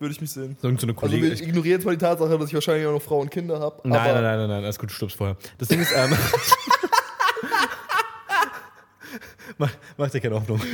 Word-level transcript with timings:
würde 0.00 0.12
ich 0.14 0.20
mich 0.20 0.30
sehen. 0.32 0.56
So 0.60 0.68
eine 0.68 0.76
Also 0.78 0.92
Kollegin. 0.94 1.30
wir 1.30 1.32
ignorieren 1.40 1.78
jetzt 1.78 1.84
mal 1.84 1.92
die 1.92 1.98
Tatsache, 1.98 2.38
dass 2.38 2.48
ich 2.48 2.54
wahrscheinlich 2.54 2.86
auch 2.86 2.92
noch 2.92 3.02
Frau 3.02 3.18
und 3.20 3.30
Kinder 3.30 3.60
habe. 3.60 3.80
nein, 3.88 4.02
nein, 4.14 4.22
nein, 4.22 4.38
nein, 4.38 4.48
nein, 4.48 4.64
alles 4.64 4.78
gut, 4.78 4.90
du 4.90 4.94
stirbst 4.94 5.16
vorher. 5.16 5.36
Das 5.58 5.68
Ding 5.68 5.80
ist, 5.80 5.92
ähm, 5.94 6.10
mach, 9.58 9.70
mach 9.96 10.10
dir 10.10 10.20
keine 10.20 10.34
Hoffnung. 10.36 10.60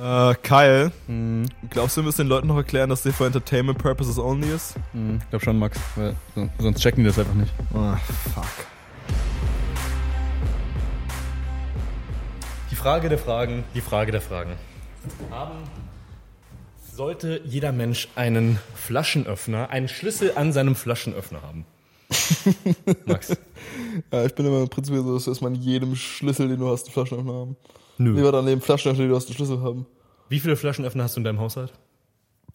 Äh, 0.00 0.34
Kyle, 0.44 0.92
Mhm. 1.08 1.46
glaubst 1.70 1.96
du, 1.96 2.02
wir 2.02 2.06
müssen 2.06 2.18
den 2.18 2.28
Leuten 2.28 2.46
noch 2.46 2.56
erklären, 2.56 2.88
dass 2.88 3.02
der 3.02 3.12
for 3.12 3.26
Entertainment 3.26 3.78
Purposes 3.78 4.16
only 4.18 4.48
ist? 4.48 4.76
Ich 4.94 5.28
glaube 5.30 5.44
schon, 5.44 5.58
Max, 5.58 5.76
weil 5.96 6.14
so- 6.36 6.48
sonst 6.60 6.80
checken 6.80 7.02
die 7.02 7.08
das 7.10 7.18
einfach 7.18 7.34
nicht. 7.34 7.52
Ah, 7.74 7.96
fuck. 8.32 8.44
Frage 12.78 13.08
der 13.08 13.18
Fragen, 13.18 13.64
die 13.74 13.80
Frage 13.80 14.12
der 14.12 14.20
Fragen. 14.20 14.52
Haben, 15.30 15.58
sollte 16.94 17.40
jeder 17.44 17.72
Mensch 17.72 18.06
einen 18.14 18.60
Flaschenöffner, 18.76 19.70
einen 19.70 19.88
Schlüssel 19.88 20.32
an 20.36 20.52
seinem 20.52 20.76
Flaschenöffner 20.76 21.42
haben? 21.42 21.66
Max. 23.04 23.36
Ja, 24.12 24.24
ich 24.24 24.32
bin 24.36 24.46
immer 24.46 24.62
im 24.62 24.68
Prinzip 24.68 24.94
so, 24.94 25.18
dass 25.18 25.40
man 25.40 25.56
jedem 25.56 25.96
Schlüssel, 25.96 26.46
den 26.46 26.60
du 26.60 26.68
hast, 26.68 26.84
einen 26.86 26.92
Flaschenöffner 26.92 27.32
haben. 27.32 27.56
Nö. 27.98 28.14
Lieber 28.14 28.30
dann 28.30 28.44
neben 28.44 28.60
Flaschenöffner, 28.60 29.02
den 29.04 29.10
du 29.10 29.16
hast, 29.16 29.26
einen 29.26 29.34
Schlüssel 29.34 29.60
haben. 29.60 29.84
Wie 30.28 30.38
viele 30.38 30.54
Flaschenöffner 30.54 31.02
hast 31.02 31.16
du 31.16 31.20
in 31.20 31.24
deinem 31.24 31.40
Haushalt? 31.40 31.72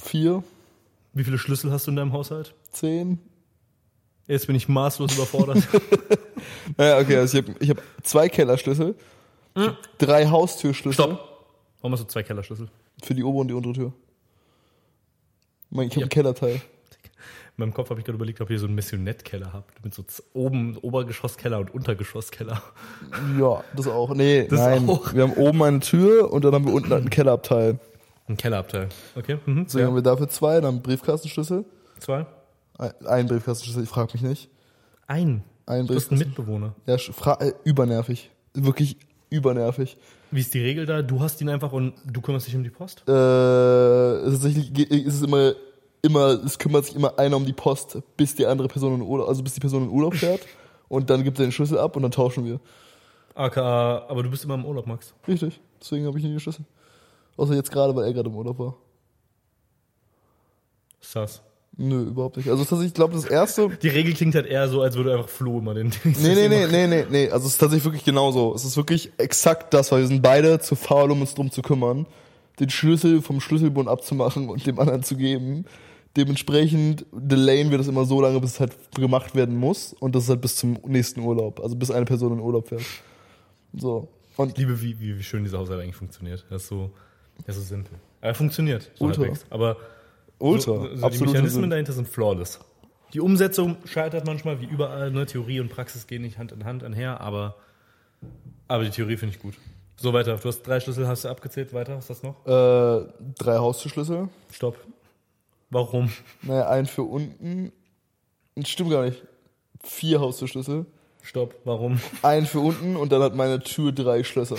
Vier, 0.02 0.42
Wie 1.12 1.26
viele 1.26 1.38
Schlüssel 1.38 1.70
hast 1.70 1.86
du 1.88 1.92
in 1.92 1.98
deinem 1.98 2.14
Haushalt? 2.14 2.56
zehn. 2.72 3.20
Jetzt 4.26 4.48
bin 4.48 4.56
ich 4.56 4.70
maßlos 4.70 5.16
überfordert. 5.16 5.68
Naja, 6.78 6.98
okay, 7.00 7.18
also 7.18 7.38
ich 7.38 7.44
habe 7.46 7.56
ich 7.60 7.70
hab 7.70 7.82
zwei 8.04 8.28
Kellerschlüssel, 8.30 8.96
drei 9.98 10.28
Haustürschlüssel 10.28 10.94
Stopp. 10.94 11.30
Warum 11.82 11.94
hast 11.94 12.02
du 12.04 12.08
zwei 12.08 12.24
Kellerschlüssel? 12.24 12.70
für 13.04 13.14
die 13.16 13.24
obere 13.24 13.42
und 13.42 13.48
die 13.50 13.54
untere 13.54 13.74
Tür. 13.74 13.94
Ich 15.72 15.78
habe 15.78 15.86
Ja. 15.90 16.02
einen 16.02 16.10
Kellerteil. 16.10 16.54
In 16.56 16.62
meinem 17.58 17.74
Kopf 17.74 17.90
habe 17.90 18.00
ich 18.00 18.06
gerade 18.06 18.16
überlegt, 18.16 18.40
ob 18.42 18.50
ihr 18.50 18.58
so 18.58 18.66
einen 18.66 18.76
Missionettkeller 18.76 19.52
habt. 19.54 19.84
Mit 19.84 19.94
so 19.94 20.04
oben 20.34 20.78
Obergeschosskeller 20.78 21.60
und 21.60 21.74
Untergeschosskeller. 21.74 22.62
Ja, 23.40 23.64
das 23.76 23.88
auch. 23.88 24.14
Nee, 24.16 24.48
Das 24.48 24.60
nein. 24.60 24.90
auch. 24.90 25.14
Wir 25.14 25.24
haben 25.24 25.34
oben 25.34 25.62
eine 25.64 25.80
Tür 25.80 26.32
und 26.32 26.44
dann 26.46 26.54
haben 26.54 26.66
wir 26.66 26.74
unten 26.74 26.94
einen 26.94 27.10
Kellerabteil. 27.10 27.80
Ein 28.28 28.38
Kellerabteil. 28.38 28.90
Okay. 29.16 29.38
Mhm. 29.46 29.66
Deswegen 29.66 29.88
haben 29.88 29.96
wir 29.96 30.02
dafür 30.02 30.30
zwei, 30.30 30.62
dann 30.62 30.76
einen 30.76 30.82
Briefkastenschlüssel. 30.82 31.66
Zwei. 32.00 32.26
Ein- 33.06 33.28
Briefkastenschlüssel, 33.28 33.84
ich 33.84 33.90
frag 33.90 34.14
mich 34.14 34.24
nicht. 34.24 34.50
Ein. 35.08 35.44
Einen 35.66 35.88
Du 35.88 35.94
bist 35.94 36.12
ein. 36.12 36.18
Mitbewohner. 36.18 36.74
Ja, 36.88 36.96
äh, 36.96 37.54
übernervig. 37.66 38.32
Wirklich 38.54 38.98
übernervig. 39.34 39.98
Wie 40.32 40.40
ist 40.40 40.54
die 40.54 40.62
Regel 40.62 40.86
da? 40.86 41.02
Du 41.02 41.20
hast 41.20 41.42
ihn 41.42 41.50
einfach 41.50 41.72
und 41.72 41.94
du 42.06 42.22
kümmerst 42.22 42.48
dich 42.48 42.56
um 42.56 42.64
die 42.64 42.70
Post? 42.70 43.02
Äh, 43.08 43.12
tatsächlich 43.12 44.92
ist 44.92 45.16
es 45.16 45.22
immer, 45.24 45.54
immer, 46.02 46.44
es 46.44 46.58
kümmert 46.60 46.86
sich 46.86 46.96
immer 46.96 47.18
einer 47.18 47.36
um 47.36 47.46
die 47.46 47.54
Post, 47.54 47.98
bis 48.16 48.36
die 48.36 48.46
andere 48.46 48.68
Person 48.68 48.96
in 48.96 49.02
Urlaub, 49.02 49.28
also 49.28 49.44
bis 49.44 49.54
die 49.54 49.60
Person 49.60 49.84
in 49.84 49.90
Urlaub 49.90 50.16
fährt. 50.16 50.42
Und 50.88 51.10
dann 51.10 51.24
gibt 51.24 51.40
er 51.40 51.46
den 51.46 51.52
Schlüssel 51.52 51.80
ab 51.80 51.96
und 51.96 52.04
dann 52.04 52.12
tauschen 52.12 52.46
wir. 52.46 52.60
AKA, 53.36 54.06
aber 54.08 54.22
du 54.22 54.30
bist 54.30 54.44
immer 54.44 54.54
im 54.54 54.66
Urlaub, 54.66 54.86
Max. 54.86 55.14
Richtig. 55.28 55.60
Deswegen 55.82 56.06
habe 56.06 56.18
ich 56.20 56.24
nie 56.24 56.30
den 56.30 56.40
Schlüssel. 56.40 56.66
Außer 57.36 57.56
jetzt 57.56 57.72
gerade, 57.72 57.96
weil 57.96 58.06
er 58.06 58.14
gerade 58.14 58.30
im 58.30 58.36
Urlaub 58.36 58.60
war. 58.60 58.76
Sass. 61.02 61.42
Nö, 61.76 62.04
überhaupt 62.04 62.38
nicht. 62.38 62.50
Also 62.50 62.64
tatsächlich, 62.64 62.90
ich 62.90 62.94
glaube, 62.94 63.14
das 63.14 63.26
erste. 63.26 63.70
Die 63.82 63.88
Regel 63.88 64.14
klingt 64.14 64.36
halt 64.36 64.46
eher 64.46 64.68
so, 64.70 64.82
als 64.82 64.96
würde 64.96 65.14
einfach 65.14 65.30
Flo 65.30 65.58
immer 65.58 65.74
den 65.74 65.88
Nee, 66.04 66.14
nee, 66.36 66.48
nee, 66.48 66.68
nee, 66.68 66.88
nee, 66.88 67.06
nee. 67.10 67.30
Also 67.30 67.48
es 67.48 67.54
ist 67.54 67.58
tatsächlich 67.58 67.86
wirklich 67.86 68.06
genauso. 68.06 68.54
Es 68.54 68.64
ist 68.64 68.78
wirklich 68.78 69.12
exakt 69.18 69.74
das, 69.74 69.92
weil 69.92 70.02
wir 70.02 70.08
sind 70.08 70.22
beide 70.22 70.60
zu 70.60 70.76
faul, 70.76 71.10
um 71.12 71.22
uns 71.22 71.34
drum 71.34 71.50
zu 71.50 71.64
kümmern, 71.64 72.06
den 72.60 72.70
Schlüssel 72.70 73.24
vom 73.24 73.42
Schlüsselbund 73.42 73.90
abzumachen 73.90 74.50
und 74.50 74.66
dem 74.68 74.80
anderen 74.80 75.02
zu 75.02 75.16
geben. 75.16 75.66
Dementsprechend 76.16 77.08
delayen 77.12 77.72
wir 77.72 77.80
das 77.80 77.88
immer 77.88 78.06
so 78.06 78.22
lange, 78.22 78.40
bis 78.40 78.52
es 78.52 78.60
halt 78.60 78.74
gemacht 78.94 79.34
werden 79.34 79.58
muss. 79.58 79.94
Und 79.94 80.14
das 80.14 80.26
ist 80.26 80.30
halt 80.30 80.42
bis 80.42 80.56
zum 80.58 80.78
nächsten 80.86 81.22
Urlaub. 81.22 81.60
Also 81.60 81.76
bis 81.76 81.90
eine 81.90 82.06
Person 82.06 82.34
in 82.34 82.40
Urlaub 82.40 82.68
fährt. 82.68 82.84
So. 83.76 84.10
Und 84.38 84.52
Ich 84.52 84.58
liebe, 84.58 84.80
wie, 84.80 85.00
wie, 85.00 85.18
wie 85.18 85.24
schön 85.24 85.44
dieser 85.44 85.58
Haushalt 85.58 85.82
eigentlich 85.82 85.96
funktioniert. 85.96 86.46
Er 86.52 86.58
ist 86.58 86.68
so, 86.68 86.92
er 87.46 87.50
ist 87.50 87.56
so 87.56 87.62
simpel. 87.64 87.94
Aber 88.22 88.28
er 88.28 88.36
funktioniert. 88.36 88.92
So 88.94 89.06
Ultra. 89.06 89.24
halbwegs. 89.24 89.46
Aber 89.50 89.78
ultra. 90.40 90.74
so, 90.74 90.82
so 90.82 90.96
die 90.96 91.04
absolut. 91.04 91.34
Mechanismen 91.34 91.70
dahinter 91.70 91.94
sind 91.94 92.08
flawless. 92.08 92.60
Die 93.14 93.20
Umsetzung 93.20 93.78
scheitert 93.86 94.26
manchmal, 94.26 94.60
wie 94.60 94.66
überall. 94.66 95.12
Ne? 95.12 95.26
Theorie 95.26 95.60
und 95.60 95.70
Praxis 95.70 96.08
gehen 96.08 96.24
nicht 96.24 96.38
Hand 96.38 96.52
in 96.52 96.66
Hand 96.66 96.84
einher, 96.84 97.22
aber, 97.22 97.56
aber 98.68 98.84
die 98.84 98.90
Theorie 98.90 99.18
finde 99.18 99.36
ich 99.36 99.42
gut. 99.42 99.54
So 99.98 100.14
weiter. 100.14 100.38
Du 100.38 100.48
hast 100.48 100.64
drei 100.64 100.80
Schlüssel, 100.80 101.08
hast 101.08 101.24
du 101.24 101.30
abgezählt. 101.30 101.74
Weiter, 101.74 101.96
was 101.96 102.10
ist 102.10 102.10
das 102.10 102.24
noch? 102.24 102.46
Äh, 102.46 103.06
drei 103.38 103.58
Haustürschlüssel. 103.58 104.30
Stopp. 104.52 104.78
Warum? 105.70 106.12
Naja, 106.42 106.68
einen 106.70 106.88
für 106.88 107.04
unten. 107.04 107.72
Stimmt 108.66 108.90
gar 108.92 109.06
nicht. 109.06 109.24
Vier 109.84 110.20
Haustürschlüssel. 110.20 110.86
Stopp. 111.22 111.56
Warum? 111.64 112.00
einen 112.22 112.46
für 112.46 112.60
unten 112.60 112.96
und 112.96 113.12
dann 113.12 113.22
hat 113.22 113.36
meine 113.36 113.60
Tür 113.60 113.92
drei 113.92 114.24
Schlösser. 114.24 114.58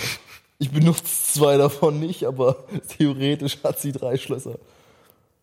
Ich 0.57 0.71
benutze 0.71 1.03
zwei 1.03 1.57
davon 1.57 1.99
nicht, 1.99 2.23
aber 2.23 2.63
theoretisch 2.97 3.57
hat 3.63 3.79
sie 3.79 3.91
drei 3.91 4.17
Schlösser. 4.17 4.57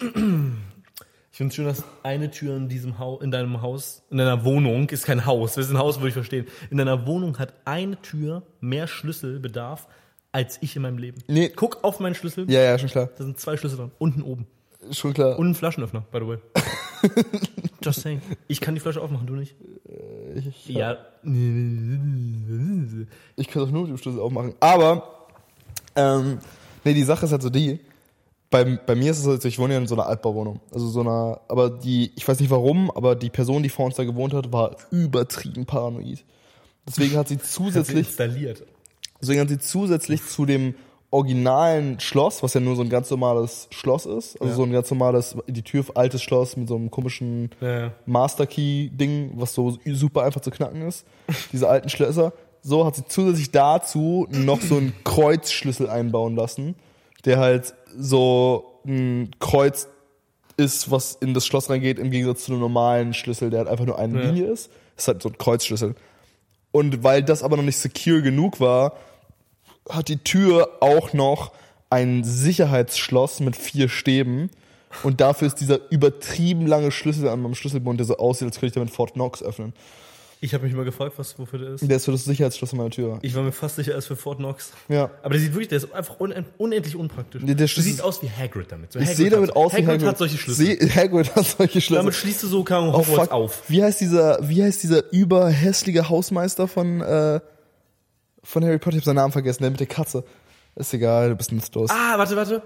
Ich 0.03 1.39
finde 1.39 1.49
es 1.51 1.55
schön, 1.55 1.65
dass 1.65 1.83
eine 2.03 2.31
Tür 2.31 2.57
in 2.57 2.69
diesem 2.69 2.99
Haus, 2.99 3.23
in 3.23 3.31
deinem 3.31 3.63
Haus, 3.63 4.03
in 4.11 4.19
deiner 4.19 4.45
Wohnung, 4.45 4.89
ist 4.91 5.05
kein 5.07 5.25
Haus, 5.25 5.55
das 5.55 5.67
ist 5.67 5.71
ein 5.73 5.79
Haus, 5.79 5.97
würde 5.99 6.09
ich 6.09 6.15
verstehen. 6.15 6.47
In 6.71 6.77
deiner 6.77 7.07
Wohnung 7.07 7.39
hat 7.39 7.55
eine 7.65 8.01
Tür 8.03 8.43
mehr 8.61 8.87
Schlüsselbedarf 8.87 9.89
als 10.33 10.59
ich 10.63 10.77
in 10.77 10.83
meinem 10.83 10.99
Leben. 10.99 11.23
Nee. 11.29 11.51
Guck 11.55 11.85
auf 11.85 12.01
meinen 12.01 12.15
Schlüssel. 12.15 12.51
Ja, 12.51 12.61
ja, 12.63 12.79
schon 12.79 12.89
klar. 12.89 13.09
Da 13.17 13.25
sind 13.25 13.39
zwei 13.39 13.57
Schlüssel 13.57 13.77
dran. 13.77 13.93
Unten 13.99 14.23
oben. 14.23 14.47
Schon 14.91 15.13
klar. 15.15 15.39
Und 15.39 15.51
ein 15.51 15.55
Flaschenöffner, 15.55 16.05
by 16.11 16.19
the 16.21 16.27
way. 16.27 16.39
Just 17.83 18.01
saying. 18.01 18.21
Ich 18.49 18.61
kann 18.61 18.75
die 18.75 18.81
Flasche 18.81 19.01
aufmachen, 19.01 19.27
du 19.27 19.35
nicht. 19.35 19.55
ich, 20.35 20.69
Ja. 20.69 20.97
ich 23.37 23.49
kann 23.49 23.63
das 23.63 23.71
nur 23.71 23.83
mit 23.83 23.91
dem 23.91 23.99
Schlüssel 23.99 24.21
aufmachen. 24.21 24.55
Aber, 24.61 25.27
ähm, 25.97 26.39
nee, 26.85 26.95
die 26.95 27.03
Sache 27.05 27.27
ist 27.27 27.33
halt 27.33 27.43
so 27.43 27.51
die, 27.51 27.81
bei, 28.53 28.65
bei 28.65 28.95
mir 28.95 29.11
ist 29.11 29.19
es 29.19 29.25
so, 29.25 29.49
ich 29.49 29.59
wohne 29.59 29.75
ja 29.75 29.81
in 29.81 29.89
so 29.89 29.97
einer 29.97 30.07
Altbauwohnung. 30.07 30.61
Also 30.73 30.87
so 30.89 31.01
einer, 31.01 31.41
aber 31.49 31.71
die, 31.71 32.13
ich 32.15 32.29
weiß 32.29 32.39
nicht 32.39 32.51
warum, 32.51 32.91
aber 32.93 33.17
die 33.17 33.31
Person, 33.31 33.65
die 33.65 33.69
vor 33.69 33.87
uns 33.87 33.97
da 33.97 34.05
gewohnt 34.05 34.33
hat, 34.35 34.53
war 34.53 34.77
übertrieben 34.93 35.67
paranoid. 35.67 36.25
Deswegen 36.87 37.17
hat 37.17 37.27
sie 37.29 37.39
zusätzlich 37.39 38.07
installiert. 38.07 38.65
Deswegen 39.21 39.41
hat 39.41 39.49
sie 39.49 39.59
zusätzlich 39.59 40.25
zu 40.25 40.47
dem 40.47 40.75
originalen 41.11 42.01
Schloss, 42.01 42.43
was 42.43 42.55
ja 42.55 42.61
nur 42.61 42.75
so 42.75 42.83
ein 42.83 42.89
ganz 42.89 43.11
normales 43.11 43.69
Schloss 43.71 44.07
ist, 44.07 44.41
also 44.41 44.51
Ja. 44.51 44.57
so 44.57 44.63
ein 44.63 44.73
ganz 44.73 44.91
normales, 44.91 45.37
die 45.47 45.63
Tür 45.63 45.85
altes 45.95 46.23
Schloss 46.23 46.57
mit 46.57 46.69
so 46.69 46.77
einem 46.77 46.91
komischen 46.91 47.51
Ja. 47.61 47.93
Master 48.07 48.47
Key 48.47 48.89
Ding, 48.91 49.33
was 49.35 49.53
so 49.55 49.77
super 49.87 50.23
einfach 50.23 50.41
zu 50.41 50.51
knacken 50.51 50.83
ist, 50.83 51.05
diese 51.53 51.69
alten 51.69 51.91
Schlösser, 51.91 52.33
so 52.63 52.87
hat 52.87 52.97
sie 52.97 53.05
zusätzlich 53.07 53.51
dazu 53.51 54.27
noch 54.31 54.61
so 54.63 54.77
einen 54.77 54.95
Kreuzschlüssel 55.05 55.91
einbauen 55.91 56.35
lassen, 56.35 56.77
der 57.25 57.39
halt 57.39 57.75
so 57.97 58.81
ein 58.87 59.31
Kreuz 59.39 59.89
ist, 60.57 60.91
was 60.91 61.15
in 61.15 61.35
das 61.35 61.47
Schloss 61.47 61.71
reingeht, 61.71 61.99
im 61.99 62.11
Gegensatz 62.11 62.45
zu 62.45 62.53
einem 62.53 62.61
normalen 62.61 63.15
Schlüssel, 63.15 63.51
der 63.51 63.61
halt 63.61 63.69
einfach 63.69 63.87
nur 63.87 63.99
eine 63.99 64.21
Ja. 64.21 64.31
Linie 64.31 64.47
ist. 64.47 64.71
Das 64.97 65.05
ist 65.05 65.09
halt 65.09 65.23
so 65.23 65.29
ein 65.31 65.39
Kreuzschlüssel. 65.39 65.95
Und 66.73 67.05
weil 67.05 67.23
das 67.23 67.43
aber 67.43 67.57
noch 67.57 67.63
nicht 67.63 67.79
secure 67.79 68.23
genug 68.23 68.61
war, 68.61 68.97
hat 69.89 70.09
die 70.09 70.19
Tür 70.19 70.69
auch 70.81 71.13
noch 71.13 71.53
ein 71.91 72.25
Sicherheitsschloss 72.25 73.41
mit 73.41 73.57
vier 73.57 73.89
Stäben. 73.89 74.51
Und 75.03 75.21
dafür 75.21 75.49
ist 75.49 75.57
dieser 75.57 75.81
übertrieben 75.91 76.67
lange 76.67 76.91
Schlüssel 76.91 77.29
an 77.29 77.41
meinem 77.41 77.55
Schlüsselbund, 77.55 77.99
der 77.99 78.07
so 78.07 78.17
aussieht, 78.17 78.47
als 78.47 78.57
könnte 78.57 78.67
ich 78.67 78.73
damit 78.73 78.91
Fort 78.91 79.15
Knox 79.15 79.43
öffnen. 79.43 79.73
Ich 80.45 80.55
habe 80.55 80.65
mich 80.65 80.75
mal 80.75 80.85
gefragt, 80.85 81.13
was, 81.19 81.39
wofür 81.39 81.61
der 81.61 81.69
ist. 81.75 81.89
Der 81.89 81.97
ist 81.99 82.05
für 82.05 82.11
das 82.11 82.25
Sicherheitsschloss 82.25 82.73
an 82.73 82.79
meiner 82.79 82.91
Tür. 82.91 83.21
Ich 83.23 83.33
war 83.37 83.45
mir 83.45 83.53
fast 83.53 83.77
sicher, 83.77 83.93
er 83.93 83.99
ist 83.99 84.07
für 84.07 84.17
Fort 84.17 84.39
Knox. 84.39 84.73
Ja. 84.89 85.09
Aber 85.23 85.31
der 85.35 85.41
sieht 85.41 85.53
wirklich, 85.53 85.69
der 85.69 85.79
ist 85.79 85.93
einfach 85.95 86.19
unend, 86.19 86.49
unendlich 86.59 86.97
unpraktisch. 86.97 87.43
Der- 87.45 87.55
der 87.55 87.69
du 87.69 87.81
siehst 87.81 88.03
aus 88.03 88.23
wie 88.25 88.29
Hagrid 88.29 88.73
damit. 88.73 88.91
So 88.93 88.99
Ich 88.99 89.05
Hagrid 89.05 89.17
sehe 89.19 89.31
damit 89.31 89.55
aus 89.55 89.71
wie 89.73 89.77
Hagrid 89.77 89.89
Hagrid. 89.89 90.09
hat 90.09 90.19
solche 90.19 90.39
Schlüssel. 90.39 90.67
Seh, 90.81 90.91
Hagrid 90.97 91.37
hat 91.37 91.47
solche 91.47 91.81
Schlüssel. 91.81 91.95
Damit 92.03 92.15
schließt 92.17 92.43
du 92.43 92.49
so 92.49 92.65
Kang 92.65 92.89
Oh, 92.89 92.99
Hogwarts 92.99 93.23
fuck. 93.29 93.31
auf. 93.31 93.63
Wie 93.69 93.85
heißt 93.85 94.01
dieser, 94.01 94.39
wie 94.49 94.65
heißt 94.65 94.83
dieser 94.83 95.13
überhässliche 95.13 96.09
Hausmeister 96.09 96.67
von, 96.67 97.01
äh, 97.03 97.39
von 98.43 98.65
Harry 98.65 98.79
Potter? 98.79 98.97
Ich 98.97 99.03
hab 99.03 99.07
seinen 99.07 99.17
Namen 99.17 99.33
vergessen, 99.33 99.63
der 99.63 99.71
mit 99.71 99.79
der 99.79 99.87
Katze. 99.87 100.25
Ist 100.75 100.93
egal, 100.93 101.29
du 101.29 101.37
bist 101.37 101.53
nutzlos. 101.53 101.89
Ah, 101.91 102.19
warte, 102.19 102.35
warte. 102.35 102.63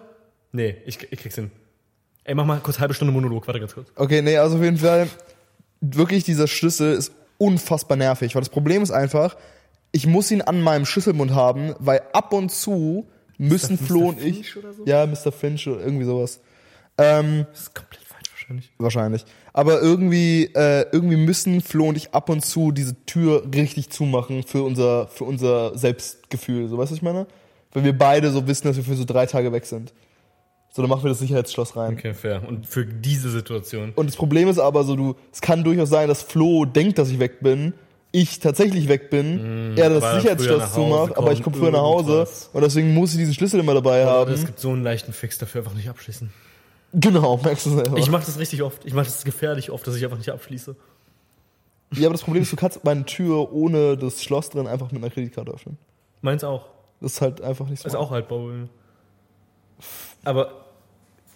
Nee, 0.52 0.76
ich, 0.86 1.06
ich 1.12 1.18
krieg's 1.20 1.34
hin. 1.34 1.50
Ey, 2.24 2.34
mach 2.34 2.46
mal 2.46 2.58
kurz 2.60 2.78
halbe 2.78 2.94
Stunde 2.94 3.12
Monolog, 3.12 3.46
warte 3.46 3.60
ganz 3.60 3.74
kurz. 3.74 3.88
Okay, 3.96 4.22
nee, 4.22 4.38
also 4.38 4.56
auf 4.56 4.62
jeden 4.62 4.78
Fall, 4.78 5.08
wirklich 5.82 6.24
dieser 6.24 6.46
Schlüssel 6.46 6.94
ist 6.94 7.12
unfassbar 7.38 7.96
nervig, 7.96 8.34
weil 8.34 8.42
das 8.42 8.48
Problem 8.48 8.82
ist 8.82 8.90
einfach, 8.90 9.36
ich 9.92 10.06
muss 10.06 10.30
ihn 10.30 10.42
an 10.42 10.60
meinem 10.60 10.86
Schlüsselbund 10.86 11.34
haben, 11.34 11.74
weil 11.78 12.02
ab 12.12 12.32
und 12.32 12.50
zu 12.50 13.06
müssen. 13.38 13.78
Flo 13.78 14.08
und 14.08 14.20
Finch 14.20 14.38
ich, 14.38 14.56
oder 14.56 14.72
so? 14.72 14.84
ja, 14.84 15.06
Mr. 15.06 15.32
Finch 15.32 15.66
oder 15.68 15.80
irgendwie 15.80 16.04
sowas, 16.04 16.40
ähm, 16.98 17.46
Das 17.52 17.62
ist 17.62 17.74
komplett 17.74 18.02
falsch 18.04 18.30
wahrscheinlich. 18.32 18.72
wahrscheinlich, 18.78 19.24
aber 19.52 19.80
irgendwie, 19.80 20.44
äh, 20.54 20.86
irgendwie 20.92 21.16
müssen 21.16 21.60
Flo 21.60 21.88
und 21.88 21.96
ich 21.96 22.14
ab 22.14 22.28
und 22.28 22.44
zu 22.44 22.72
diese 22.72 22.94
Tür 23.06 23.42
richtig 23.54 23.90
zumachen 23.90 24.42
für 24.42 24.62
unser, 24.62 25.08
für 25.08 25.24
unser 25.24 25.76
Selbstgefühl, 25.76 26.68
so 26.68 26.78
weißt 26.78 26.90
du, 26.90 26.92
was 26.92 26.98
ich 26.98 27.02
meine? 27.02 27.26
Wenn 27.72 27.84
wir 27.84 27.96
beide 27.96 28.30
so 28.30 28.46
wissen, 28.46 28.66
dass 28.68 28.76
wir 28.76 28.84
für 28.84 28.94
so 28.94 29.04
drei 29.04 29.26
Tage 29.26 29.52
weg 29.52 29.66
sind. 29.66 29.92
So, 30.76 30.82
dann 30.82 30.90
machen 30.90 31.04
wir 31.04 31.08
das 31.08 31.20
Sicherheitsschloss 31.20 31.74
rein. 31.74 31.94
Okay, 31.94 32.12
fair. 32.12 32.46
Und 32.46 32.66
für 32.66 32.84
diese 32.84 33.30
Situation. 33.30 33.92
Und 33.94 34.10
das 34.10 34.16
Problem 34.16 34.46
ist 34.46 34.58
aber 34.58 34.84
so, 34.84 34.94
du, 34.94 35.14
es 35.32 35.40
kann 35.40 35.64
durchaus 35.64 35.88
sein, 35.88 36.06
dass 36.06 36.20
Flo 36.20 36.66
denkt, 36.66 36.98
dass 36.98 37.08
ich 37.08 37.18
weg 37.18 37.40
bin, 37.40 37.72
ich 38.12 38.40
tatsächlich 38.40 38.86
weg 38.86 39.08
bin, 39.08 39.74
er 39.74 39.84
weil 39.84 39.92
er 39.94 40.00
das 40.00 40.16
Sicherheitsschloss 40.16 40.74
zumacht, 40.74 41.16
aber 41.16 41.32
ich 41.32 41.42
kommt, 41.42 41.56
komme 41.56 41.70
früher 41.70 41.72
nach 41.72 41.80
Hause 41.80 42.28
und 42.52 42.60
deswegen 42.60 42.92
muss 42.92 43.12
ich 43.12 43.16
diesen 43.16 43.32
Schlüssel 43.32 43.58
immer 43.60 43.72
dabei 43.72 44.04
haben. 44.04 44.30
Es 44.30 44.44
gibt 44.44 44.60
so 44.60 44.68
einen 44.68 44.82
leichten 44.82 45.14
Fix 45.14 45.38
dafür, 45.38 45.62
einfach 45.62 45.72
nicht 45.72 45.88
abschließen. 45.88 46.30
Genau, 46.92 47.38
merkst 47.42 47.64
du 47.64 47.70
selber. 47.70 47.96
Ich 47.96 48.10
mache 48.10 48.26
das 48.26 48.38
richtig 48.38 48.62
oft. 48.62 48.84
Ich 48.84 48.92
mache 48.92 49.06
das 49.06 49.24
gefährlich 49.24 49.70
oft, 49.70 49.86
dass 49.86 49.96
ich 49.96 50.04
einfach 50.04 50.18
nicht 50.18 50.30
abschließe. 50.30 50.76
ja, 51.94 52.06
aber 52.06 52.12
das 52.12 52.22
Problem 52.22 52.42
ist, 52.42 52.52
du 52.52 52.56
kannst 52.56 52.84
meine 52.84 53.06
Tür 53.06 53.50
ohne 53.50 53.96
das 53.96 54.22
Schloss 54.22 54.50
drin 54.50 54.66
einfach 54.66 54.92
mit 54.92 55.02
einer 55.02 55.10
Kreditkarte 55.10 55.52
öffnen. 55.52 55.78
Meins 56.20 56.44
auch. 56.44 56.66
Das 57.00 57.14
ist 57.14 57.20
halt 57.22 57.40
einfach 57.40 57.66
nicht 57.66 57.80
so. 57.80 57.88
Ist 57.88 57.94
auch 57.94 58.10
haltbar. 58.10 58.40
bei 58.40 58.44
mir. 58.44 58.68
Aber 60.24 60.65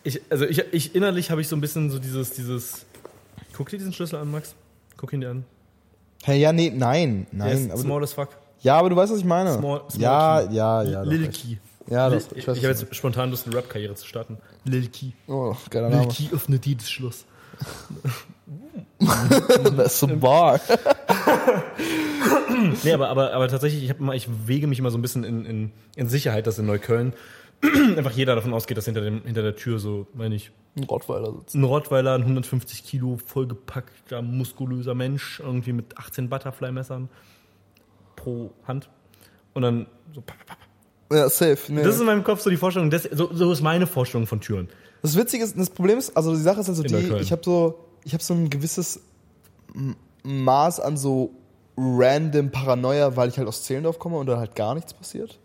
ich, 0.05 0.21
also 0.31 0.45
ich, 0.47 0.63
ich 0.73 0.95
innerlich 0.95 1.31
habe 1.31 1.41
ich 1.41 1.49
so 1.49 1.57
ein 1.57 1.61
bisschen 1.61 1.91
so 1.91 1.99
dieses, 1.99 2.31
dieses. 2.31 2.87
Guck 3.53 3.69
dir 3.69 3.79
diesen 3.79 3.93
Schlüssel 3.93 4.17
an, 4.17 4.31
Max. 4.31 4.55
Guck 4.97 5.13
ihn 5.13 5.21
dir 5.21 5.31
an. 5.31 5.45
Hey, 6.23 6.39
ja, 6.41 6.53
nee, 6.53 6.71
nein, 6.75 7.27
Der 7.33 7.39
nein. 7.39 7.57
ist 7.57 7.73
du, 7.73 7.79
small 7.79 8.03
as 8.03 8.13
fuck. 8.13 8.29
ja, 8.63 8.77
aber 8.79 8.91
du 8.91 8.97
weißt, 8.97 9.13
was 9.13 9.19
ich 9.19 9.25
meine. 9.25 9.55
Small- 9.55 9.83
small 9.91 10.01
ja, 10.03 10.43
key. 10.47 10.55
ja, 10.55 10.83
ja. 10.83 11.03
Lil. 11.03 11.29
Key. 11.29 11.57
Ja, 11.89 12.09
Lil, 12.09 12.19
das, 12.19 12.29
ich 12.33 12.39
ich 12.39 12.47
habe 12.49 12.59
jetzt 12.69 12.95
spontan 12.95 13.31
Lust, 13.31 13.47
eine 13.47 13.57
Rap-Karriere 13.57 13.95
zu 13.95 14.07
starten. 14.07 14.37
Lil 14.65 14.89
Key. 14.89 15.13
Oh, 15.27 15.57
geiler 15.71 15.89
Lil 15.89 15.99
Name. 15.99 16.09
Key 16.13 16.29
öffnet 16.33 16.67
jedes 16.67 16.91
Schloss. 16.91 17.25
das 19.77 20.03
ist 20.03 20.21
bar. 20.21 20.61
Nee, 22.85 22.93
aber, 22.93 23.09
aber, 23.09 23.33
aber 23.33 23.49
tatsächlich, 23.49 23.83
ich, 23.85 23.91
hab 23.91 24.01
immer, 24.01 24.15
ich 24.15 24.29
wege 24.47 24.67
mich 24.67 24.79
immer 24.79 24.91
so 24.91 24.99
ein 24.99 25.03
bisschen 25.03 25.25
in, 25.25 25.45
in, 25.47 25.73
in 25.97 26.09
Sicherheit, 26.09 26.47
dass 26.47 26.59
in 26.59 26.67
Neukölln 26.67 27.15
einfach 27.97 28.13
jeder 28.13 28.35
davon 28.35 28.55
ausgeht, 28.55 28.77
dass 28.77 28.87
hinter, 28.87 29.03
dem, 29.03 29.23
hinter 29.23 29.43
der 29.43 29.57
Tür 29.57 29.79
so, 29.79 30.07
meine 30.15 30.35
ich, 30.35 30.51
Ein 30.77 30.85
Rottweiler 30.85 31.33
sitzt. 31.33 31.55
ein 31.55 31.65
Rottweiler, 31.65 32.15
ein 32.15 32.23
150 32.23 32.85
Kilo 32.85 33.19
vollgepackter, 33.25 34.23
muskulöser 34.23 34.95
Mensch, 34.95 35.41
irgendwie 35.41 35.73
mit 35.73 35.99
18 35.99 36.29
Butterfly-Messern 36.29 37.09
pro 38.17 38.53
Hand. 38.67 38.89
Und 39.53 39.63
dann 39.63 39.87
so. 40.15 40.21
papp, 40.21 40.39
papp, 40.47 40.59
papp. 40.59 40.71
Ja, 41.13 41.29
safe. 41.29 41.59
Nee. 41.69 41.83
Das 41.83 41.97
ist 41.97 42.01
in 42.01 42.07
meinem 42.07 42.23
Kopf 42.25 42.41
so 42.41 42.51
die 42.51 42.57
Vorstellung, 42.57 42.91
das, 42.91 43.03
so, 43.03 43.31
so 43.33 43.51
ist 43.51 43.63
meine 43.63 43.87
Vorstellung 43.87 44.27
von 44.27 44.41
Türen. 44.41 44.69
Das 45.03 45.17
Witzige 45.17 45.43
ist, 45.43 45.59
das 45.59 45.71
Problem 45.71 45.99
ist, 45.99 46.17
also 46.17 46.33
die 46.33 46.41
Sache 46.41 46.61
ist 46.61 46.69
also 46.69 46.83
In 46.83 46.89
die, 46.89 47.15
ich 47.17 47.33
habe 47.33 47.43
so, 47.45 47.79
ich 48.05 48.13
habe 48.13 48.23
so 48.23 48.35
ein 48.35 48.49
gewisses 48.49 49.01
Maß 50.23 50.81
an 50.81 50.97
so 50.97 51.33
random 51.77 52.51
Paranoia, 52.51 53.17
weil 53.17 53.29
ich 53.29 53.39
halt 53.39 53.49
aus 53.49 53.65
Zehlendorf 53.65 53.99
komme 53.99 54.19
und 54.19 54.27
da 54.27 54.39
halt 54.39 54.55
gar 54.55 54.75
nichts 54.75 54.95
passiert. 54.95 55.39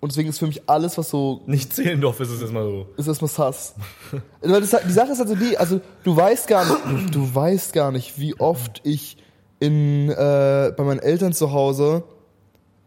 Und 0.00 0.12
deswegen 0.12 0.30
ist 0.30 0.38
für 0.38 0.46
mich 0.46 0.68
alles, 0.68 0.96
was 0.96 1.10
so 1.10 1.42
Nicht 1.46 1.74
Zehlendorf 1.74 2.20
ist 2.20 2.30
es 2.30 2.40
erstmal 2.40 2.64
so. 2.64 2.86
ist 2.96 3.06
erstmal 3.06 3.30
sass. 3.30 3.74
Die 4.42 4.92
Sache 4.92 5.12
ist 5.12 5.20
also 5.20 5.34
die, 5.34 5.58
also 5.58 5.80
du 6.04 6.16
weißt 6.16 6.48
gar 6.48 6.64
nicht, 6.64 7.14
du 7.14 7.34
weißt 7.34 7.74
gar 7.74 7.92
nicht, 7.92 8.18
wie 8.18 8.38
oft 8.40 8.80
ich 8.82 9.18
in 9.58 10.08
äh, 10.08 10.72
bei 10.74 10.84
meinen 10.84 11.00
Eltern 11.00 11.34
zu 11.34 11.52
Hause 11.52 12.04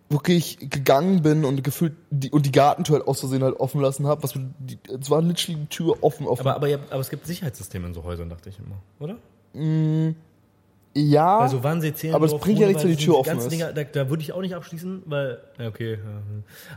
wirklich 0.09 0.57
gegangen 0.59 1.21
bin 1.21 1.45
und 1.45 1.63
gefühlt 1.63 1.93
die, 2.09 2.31
und 2.31 2.45
die 2.45 2.51
Gartentür 2.51 2.97
halt 2.97 3.07
aus 3.07 3.19
Versehen 3.19 3.43
halt 3.43 3.59
offen 3.59 3.79
lassen 3.79 4.07
habe. 4.07 4.23
Was 4.23 4.33
die, 4.33 4.79
es 4.87 5.09
war 5.09 5.21
literally 5.21 5.61
die 5.61 5.67
Tür 5.67 5.97
offen, 6.01 6.25
offen. 6.25 6.47
Aber, 6.47 6.55
aber, 6.55 6.79
aber 6.89 6.99
es 6.99 7.09
gibt 7.09 7.27
Sicherheitssysteme 7.27 7.87
in 7.87 7.93
so 7.93 8.03
Häusern, 8.03 8.29
dachte 8.29 8.49
ich 8.49 8.57
immer, 8.57 8.77
oder? 8.99 9.17
Ja, 10.95 11.39
Also 11.39 11.63
Wannsee, 11.63 11.93
Zehlendorf, 11.93 12.23
aber 12.23 12.35
es 12.35 12.41
bringt 12.41 12.59
ja 12.59 12.67
nichts, 12.67 12.83
wenn 12.83 12.91
die 12.91 12.97
Tür 13.03 13.17
offen 13.17 13.37
ist. 13.39 13.49
Dinger, 13.49 13.73
da, 13.73 13.83
da 13.83 14.09
würde 14.09 14.21
ich 14.21 14.31
auch 14.33 14.41
nicht 14.41 14.53
abschließen, 14.55 15.03
weil, 15.05 15.39
okay. 15.59 15.97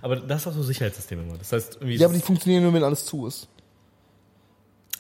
Aber 0.02 0.16
das 0.16 0.46
war 0.46 0.52
so 0.52 0.62
Sicherheitssysteme 0.62 1.22
immer. 1.22 1.36
Das 1.38 1.52
heißt, 1.52 1.76
irgendwie. 1.76 1.96
ja, 1.96 2.06
aber 2.06 2.14
die 2.14 2.20
funktionieren 2.22 2.62
nur, 2.62 2.72
wenn 2.72 2.82
alles 2.84 3.04
zu 3.04 3.26
ist. 3.26 3.48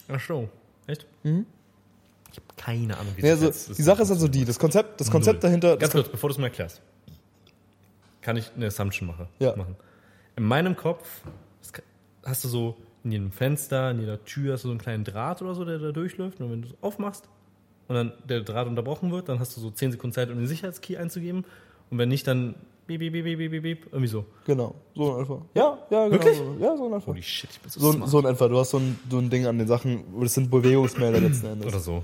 Ach 0.08 0.20
so. 0.20 0.48
Echt? 0.86 1.06
Ich 1.24 1.30
habe 1.30 2.46
keine 2.56 2.96
Ahnung, 2.98 3.12
wie 3.16 3.22
Ja, 3.22 3.30
also, 3.32 3.46
Sicherheitssysteme 3.46 3.76
die 3.76 3.82
Sache 3.82 4.02
ist 4.02 4.10
also 4.10 4.28
die, 4.28 4.44
das 4.44 4.58
Konzept, 4.58 5.00
das 5.00 5.10
Konzept 5.10 5.42
Null. 5.42 5.48
dahinter, 5.48 5.68
Ganz 5.76 5.80
das, 5.80 5.92
kurz, 5.92 6.08
bevor 6.08 6.28
du 6.28 6.34
es 6.34 6.38
mir 6.38 6.44
erklärst, 6.46 6.82
kann 8.20 8.36
ich 8.36 8.50
eine 8.54 8.66
Assumption 8.66 9.08
mache, 9.08 9.28
Ja. 9.38 9.56
machen. 9.56 9.76
In 10.36 10.44
meinem 10.44 10.76
Kopf 10.76 11.22
hast 12.24 12.44
du 12.44 12.48
so 12.48 12.76
in 13.04 13.12
jedem 13.12 13.30
Fenster, 13.32 13.92
in 13.92 14.00
jeder 14.00 14.22
Tür 14.24 14.54
hast 14.54 14.64
du 14.64 14.68
so 14.68 14.72
einen 14.72 14.80
kleinen 14.80 15.04
Draht 15.04 15.40
oder 15.40 15.54
so, 15.54 15.64
der 15.64 15.78
da 15.78 15.92
durchläuft. 15.92 16.40
Und 16.40 16.50
wenn 16.50 16.62
du 16.62 16.68
es 16.68 16.74
aufmachst 16.82 17.28
und 17.88 17.94
dann 17.94 18.12
der 18.28 18.40
Draht 18.40 18.66
unterbrochen 18.66 19.12
wird, 19.12 19.28
dann 19.28 19.38
hast 19.40 19.56
du 19.56 19.60
so 19.60 19.70
10 19.70 19.92
Sekunden 19.92 20.14
Zeit, 20.14 20.30
um 20.30 20.36
den 20.36 20.46
Sicherheitskey 20.46 20.96
einzugeben. 20.96 21.44
Und 21.90 21.98
wenn 21.98 22.08
nicht, 22.08 22.26
dann 22.26 22.54
beep, 22.86 22.98
beep, 23.00 23.12
beep, 23.12 23.24
beep, 23.24 23.50
beep, 23.50 23.62
beep, 23.62 23.86
irgendwie 23.92 24.08
so. 24.08 24.24
genau, 24.44 24.74
so 24.94 25.16
in 25.16 25.22
etwa. 25.22 25.42
Ja, 25.54 25.78
ja, 25.90 26.04
genau. 26.08 26.10
Wirklich? 26.12 26.36
So. 26.38 26.56
Ja, 26.60 26.76
so 26.76 26.86
in 26.86 26.92
etwa. 26.94 27.06
Holy 27.06 27.22
shit, 27.22 27.50
ich 27.52 27.60
bin 27.60 27.70
so, 27.70 27.80
So, 27.80 27.92
smart. 27.92 28.10
so 28.10 28.18
in 28.20 28.24
etwa. 28.26 28.48
Du 28.48 28.58
hast 28.58 28.70
so 28.70 28.78
ein, 28.78 28.98
so 29.10 29.18
ein 29.18 29.30
Ding 29.30 29.46
an 29.46 29.58
den 29.58 29.68
Sachen, 29.68 30.04
das 30.20 30.34
sind 30.34 30.50
Bewegungsmelder 30.50 31.20
letzten 31.20 31.46
Endes. 31.52 31.66
Oder 31.68 31.78
so. 31.80 32.02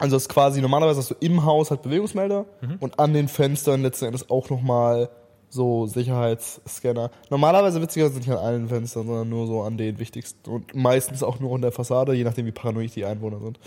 Also 0.00 0.14
das 0.14 0.22
ist 0.22 0.28
quasi, 0.28 0.60
normalerweise 0.60 1.00
hast 1.00 1.10
du 1.10 1.16
im 1.18 1.44
Haus 1.44 1.70
halt 1.72 1.82
Bewegungsmelder 1.82 2.44
und 2.78 3.00
an 3.00 3.12
den 3.14 3.26
Fenstern 3.26 3.82
letzten 3.82 4.04
Endes 4.04 4.30
auch 4.30 4.48
nochmal 4.48 5.08
so 5.50 5.86
Sicherheitsscanner. 5.86 7.10
Normalerweise 7.30 7.82
witzigerweise 7.82 8.18
nicht 8.18 8.30
an 8.30 8.36
allen 8.38 8.68
Fenstern, 8.68 9.06
sondern 9.08 9.28
nur 9.28 9.48
so 9.48 9.62
an 9.62 9.76
den 9.76 9.98
wichtigsten 9.98 10.48
und 10.50 10.72
meistens 10.76 11.24
auch 11.24 11.40
nur 11.40 11.52
an 11.54 11.62
der 11.62 11.72
Fassade, 11.72 12.12
je 12.12 12.22
nachdem 12.22 12.46
wie 12.46 12.52
paranoid 12.52 12.94
die 12.94 13.04
Einwohner 13.04 13.40
sind. 13.40 13.58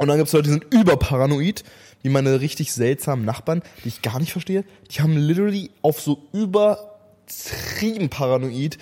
Und 0.00 0.08
dann 0.08 0.16
gibt 0.16 0.28
es 0.28 0.32
Leute, 0.32 0.44
die 0.44 0.52
sind 0.52 0.72
überparanoid, 0.72 1.62
wie 2.00 2.08
meine 2.08 2.40
richtig 2.40 2.72
seltsamen 2.72 3.26
Nachbarn, 3.26 3.60
die 3.84 3.88
ich 3.88 4.00
gar 4.00 4.18
nicht 4.18 4.32
verstehe. 4.32 4.64
Die 4.90 5.02
haben 5.02 5.14
literally 5.14 5.70
auf 5.82 6.00
so 6.00 6.22
übertrieben 6.32 8.08
paranoid 8.08 8.78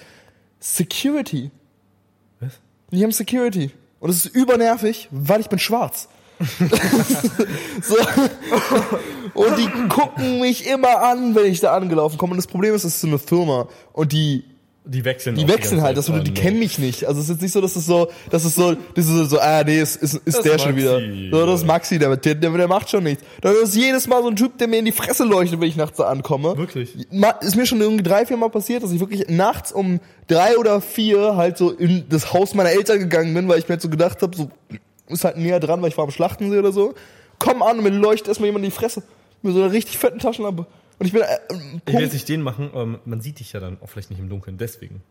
Security. 0.60 1.50
Was? 2.38 2.60
Die 2.92 3.02
haben 3.02 3.10
Security. 3.10 3.72
Und 3.98 4.10
es 4.10 4.26
ist 4.26 4.32
übernervig, 4.36 5.08
weil 5.10 5.40
ich 5.40 5.48
bin 5.48 5.58
schwarz. 5.58 6.08
so. 7.82 7.96
Und 9.34 9.58
die 9.58 9.68
gucken 9.88 10.38
mich 10.38 10.68
immer 10.68 11.02
an, 11.02 11.34
wenn 11.34 11.50
ich 11.50 11.58
da 11.58 11.74
angelaufen 11.74 12.16
komme. 12.16 12.30
Und 12.30 12.36
das 12.36 12.46
Problem 12.46 12.76
ist, 12.76 12.84
es 12.84 12.94
ist 12.94 13.00
so 13.00 13.08
eine 13.08 13.18
Firma. 13.18 13.66
Und 13.92 14.12
die, 14.12 14.44
Die 14.90 15.04
wechseln 15.04 15.36
die 15.36 15.46
wechseln 15.46 15.82
halt, 15.82 15.98
das, 15.98 16.06
Zeit. 16.06 16.26
die 16.26 16.30
no. 16.30 16.40
kennen 16.40 16.58
mich 16.58 16.78
nicht. 16.78 17.04
Also 17.04 17.20
es 17.20 17.26
ist 17.26 17.32
jetzt 17.34 17.42
nicht 17.42 17.52
so, 17.52 17.60
dass 17.60 17.76
es 17.76 17.84
so, 17.84 18.08
dass 18.30 18.44
es 18.46 18.54
so, 18.54 18.74
das 18.94 19.06
ist 19.06 19.28
so, 19.28 19.38
ah, 19.38 19.62
nee, 19.62 19.82
ist, 19.82 19.96
ist, 19.96 20.14
ist 20.14 20.38
Das 20.38 20.42
der 20.42 20.54
ist 20.54 20.62
schon 20.62 20.74
Maxi. 20.74 20.82
wieder. 20.82 21.38
So, 21.38 21.46
das 21.46 21.60
ist 21.60 21.66
Maxi, 21.66 21.98
der, 21.98 22.16
der, 22.16 22.34
der, 22.34 22.50
der 22.50 22.68
macht 22.68 22.88
schon 22.88 23.04
nichts. 23.04 23.22
Da 23.42 23.50
ist 23.50 23.76
jedes 23.76 24.06
Mal 24.06 24.22
so 24.22 24.28
ein 24.28 24.36
Typ, 24.36 24.56
der 24.56 24.66
mir 24.66 24.78
in 24.78 24.86
die 24.86 24.92
Fresse 24.92 25.24
leuchtet, 25.24 25.60
wenn 25.60 25.68
ich 25.68 25.76
nachts 25.76 25.98
da 25.98 26.04
ankomme. 26.04 26.56
Wirklich? 26.56 26.96
Ist 27.40 27.56
mir 27.56 27.66
schon 27.66 27.82
irgendwie 27.82 28.02
drei, 28.02 28.24
vier 28.24 28.38
Mal 28.38 28.48
passiert, 28.48 28.82
dass 28.82 28.90
ich 28.90 29.00
wirklich 29.00 29.28
nachts 29.28 29.72
um 29.72 30.00
drei 30.26 30.56
oder 30.56 30.80
vier 30.80 31.36
halt 31.36 31.58
so 31.58 31.70
in 31.70 32.06
das 32.08 32.32
Haus 32.32 32.54
meiner 32.54 32.70
Eltern 32.70 32.98
gegangen 32.98 33.34
bin, 33.34 33.46
weil 33.46 33.58
ich 33.58 33.64
mir 33.68 33.74
halt 33.74 33.82
so 33.82 33.90
gedacht 33.90 34.22
habe, 34.22 34.34
so 34.34 34.48
ist 35.08 35.24
halt 35.24 35.36
näher 35.36 35.60
dran, 35.60 35.82
weil 35.82 35.90
ich 35.90 35.98
war 35.98 36.04
am 36.04 36.10
Schlachtensee 36.10 36.58
oder 36.58 36.72
so. 36.72 36.94
Komm 37.38 37.62
an 37.62 37.76
und 37.76 37.84
mir 37.84 37.90
leuchtet 37.90 38.28
erstmal 38.28 38.46
jemand 38.46 38.64
in 38.64 38.70
die 38.70 38.76
Fresse. 38.76 39.02
Mit 39.42 39.54
so 39.54 39.62
einer 39.62 39.72
richtig 39.72 39.98
fetten 39.98 40.18
Taschenlampe. 40.18 40.66
Und 40.98 41.06
ich 41.06 41.12
bin 41.12 41.22
äh, 41.22 41.38
Ich 41.86 41.94
will 41.94 42.02
jetzt 42.02 42.12
nicht 42.12 42.28
den 42.28 42.42
machen, 42.42 42.70
aber 42.72 43.00
man 43.04 43.20
sieht 43.20 43.40
dich 43.40 43.52
ja 43.52 43.60
dann 43.60 43.78
auch 43.80 43.88
vielleicht 43.88 44.10
nicht 44.10 44.18
im 44.18 44.28
Dunkeln, 44.28 44.58
deswegen. 44.58 45.02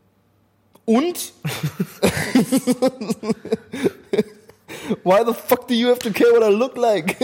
Und 0.86 1.34
Why 5.04 5.24
the 5.26 5.34
fuck 5.34 5.68
do 5.68 5.74
you 5.74 5.90
have 5.90 6.00
to 6.00 6.12
care 6.12 6.32
what 6.32 6.44
I 6.44 6.54
look 6.54 6.78
like? 6.78 7.18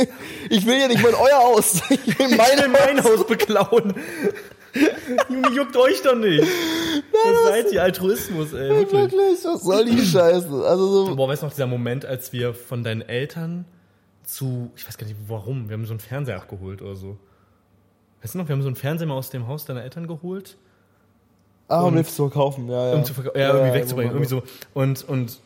Ich 0.49 0.65
will 0.65 0.77
ja 0.79 0.87
nicht 0.87 1.01
mal 1.01 1.09
in 1.09 1.15
euer 1.15 1.39
Haus. 1.39 1.81
Ich 1.89 2.19
will 2.19 2.35
meine 2.35 2.67
mein 2.67 3.03
Haus 3.03 3.25
beklauen. 3.25 3.93
Junge, 5.29 5.49
juckt 5.55 5.75
euch 5.77 6.01
doch 6.01 6.15
nicht. 6.15 6.41
Was 7.11 7.43
seid 7.47 7.71
ihr? 7.71 7.83
Altruismus, 7.83 8.53
ey, 8.53 8.69
wirklich. 8.69 9.11
Wirklich, 9.11 9.45
was 9.45 9.61
soll 9.61 9.85
die 9.85 10.03
Scheiße? 10.03 10.65
Also 10.65 11.05
so, 11.05 11.15
Boah, 11.15 11.29
weißt 11.29 11.43
du 11.43 11.45
noch, 11.45 11.53
dieser 11.53 11.67
Moment, 11.67 12.05
als 12.05 12.33
wir 12.33 12.53
von 12.53 12.83
deinen 12.83 13.01
Eltern 13.01 13.65
zu, 14.23 14.71
ich 14.75 14.87
weiß 14.87 14.97
gar 14.97 15.05
nicht 15.05 15.15
warum, 15.27 15.69
wir 15.69 15.75
haben 15.75 15.85
so 15.85 15.93
einen 15.93 15.99
Fernseher 15.99 16.37
abgeholt 16.37 16.81
oder 16.81 16.95
so. 16.95 17.17
Weißt 18.23 18.33
du 18.33 18.37
noch, 18.39 18.47
wir 18.47 18.53
haben 18.55 18.61
so 18.61 18.67
einen 18.67 18.75
Fernseher 18.77 19.07
mal 19.07 19.15
aus 19.15 19.29
dem 19.29 19.47
Haus 19.47 19.65
deiner 19.65 19.83
Eltern 19.83 20.07
geholt, 20.07 20.55
ah, 21.67 21.81
um 21.81 21.93
Hilfe 21.93 22.09
zu 22.09 22.29
verkaufen, 22.29 22.69
ja, 22.69 22.89
ja. 22.89 22.95
um 22.95 23.03
zu 23.03 23.13
verkaufen, 23.13 23.39
ja, 23.39 23.53
irgendwie 23.53 23.73
wegzubringen, 23.73 24.13
wo 24.13 24.19
man- 24.19 24.23
irgendwie 24.23 24.47
so. 24.47 24.69
Und, 24.73 25.07
und 25.09 25.39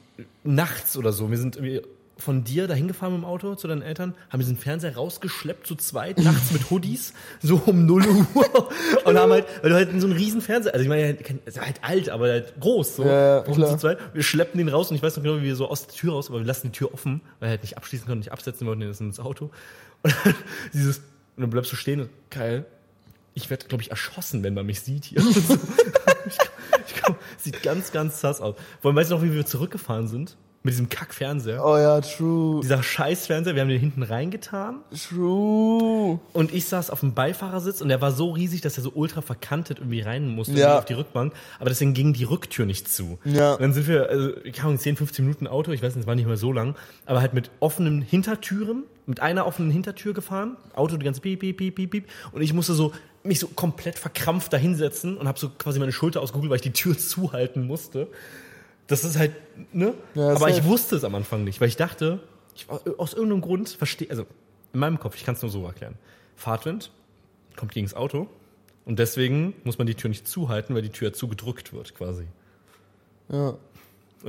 nachts 0.43 0.96
oder 0.98 1.12
so, 1.12 1.29
wir 1.31 1.38
sind 1.38 1.55
irgendwie 1.55 1.81
von 2.19 2.43
dir 2.43 2.67
dahin 2.67 2.88
gefahren 2.88 3.13
mit 3.13 3.22
dem 3.22 3.25
Auto 3.25 3.53
zu 3.55 3.67
deinen 3.67 3.84
Eltern, 3.84 4.15
haben 4.31 4.39
diesen 4.39 4.57
Fernseher 4.57 4.96
rausgeschleppt 4.96 5.67
zu 5.67 5.75
zweit, 5.75 6.17
nachts 6.17 6.51
mit 6.51 6.69
Hoodies, 6.72 7.13
so 7.43 7.62
um 7.65 7.86
0 7.86 8.03
Uhr. 8.34 8.69
Und 9.05 9.17
haben 9.19 9.31
halt, 9.31 9.46
weil 9.62 9.69
du 9.69 9.75
halt 9.75 9.89
so 10.01 10.07
einen 10.07 10.15
riesen 10.15 10.41
Fernseher, 10.41 10.74
also 10.74 10.81
ich 10.84 10.89
meine, 10.89 11.12
ist 11.46 11.62
halt 11.62 11.84
alt, 11.84 12.10
aber 12.10 12.27
halt 12.29 12.60
groß, 12.60 12.96
so. 12.96 13.03
Ja, 13.05 13.46
ja, 13.46 13.46
zu 13.46 13.77
zweit. 13.77 14.00
Wir 14.13 14.24
schleppen 14.24 14.57
den 14.57 14.69
raus 14.69 14.89
und 14.89 14.96
ich 14.96 15.03
weiß 15.03 15.15
noch 15.17 15.24
genau, 15.24 15.38
wie 15.38 15.43
wir 15.43 15.55
so 15.55 15.67
aus 15.69 15.86
der 15.86 15.96
Tür 15.96 16.13
raus, 16.13 16.29
aber 16.29 16.39
wir 16.39 16.46
lassen 16.46 16.67
die 16.72 16.77
Tür 16.77 16.91
offen, 16.93 17.22
weil 17.39 17.48
wir 17.48 17.51
halt 17.51 17.62
nicht 17.62 17.77
abschließen 17.77 18.07
konnten, 18.07 18.19
nicht 18.19 18.31
absetzen 18.31 18.65
wollten, 18.65 18.81
das 18.81 19.00
ins 19.00 19.19
Auto. 19.19 19.51
Und 20.03 20.13
dann 20.25 20.36
dieses, 20.74 21.01
und 21.38 21.41
dann 21.41 21.50
bleibst 21.51 21.72
du 21.72 21.75
stehen 21.75 22.01
und, 22.01 22.10
geil, 22.29 22.65
ich 23.36 23.51
werde, 23.51 23.67
glaube 23.67 23.84
ich, 23.84 23.91
erschossen, 23.91 24.44
wenn 24.44 24.56
man 24.56 24.65
mich 24.65 24.82
sieht 24.82 25.06
hier. 25.06 25.20
ich, 25.27 26.38
ich 26.88 27.01
sieht 27.38 27.62
ganz, 27.62 27.91
ganz 27.91 28.20
sass 28.20 28.41
aus. 28.41 28.56
Vor 28.82 28.89
allem, 28.89 28.96
weißt 28.96 29.12
du 29.12 29.15
noch, 29.15 29.22
wie 29.24 29.32
wir 29.32 29.46
zurückgefahren 29.46 30.08
sind? 30.08 30.36
Mit 30.63 30.73
diesem 30.73 30.89
Kack-Fernseher. 30.89 31.63
Oh 31.65 31.77
ja, 31.77 32.01
true. 32.01 32.59
Dieser 32.61 32.83
Scheiß-Fernseher, 32.83 33.55
wir 33.55 33.61
haben 33.61 33.69
den 33.69 33.79
hinten 33.79 34.03
reingetan 34.03 34.81
True. 34.91 36.19
und 36.33 36.53
ich 36.53 36.65
saß 36.65 36.89
auf 36.89 36.99
dem 37.01 37.13
Beifahrersitz 37.13 37.79
und 37.81 37.89
der 37.89 38.01
war 38.01 38.11
so 38.11 38.31
riesig, 38.31 38.61
dass 38.61 38.75
er 38.77 38.83
so 38.83 38.91
ultra 38.93 39.21
verkantet 39.21 39.79
irgendwie 39.79 40.01
rein 40.01 40.27
musste 40.27 40.53
Ja. 40.57 40.77
auf 40.79 40.85
die 40.85 40.93
Rückbank. 40.93 41.33
Aber 41.59 41.69
deswegen 41.69 41.93
ging 41.93 42.13
die 42.13 42.23
Rücktür 42.25 42.65
nicht 42.65 42.89
zu. 42.91 43.17
Ja. 43.23 43.53
Und 43.53 43.61
dann 43.61 43.73
sind 43.73 43.87
wir, 43.87 44.09
also, 44.09 44.31
ich 44.43 44.61
habe 44.61 44.77
10, 44.77 44.95
15 44.97 45.23
Minuten 45.25 45.47
Auto, 45.47 45.71
ich 45.71 45.81
weiß 45.81 45.95
nicht, 45.95 46.03
es 46.03 46.07
war 46.07 46.15
nicht 46.15 46.27
mehr 46.27 46.37
so 46.37 46.51
lang, 46.51 46.75
aber 47.05 47.21
halt 47.21 47.33
mit 47.33 47.49
offenen 47.59 48.01
Hintertüren, 48.01 48.83
mit 49.05 49.21
einer 49.21 49.45
offenen 49.45 49.71
Hintertür 49.71 50.13
gefahren, 50.13 50.57
Auto 50.75 50.97
die 50.97 51.05
ganze 51.05 51.21
piep, 51.21 51.39
piep, 51.39 51.57
piep, 51.57 51.75
piep, 51.75 51.91
piep. 51.91 52.07
Und 52.33 52.41
ich 52.41 52.53
musste 52.53 52.73
so 52.73 52.91
mich 53.23 53.39
so 53.39 53.47
komplett 53.47 53.97
verkrampft 53.99 54.53
da 54.53 54.57
hinsetzen 54.57 55.17
und 55.17 55.27
habe 55.27 55.37
so 55.39 55.49
quasi 55.49 55.79
meine 55.79 55.91
Schulter 55.91 56.21
ausgeholt, 56.21 56.49
weil 56.49 56.57
ich 56.57 56.61
die 56.61 56.71
Tür 56.73 56.97
zuhalten 56.97 57.65
musste. 57.67 58.07
Das 58.88 59.03
ist 59.03 59.17
halt, 59.17 59.34
ne? 59.74 59.94
Ja, 60.15 60.29
aber 60.34 60.50
ich 60.50 60.63
wusste 60.63 60.96
es 60.96 61.03
am 61.03 61.13
Anfang 61.15 61.44
nicht, 61.44 61.60
weil 61.62 61.67
ich 61.67 61.75
dachte, 61.75 62.20
ich, 62.56 62.67
aus 62.98 63.13
irgendeinem 63.13 63.41
Grund 63.41 63.70
verstehe, 63.70 64.10
also 64.10 64.25
in 64.74 64.79
meinem 64.79 65.00
Kopf, 65.00 65.15
ich 65.15 65.25
kann 65.25 65.36
es 65.36 65.41
nur 65.41 65.51
so 65.51 65.65
erklären. 65.65 65.96
Fahrtwind 66.36 66.91
kommt 67.58 67.72
gegen 67.74 67.86
das 67.86 67.96
Auto 67.96 68.27
und 68.86 69.00
deswegen 69.00 69.53
muss 69.63 69.77
man 69.77 69.88
die 69.88 69.96
Tür 69.96 70.10
nicht 70.10 70.27
zuhalten, 70.27 70.74
weil 70.75 70.82
die 70.84 70.89
Tür 70.89 71.12
zugedrückt 71.13 71.74
wird 71.74 71.96
quasi. 71.96 72.24
Ja. 73.29 73.50
Und 73.50 73.60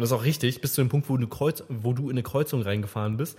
das 0.03 0.05
ist 0.11 0.13
auch 0.13 0.25
richtig, 0.25 0.61
bis 0.61 0.75
zu 0.75 0.83
dem 0.83 0.89
Punkt, 0.89 1.09
wo 1.09 1.17
du, 1.17 1.27
Kreuz, 1.29 1.63
wo 1.69 1.93
du 1.93 2.05
in 2.05 2.11
eine 2.11 2.23
Kreuzung 2.23 2.63
reingefahren 2.63 3.17
bist, 3.17 3.39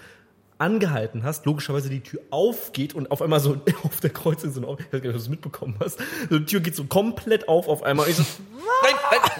angehalten 0.57 1.23
hast, 1.23 1.45
logischerweise 1.45 1.89
die 1.89 2.01
Tür 2.01 2.19
aufgeht 2.31 2.93
und 2.93 3.11
auf 3.11 3.21
einmal 3.21 3.39
so 3.39 3.57
auf 3.83 3.99
der 4.01 4.09
Kreuzung 4.09 4.51
so, 4.51 4.61
ein- 4.61 4.77
ich 4.79 4.85
weiß 4.85 4.91
gar 4.91 4.99
nicht, 4.99 5.07
ob 5.07 5.13
du 5.13 5.19
es 5.19 5.29
mitbekommen 5.29 5.75
hast, 5.79 5.99
so, 6.29 6.39
die 6.39 6.45
Tür 6.45 6.59
geht 6.59 6.75
so 6.75 6.83
komplett 6.85 7.47
auf 7.47 7.67
auf 7.67 7.83
einmal. 7.83 8.05
Und 8.05 8.11
ich 8.11 8.17
so, 8.17 8.23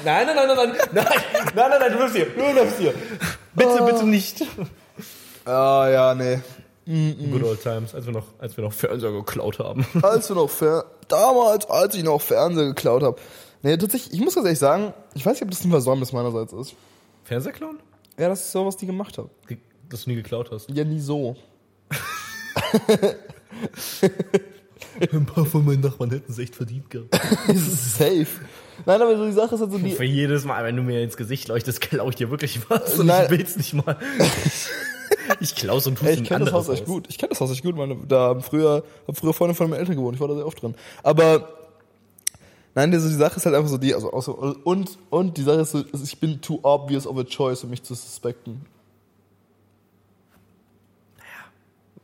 Nein, 0.05 0.27
nein, 0.27 0.35
nein, 0.35 0.47
nein, 0.47 0.55
nein, 0.55 0.77
nein, 0.93 1.05
nein, 1.55 1.79
nein, 1.79 1.91
du 1.91 1.97
bleibst 1.97 2.15
hier, 2.15 2.25
du 2.25 2.53
bleibst 2.53 2.77
hier. 2.77 2.93
Bitte, 3.53 3.77
oh. 3.81 3.85
bitte 3.85 4.05
nicht. 4.05 4.45
Ah, 5.45 5.83
oh, 5.83 5.91
ja, 5.91 6.15
nee. 6.15 6.39
Mm-mm. 6.87 7.31
Good 7.31 7.43
old 7.43 7.61
times, 7.61 7.93
als 7.93 8.05
wir 8.05 8.13
noch, 8.13 8.25
als 8.39 8.57
wir 8.57 8.63
noch 8.63 8.73
Fernseher 8.73 9.11
geklaut 9.11 9.59
haben. 9.59 9.85
Als 10.01 10.27
wir 10.29 10.35
noch 10.35 10.49
Fer 10.49 10.85
damals, 11.07 11.69
als 11.69 11.93
ich 11.93 12.03
noch 12.03 12.19
Fernseher 12.19 12.65
geklaut 12.65 13.03
habe. 13.03 13.19
Nee, 13.61 13.77
tatsächlich, 13.77 14.13
ich 14.13 14.21
muss 14.21 14.33
ganz 14.33 14.45
ehrlich 14.45 14.59
sagen, 14.59 14.93
ich 15.13 15.23
weiß 15.23 15.33
nicht, 15.33 15.43
ob 15.43 15.51
das 15.51 15.63
ein 15.63 15.69
Versäumnis 15.69 16.13
meinerseits 16.13 16.51
ist. 16.53 16.75
Fernseher 17.25 17.51
klauen? 17.51 17.79
Ja, 18.17 18.29
das 18.29 18.39
ist 18.41 18.51
so, 18.51 18.65
was 18.65 18.75
die 18.75 18.87
gemacht 18.87 19.19
haben. 19.19 19.29
Dass 19.87 20.05
du 20.05 20.09
nie 20.09 20.15
geklaut 20.15 20.49
hast? 20.51 20.67
Ja, 20.71 20.83
nie 20.83 20.99
so. 20.99 21.35
ein 25.11 25.25
paar 25.25 25.45
von 25.45 25.65
meinen 25.65 25.81
Nachbarn 25.81 26.09
hätten 26.09 26.31
es 26.31 26.39
echt 26.39 26.55
verdient 26.55 26.89
gehabt. 26.89 27.13
Safe. 27.55 28.27
Nein, 28.85 29.01
aber 29.01 29.17
so 29.17 29.25
die 29.25 29.31
Sache 29.31 29.55
ist 29.55 29.61
halt 29.61 29.71
so 29.71 29.77
die. 29.77 29.91
Für 29.91 30.03
jedes 30.03 30.45
Mal, 30.45 30.63
wenn 30.63 30.75
du 30.75 30.83
mir 30.83 31.01
ins 31.01 31.17
Gesicht 31.17 31.47
leuchtest, 31.47 31.81
klaue 31.81 32.09
ich 32.09 32.15
dir 32.15 32.29
wirklich 32.29 32.59
was 32.69 32.99
und 32.99 33.07
Nein. 33.07 33.25
ich 33.25 33.31
will's 33.31 33.57
nicht 33.57 33.73
mal. 33.73 33.97
Ich 35.39 35.55
klau's 35.55 35.85
und 35.85 35.97
tu's 35.97 36.07
Ey, 36.07 36.15
ich 36.15 36.23
kenne 36.23 36.45
das 36.45 36.53
Haus 36.53 36.69
echt 36.69 36.85
gut. 36.85 37.05
Ich 37.09 37.17
kenne 37.17 37.29
das 37.29 37.39
Haus 37.39 37.51
echt 37.51 37.63
gut. 37.63 37.75
Meine, 37.75 37.95
da 38.07 38.29
haben 38.29 38.41
früher, 38.41 38.83
hab 39.07 39.17
früher 39.17 39.33
Freunde 39.33 39.53
von 39.53 39.69
meinen 39.69 39.79
Eltern 39.79 39.95
gewohnt. 39.95 40.15
Ich 40.15 40.21
war 40.21 40.27
da 40.27 40.35
sehr 40.35 40.45
oft 40.45 40.61
drin. 40.61 40.75
Aber 41.03 41.47
nein, 42.73 42.93
also 42.93 43.07
die 43.07 43.15
Sache 43.15 43.37
ist 43.37 43.45
halt 43.45 43.55
einfach 43.55 43.69
so 43.69 43.77
die, 43.77 43.93
also, 43.93 44.11
also 44.11 44.57
und 44.63 44.97
und 45.09 45.37
die 45.37 45.43
Sache 45.43 45.61
ist 45.61 45.71
so, 45.71 45.83
ich 46.03 46.19
bin 46.19 46.41
too 46.41 46.59
obvious 46.63 47.05
of 47.05 47.17
a 47.17 47.23
choice, 47.23 47.63
um 47.63 47.69
mich 47.69 47.83
zu 47.83 47.93
suspekten. 47.93 48.65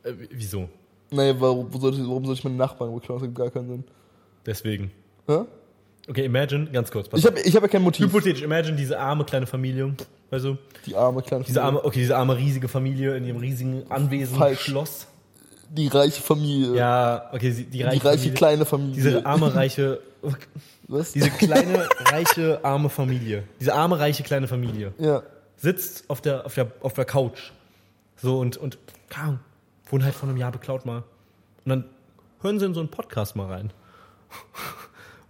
Äh, 0.04 0.12
wieso? 0.30 0.68
Nee, 1.10 1.34
warum, 1.38 1.68
soll 1.80 1.94
ich, 1.94 2.00
warum 2.00 2.24
soll 2.24 2.34
ich 2.34 2.44
meine 2.44 2.56
Nachbarn 2.56 2.94
beklauen? 2.94 3.20
Das 3.20 3.28
hat 3.28 3.34
gar 3.34 3.50
keinen 3.50 3.68
Sinn. 3.68 3.84
Deswegen. 4.44 4.92
Hä? 5.26 5.44
Okay, 6.08 6.24
imagine, 6.24 6.66
ganz 6.66 6.90
kurz. 6.90 7.08
Ich 7.14 7.26
habe 7.26 7.40
ich 7.40 7.56
hab 7.56 7.62
ja 7.62 7.68
kein 7.68 7.82
Motiv. 7.82 8.06
Hypothetisch, 8.06 8.42
imagine 8.42 8.76
diese 8.76 8.98
arme 8.98 9.24
kleine 9.24 9.46
Familie. 9.46 9.94
Also, 10.30 10.56
Die 10.86 10.94
arme 10.94 11.22
kleine 11.22 11.44
diese 11.44 11.60
Familie. 11.60 11.78
arme, 11.78 11.84
okay, 11.84 11.98
diese 12.00 12.16
arme 12.16 12.36
riesige 12.36 12.68
Familie 12.68 13.16
in 13.16 13.24
ihrem 13.24 13.38
riesigen 13.38 13.82
Anwesen, 13.90 14.36
Falsch. 14.36 14.60
Schloss. 14.60 15.06
Die 15.70 15.88
reiche 15.88 16.22
Familie. 16.22 16.76
Ja, 16.76 17.28
okay, 17.32 17.50
die 17.52 17.64
die 17.64 17.82
reiche, 17.82 18.04
reiche 18.04 18.18
Familie, 18.18 18.34
kleine 18.34 18.64
Familie. 18.64 18.94
Diese 18.94 19.26
arme, 19.26 19.52
reiche, 19.54 20.00
Was? 20.88 21.12
diese 21.12 21.30
kleine, 21.30 21.88
reiche, 22.12 22.60
arme 22.64 22.88
Familie. 22.88 23.42
Diese 23.58 23.74
arme, 23.74 23.98
reiche, 23.98 24.22
kleine 24.22 24.46
Familie. 24.46 24.92
ja. 24.98 25.22
sitzt 25.56 26.08
auf 26.08 26.20
der, 26.20 26.46
auf 26.46 26.54
der, 26.54 26.70
auf 26.82 26.92
der 26.92 27.04
Couch. 27.04 27.50
So 28.16 28.38
und, 28.38 28.56
und, 28.56 28.78
Ahnung, 29.14 29.40
wurden 29.90 30.04
halt 30.04 30.14
vor 30.14 30.28
einem 30.28 30.38
Jahr 30.38 30.52
beklaut 30.52 30.86
mal. 30.86 30.98
Und 31.64 31.70
dann 31.70 31.84
hören 32.42 32.60
sie 32.60 32.66
in 32.66 32.74
so 32.74 32.80
einen 32.80 32.90
Podcast 32.90 33.34
mal 33.34 33.46
rein. 33.52 33.72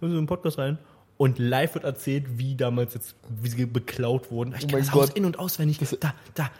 In 0.01 0.11
einen 0.17 0.27
Podcast 0.27 0.57
rein. 0.57 0.77
Und 1.17 1.39
live 1.39 1.73
wird 1.73 1.83
erzählt, 1.83 2.37
wie 2.37 2.55
damals 2.55 2.93
jetzt, 2.93 3.15
wie 3.41 3.49
sie 3.49 3.65
beklaut 3.65 4.29
wurden. 4.29 4.53
Ich 4.55 4.65
Oh 4.65 4.67
mein 4.71 4.81
das 4.83 4.91
Haus 4.93 5.07
Gott. 5.07 5.17
in- 5.17 5.25
und 5.25 5.39
auswendig. 5.39 5.79
Da, 5.99 6.13
da, 6.35 6.51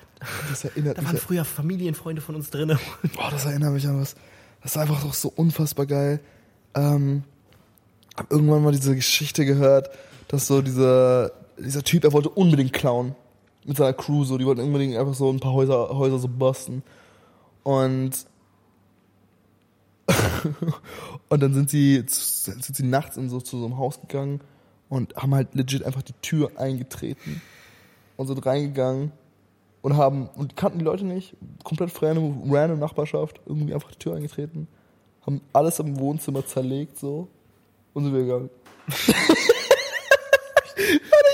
Das 0.50 0.63
erinnert 0.65 0.98
da 0.98 1.01
mich. 1.03 1.12
waren 1.12 1.17
früher 1.20 1.46
Familienfreunde 1.46 2.22
von 2.24 2.34
uns 2.36 2.50
drin. 2.50 2.75
Boah, 3.15 3.29
das 3.29 3.46
erinnert 3.46 3.74
mich 3.74 3.88
an 3.88 4.01
was. 4.01 4.15
Das 4.63 4.72
ist 4.72 4.77
einfach 4.77 5.03
doch 5.03 5.13
so 5.13 5.32
unfassbar 5.36 5.86
geil. 5.86 6.20
Ähm, 6.74 7.24
hab 8.17 8.32
irgendwann 8.32 8.63
mal 8.63 8.72
diese 8.72 8.96
Geschichte 8.96 9.46
gehört, 9.46 9.91
dass 10.27 10.48
so 10.48 10.63
dieser, 10.63 11.32
dieser 11.60 11.84
Typ, 11.84 12.03
er 12.03 12.12
wollte 12.13 12.29
unbedingt 12.29 12.74
klauen. 12.74 13.13
Mit 13.63 13.77
seiner 13.77 13.94
Crew, 13.94 14.24
so, 14.24 14.38
die 14.39 14.46
wollten 14.46 14.62
unbedingt 14.62 14.98
einfach 14.98 15.13
so 15.13 15.29
ein 15.32 15.39
paar 15.39 15.53
Häuser, 15.53 15.89
Häuser 15.89 16.17
so 16.17 16.27
busten. 16.27 16.82
Und, 17.63 18.12
und 21.30 21.42
dann 21.42 21.54
sind 21.54 21.70
sie, 21.70 22.04
sind 22.08 22.75
sie 22.75 22.86
nachts 22.86 23.18
in 23.18 23.30
so, 23.30 23.42
zu 23.42 23.58
so 23.58 23.66
einem 23.66 23.77
Haus 23.77 24.00
gegangen 24.01 24.42
und 24.89 25.16
haben 25.16 25.34
halt 25.36 25.54
legit 25.56 25.84
einfach 25.84 26.01
die 26.01 26.13
Tür 26.22 26.51
eingetreten 26.58 27.42
und 28.16 28.27
sind 28.27 28.46
reingegangen 28.46 29.12
und 29.82 29.98
haben 29.98 30.27
und 30.36 30.56
kannten 30.56 30.80
die 30.80 30.86
Leute 30.86 31.06
nicht, 31.06 31.36
komplett 31.63 32.01
random, 32.01 32.51
random 32.51 32.80
Nachbarschaft, 32.80 33.42
irgendwie 33.46 33.74
einfach 33.74 33.92
die 33.92 34.00
Tür 34.00 34.16
eingetreten, 34.16 34.68
haben 35.25 35.42
alles 35.54 35.80
im 35.80 36.00
Wohnzimmer 36.00 36.46
zerlegt 36.46 36.98
so 36.98 37.27
und 37.94 38.04
sind 38.04 38.13
wir 38.13 38.22
gegangen. 38.22 38.50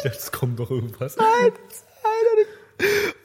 Es 0.05 0.31
kommt 0.31 0.59
doch 0.59 0.69
irgendwas. 0.69 1.17
Alter, 1.17 1.59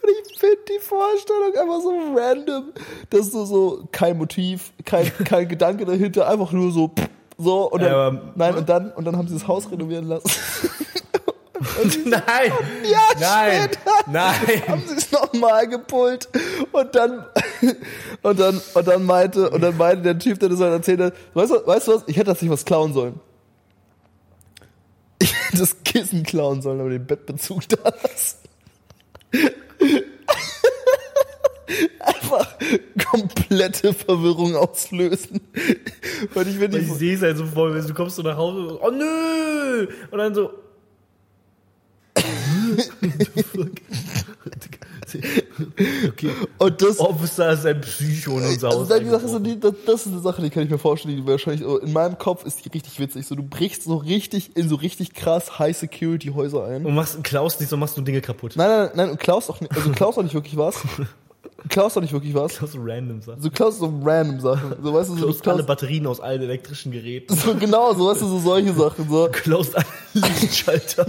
und 0.03 0.11
ich 0.27 0.39
finde 0.39 0.59
die 0.69 0.78
Vorstellung 0.89 1.55
einfach 1.57 1.81
so 1.83 1.93
random, 2.17 2.73
dass 3.11 3.31
du 3.31 3.45
so 3.45 3.89
kein 3.93 4.17
Motiv, 4.19 4.73
kein, 4.85 5.13
kein 5.25 5.49
Gedanke 5.49 5.85
dahinter, 5.85 6.29
einfach 6.29 6.53
nur 6.53 6.73
so 6.73 6.91
so 7.37 7.71
und 7.71 7.83
dann, 7.83 7.93
aber- 7.93 8.33
nein 8.35 8.55
und 8.57 8.69
dann 8.69 8.91
und 8.93 9.05
dann 9.05 9.17
haben 9.17 9.29
sie 9.29 9.35
das 9.35 9.47
Haus 9.47 9.71
renovieren 9.71 10.07
lassen. 10.09 10.29
Nein! 12.05 12.53
Ja, 12.89 13.01
Nein! 13.19 13.63
später 13.65 13.81
Nein! 14.07 14.63
haben 14.69 14.83
sie 14.87 14.95
es 14.95 15.11
nochmal 15.11 15.67
gepult 15.67 16.29
und 16.71 16.95
dann 16.95 17.25
und 18.23 18.39
dann 18.39 18.61
und 18.75 18.87
dann 18.87 19.03
meinte 19.05 19.51
und 19.51 19.61
dann 19.61 19.77
meinte 19.77 20.03
der 20.05 20.19
Typ, 20.19 20.39
der 20.39 20.51
das 20.51 20.61
halt 20.61 20.73
erzählt 20.73 21.01
hat, 21.01 21.15
weißt 21.35 21.51
du, 21.51 21.67
weißt 21.67 21.89
du 21.89 21.95
was? 21.97 22.05
Ich 22.07 22.17
hätte 22.17 22.31
das 22.31 22.43
nicht 22.43 22.51
was 22.53 22.65
klauen 22.65 22.93
sollen. 22.93 23.19
Ich 25.21 25.35
hätte 25.35 25.59
das 25.59 25.83
Kissen 25.85 26.23
klauen 26.23 26.63
sollen, 26.63 26.81
aber 26.81 26.91
den 26.91 27.05
Bettbezug 27.07 27.69
da 27.69 27.77
lassen. 27.91 28.39
Einfach 32.01 32.57
komplette 33.11 33.93
Verwirrung 33.93 34.57
auslösen. 34.57 35.41
Und 36.35 36.49
ich 36.49 36.61
Weil 36.61 36.75
ich 36.75 36.93
sehe 36.93 37.15
es 37.15 37.23
halt 37.23 37.37
so 37.37 37.47
voll, 37.47 37.81
du 37.81 37.95
kommst 37.95 38.17
so 38.17 38.23
nach 38.23 38.37
Hause, 38.37 38.69
so, 38.69 38.83
oh 38.83 38.91
nö! 38.91 39.89
Und 40.11 40.19
dann 40.19 40.35
so, 40.35 40.51
okay, 46.09 46.31
und 46.59 46.83
das, 46.83 47.01
Officer 47.01 47.53
ist 47.53 47.67
ein 47.67 47.81
Psycho 47.81 48.39
in 48.39 48.47
unser 48.47 48.69
Haus. 48.69 48.89
Sache 48.89 49.29
so, 49.29 49.39
die, 49.39 49.59
das, 49.59 49.75
das 49.87 50.07
ist 50.07 50.13
eine 50.13 50.21
Sache, 50.21 50.43
die 50.43 50.51
kann 50.51 50.65
ich 50.65 50.71
mir 50.71 50.79
vorstellen, 50.79 51.17
die 51.17 51.27
wahrscheinlich 51.27 51.63
so, 51.63 51.79
in 51.79 51.93
meinem 51.93 52.19
Kopf 52.19 52.45
ist 52.45 52.65
die 52.65 52.69
richtig 52.69 52.99
witzig. 52.99 53.27
So, 53.27 53.35
du 53.35 53.43
brichst 53.43 53.85
so 53.85 53.97
richtig 53.97 54.57
in 54.57 54.69
so 54.69 54.77
richtig 54.77 55.15
krass 55.15 55.59
High 55.59 55.77
Security 55.77 56.29
Häuser 56.29 56.65
ein. 56.65 56.85
und 56.85 56.95
machst 56.95 57.23
klaust 57.25 57.61
nicht 57.61 57.69
so, 57.69 57.77
machst 57.77 57.97
du 57.97 58.03
Dinge 58.03 58.21
kaputt. 58.21 58.55
Nein, 58.57 58.69
nein, 58.69 58.91
nein, 58.95 59.11
und 59.11 59.21
klaust 59.21 59.51
auch 59.51 59.61
nicht, 59.61 59.75
also 59.75 59.91
klaust 59.91 60.19
auch 60.19 60.23
nicht 60.23 60.35
wirklich 60.35 60.57
was. 60.57 60.77
Klaust 61.69 61.97
auch 61.97 62.03
nicht 62.03 62.13
wirklich 62.13 62.35
was. 62.35 62.57
Klaust 62.57 62.75
so 62.75 62.81
random 62.83 63.21
Sachen. 63.21 63.43
Du 63.43 63.51
klaust 63.51 63.81
so 63.81 63.93
random 64.05 64.41
Sachen. 64.41 64.77
So, 64.81 64.95
weißt 64.95 65.11
du, 65.11 65.15
so, 65.15 65.21
du 65.21 65.27
Klaust 65.27 65.49
alle 65.49 65.55
klaust, 65.57 65.67
Batterien 65.67 66.07
aus 66.07 66.21
allen 66.21 66.43
elektrischen 66.43 66.93
Geräten. 66.93 67.37
so 67.37 67.55
genau, 67.55 67.93
so, 67.95 68.07
weißt 68.07 68.23
du, 68.23 68.27
so 68.29 68.39
solche 68.39 68.73
Sachen, 68.73 69.09
so. 69.09 69.29
Klaust 69.33 69.77
alle 69.77 69.87
Lichtschalter. 70.15 71.07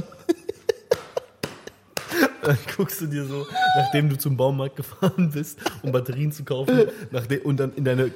Dann 2.41 2.57
guckst 2.75 3.01
du 3.01 3.05
dir 3.05 3.25
so, 3.25 3.45
nachdem 3.77 4.09
du 4.09 4.17
zum 4.17 4.35
Baumarkt 4.37 4.77
gefahren 4.77 5.29
bist, 5.31 5.59
um 5.83 5.91
Batterien 5.91 6.31
zu 6.31 6.43
kaufen, 6.43 6.85
nachdem, 7.11 7.41
und 7.41 7.57
dann 7.59 7.73
in 7.75 7.83
deine, 7.83 8.11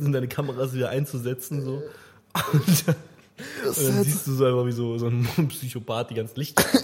in 0.00 0.12
deine 0.12 0.26
Kameras 0.26 0.74
wieder 0.74 0.88
einzusetzen, 0.88 1.62
so. 1.62 1.82
Und 2.52 2.88
dann, 2.88 2.96
und 3.66 3.76
dann 3.76 4.04
siehst 4.04 4.26
du 4.26 4.32
so 4.32 4.44
einfach 4.46 4.66
wie 4.66 4.72
so, 4.72 4.98
so 4.98 5.06
ein 5.06 5.26
Psychopath 5.48 6.10
die 6.10 6.14
ganz 6.14 6.34
Licht. 6.36 6.62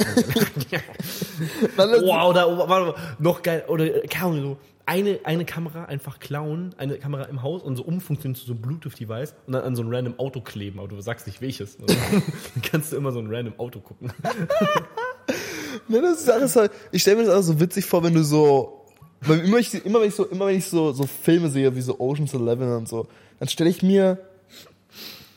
Wow, 1.76 2.30
oder 2.30 2.68
warte, 2.68 2.86
mal, 2.86 2.94
noch 3.18 3.42
geil, 3.42 3.64
oder 3.66 3.88
keine 4.02 4.26
Ahnung, 4.26 4.42
so 4.42 4.56
eine, 4.86 5.20
eine 5.24 5.44
Kamera 5.44 5.84
einfach 5.84 6.18
klauen, 6.18 6.74
eine 6.76 6.96
Kamera 6.96 7.24
im 7.24 7.42
Haus 7.42 7.62
und 7.62 7.76
so 7.76 7.84
umfunktionieren 7.84 8.34
zu 8.34 8.46
so 8.46 8.52
einem 8.52 8.62
Bluetooth-Device 8.62 9.34
und 9.46 9.52
dann 9.52 9.62
an 9.62 9.76
so 9.76 9.82
ein 9.82 9.94
random 9.94 10.18
Auto 10.18 10.40
kleben, 10.40 10.80
aber 10.80 10.88
du 10.88 11.00
sagst 11.00 11.26
nicht 11.26 11.40
welches. 11.40 11.78
Also, 11.80 11.94
dann 11.94 12.62
kannst 12.70 12.92
du 12.92 12.96
immer 12.96 13.12
so 13.12 13.20
ein 13.20 13.32
random 13.32 13.58
Auto 13.58 13.80
gucken. 13.80 14.12
Ne, 15.88 16.00
das 16.00 16.20
ist 16.20 16.30
alles 16.30 16.54
halt, 16.54 16.70
ich 16.90 17.02
stelle 17.02 17.16
mir 17.16 17.24
das 17.24 17.34
alles 17.34 17.46
so 17.46 17.60
witzig 17.60 17.86
vor, 17.86 18.02
wenn 18.04 18.14
du 18.14 18.22
so, 18.22 18.86
weil 19.22 19.40
immer, 19.40 19.58
ich, 19.58 19.74
immer 19.84 20.00
wenn 20.00 20.08
ich 20.08 20.14
so, 20.14 20.26
immer 20.26 20.46
wenn 20.46 20.56
ich 20.56 20.66
so, 20.66 20.92
so 20.92 21.06
Filme 21.06 21.48
sehe, 21.48 21.74
wie 21.74 21.80
so 21.80 21.98
Ocean's 21.98 22.34
Eleven 22.34 22.72
und 22.76 22.88
so, 22.88 23.06
dann 23.38 23.48
stelle 23.48 23.70
ich 23.70 23.82
mir 23.82 24.18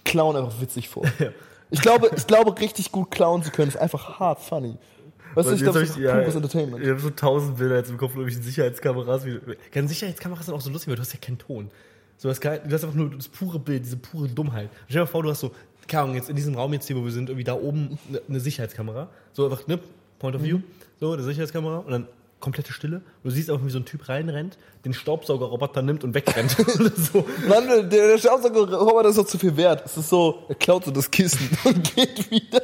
Clown 0.04 0.36
einfach 0.36 0.60
witzig 0.62 0.90
vor. 0.90 1.04
Ich 1.72 1.82
glaube, 1.82 2.12
ich 2.16 2.28
glaube, 2.28 2.58
richtig 2.62 2.92
gut 2.92 3.10
klauen 3.10 3.42
zu 3.42 3.50
können, 3.50 3.70
ist 3.70 3.76
einfach 3.76 4.20
hart 4.20 4.40
funny. 4.40 4.78
Weißt 5.36 5.50
du, 5.50 5.54
ich 5.54 5.62
glaube, 5.62 5.80
das 5.82 5.90
ist 5.90 5.98
ja, 5.98 6.16
pures 6.16 6.36
Entertainment. 6.36 6.84
Ich 6.84 6.90
habe 6.90 7.00
so 7.00 7.10
tausend 7.10 7.58
Bilder 7.58 7.78
jetzt 7.78 7.90
im 7.90 7.98
Kopf, 7.98 8.12
irgendwelchen 8.12 8.44
Sicherheitskameras. 8.44 9.26
Wie, 9.26 9.40
Keine 9.72 9.88
Sicherheitskameras 9.88 10.46
sind 10.46 10.56
auch 10.56 10.62
so 10.62 10.70
lustig, 10.70 10.90
weil 10.90 10.96
du 10.96 11.02
hast 11.02 11.14
ja 11.14 11.20
keinen 11.20 11.38
Ton. 11.38 11.70
So, 12.18 12.30
das, 12.30 12.40
du 12.40 12.50
hast 12.50 12.84
einfach 12.84 12.96
nur 12.96 13.10
das 13.10 13.28
pure 13.28 13.60
Bild, 13.60 13.86
diese 13.86 13.98
pure 13.98 14.28
Dummheit. 14.30 14.70
Stell 14.88 15.02
dir 15.02 15.06
mal 15.06 15.06
vor, 15.08 15.24
du 15.24 15.30
hast 15.30 15.42
so, 15.42 15.52
keine 15.88 16.04
Ahnung, 16.04 16.16
jetzt 16.16 16.30
in 16.30 16.36
diesem 16.36 16.56
Raum 16.56 16.74
jetzt 16.74 16.88
hier, 16.88 16.96
wo 16.96 17.04
wir 17.04 17.12
sind, 17.12 17.30
irgendwie 17.30 17.44
da 17.44 17.54
oben 17.54 18.00
eine, 18.30 18.40
Sicherheitskamera. 18.40 19.10
So 19.34 19.46
einfach, 19.46 19.68
ne, 19.68 19.80
Point 20.20 20.36
of 20.36 20.44
View, 20.44 20.60
so, 21.00 21.12
eine 21.12 21.24
Sicherheitskamera 21.24 21.80
und 21.80 21.92
dann 21.92 22.08
komplette 22.40 22.72
Stille. 22.72 22.98
Und 22.98 23.04
du 23.24 23.30
siehst 23.32 23.50
einfach, 23.50 23.66
wie 23.66 23.70
so 23.70 23.80
ein 23.80 23.86
Typ 23.86 24.08
reinrennt, 24.08 24.58
den 24.86 24.94
Staubsaugerroboter 24.94 25.82
nimmt 25.82 26.04
und 26.04 26.14
wegrennt. 26.14 26.56
So. 26.96 27.26
Mann, 27.48 27.68
der, 27.68 27.84
der 27.90 28.18
Staubsaugerroboter 28.18 29.10
ist 29.10 29.18
doch 29.18 29.26
zu 29.26 29.38
viel 29.38 29.58
wert. 29.58 29.84
Es 29.86 29.98
ist 29.98 30.10
so, 30.10 30.46
er 30.48 30.56
klaut 30.56 30.86
so 30.86 30.92
das 30.92 31.10
Kissen 31.10 31.50
und 31.64 31.96
geht 31.96 32.30
wieder. 32.32 32.62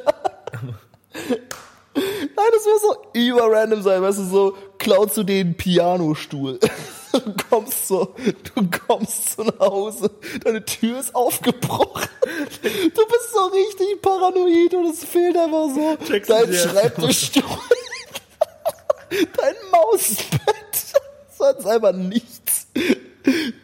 Das 2.62 2.66
wird 2.68 2.82
so 2.82 3.20
über 3.20 3.52
random 3.52 3.82
sein, 3.82 4.02
weißt 4.04 4.20
du, 4.20 4.24
so, 4.26 4.58
klaut 4.78 5.16
du 5.18 5.24
den 5.24 5.56
Pianostuhl. 5.56 6.60
Du 7.12 7.34
kommst 7.50 7.90
so, 7.90 8.16
du 8.56 8.70
kommst 8.88 9.36
so 9.36 9.44
nach 9.44 9.60
Hause, 9.60 10.10
deine 10.46 10.64
Tür 10.64 10.98
ist 10.98 11.14
aufgebrochen. 11.14 12.08
Du 12.62 13.06
bist 13.06 13.34
so 13.34 13.48
richtig 13.48 14.02
paranoid 14.02 14.74
und 14.74 14.86
es 14.86 15.04
fehlt 15.04 15.36
einfach 15.36 15.68
so 15.76 15.98
du 16.08 16.20
dein 16.22 16.54
Schreibtischstuhl, 16.54 17.44
dein 19.10 19.56
Mausbett. 19.74 20.40
Das 21.38 21.60
ist 21.60 21.68
einfach 21.68 21.92
nichts. 21.92 22.68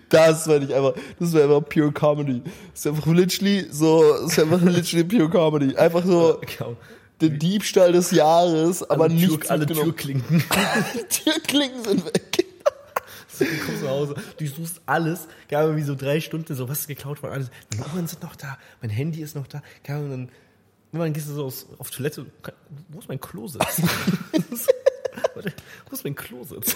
Das 0.10 0.46
wäre 0.50 0.60
nicht 0.60 0.74
einfach, 0.74 0.96
das 1.18 1.32
wäre 1.32 1.46
einfach 1.46 1.70
pure 1.70 1.94
Comedy. 1.94 2.42
Das 2.44 2.82
ist 2.82 2.88
einfach 2.88 3.06
literally 3.06 3.66
so, 3.72 4.12
das 4.24 4.34
ist 4.34 4.39
einfach 4.39 4.62
literally 4.62 5.06
pure 5.06 5.30
Comedy. 5.30 5.74
Einfach 5.77 6.04
so 6.06 6.42
Der 7.22 7.30
Diebstahl 7.30 7.92
des 7.92 8.12
Jahres, 8.12 8.88
aber 8.88 9.06
alle 9.06 9.14
nichts 9.14 9.48
Tür, 9.48 9.52
alle. 9.52 9.66
Türklinken. 9.66 10.44
Die 10.94 11.24
Türklinken 11.24 11.84
sind 11.84 12.06
weg. 12.06 12.46
Du 13.40 13.46
kommst 13.46 13.84
nach 13.84 13.90
Hause, 13.90 14.16
du 14.38 14.48
suchst 14.48 14.82
alles, 14.88 15.28
gar 15.48 15.76
wie 15.76 15.84
so 15.84 15.94
drei 15.94 16.20
Stunden, 16.22 16.56
so 16.56 16.68
was 16.68 16.82
ist 16.82 16.88
geklaut 16.88 17.22
worden, 17.22 17.34
alles. 17.34 17.52
Meine 17.78 17.94
Uhren 17.94 18.08
sind 18.08 18.24
noch 18.24 18.36
da, 18.36 18.58
mein 18.82 18.90
Handy 18.90 19.22
ist 19.22 19.36
noch 19.36 19.46
da, 19.46 19.62
und 19.90 20.10
dann, 20.10 20.30
irgendwann 20.92 21.14
gehst 21.14 21.30
du 21.30 21.34
so 21.34 21.46
aus, 21.46 21.68
auf 21.78 21.92
Toilette, 21.92 22.26
wo 22.90 23.00
ist 23.00 23.08
mein 23.08 23.22
Klositz? 23.22 23.62
Wo 25.90 25.96
ist 25.96 26.04
mein 26.04 26.16
Klositz? 26.16 26.76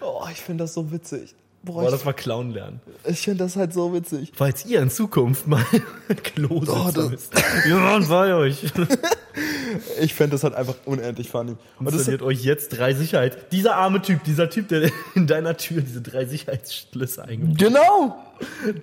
Oh, 0.00 0.24
ich 0.30 0.38
finde 0.40 0.64
das 0.64 0.74
so 0.74 0.90
witzig. 0.90 1.34
Boah, 1.62 1.82
Boah, 1.82 1.90
das 1.90 2.06
war 2.06 2.14
Clown 2.14 2.52
lernen. 2.52 2.80
ich, 3.06 3.20
finde 3.20 3.44
das 3.44 3.54
halt 3.56 3.74
so 3.74 3.92
witzig. 3.92 4.32
Falls 4.34 4.64
ihr 4.64 4.80
in 4.80 4.90
Zukunft 4.90 5.46
mal 5.46 5.62
Klositz 6.22 6.68
Oh, 6.70 6.90
das- 6.94 7.30
wir 7.66 7.76
waren 7.76 8.08
bei 8.08 8.34
euch. 8.34 8.62
Ich 10.00 10.14
finde 10.14 10.32
das 10.32 10.44
halt 10.44 10.54
einfach 10.54 10.74
unendlich 10.84 11.30
funny. 11.30 11.56
Und 11.78 11.86
ist, 11.86 11.94
Installiert 11.94 12.22
euch 12.22 12.44
jetzt 12.44 12.70
drei 12.70 12.94
Sicherheit. 12.94 13.52
Dieser 13.52 13.76
arme 13.76 14.02
Typ, 14.02 14.24
dieser 14.24 14.50
Typ, 14.50 14.68
der 14.68 14.90
in 15.14 15.26
deiner 15.26 15.56
Tür 15.56 15.82
diese 15.82 16.00
drei 16.00 16.24
Sicherheitsschlüsse 16.24 17.24
eingebaut 17.24 17.58
genau! 17.58 18.16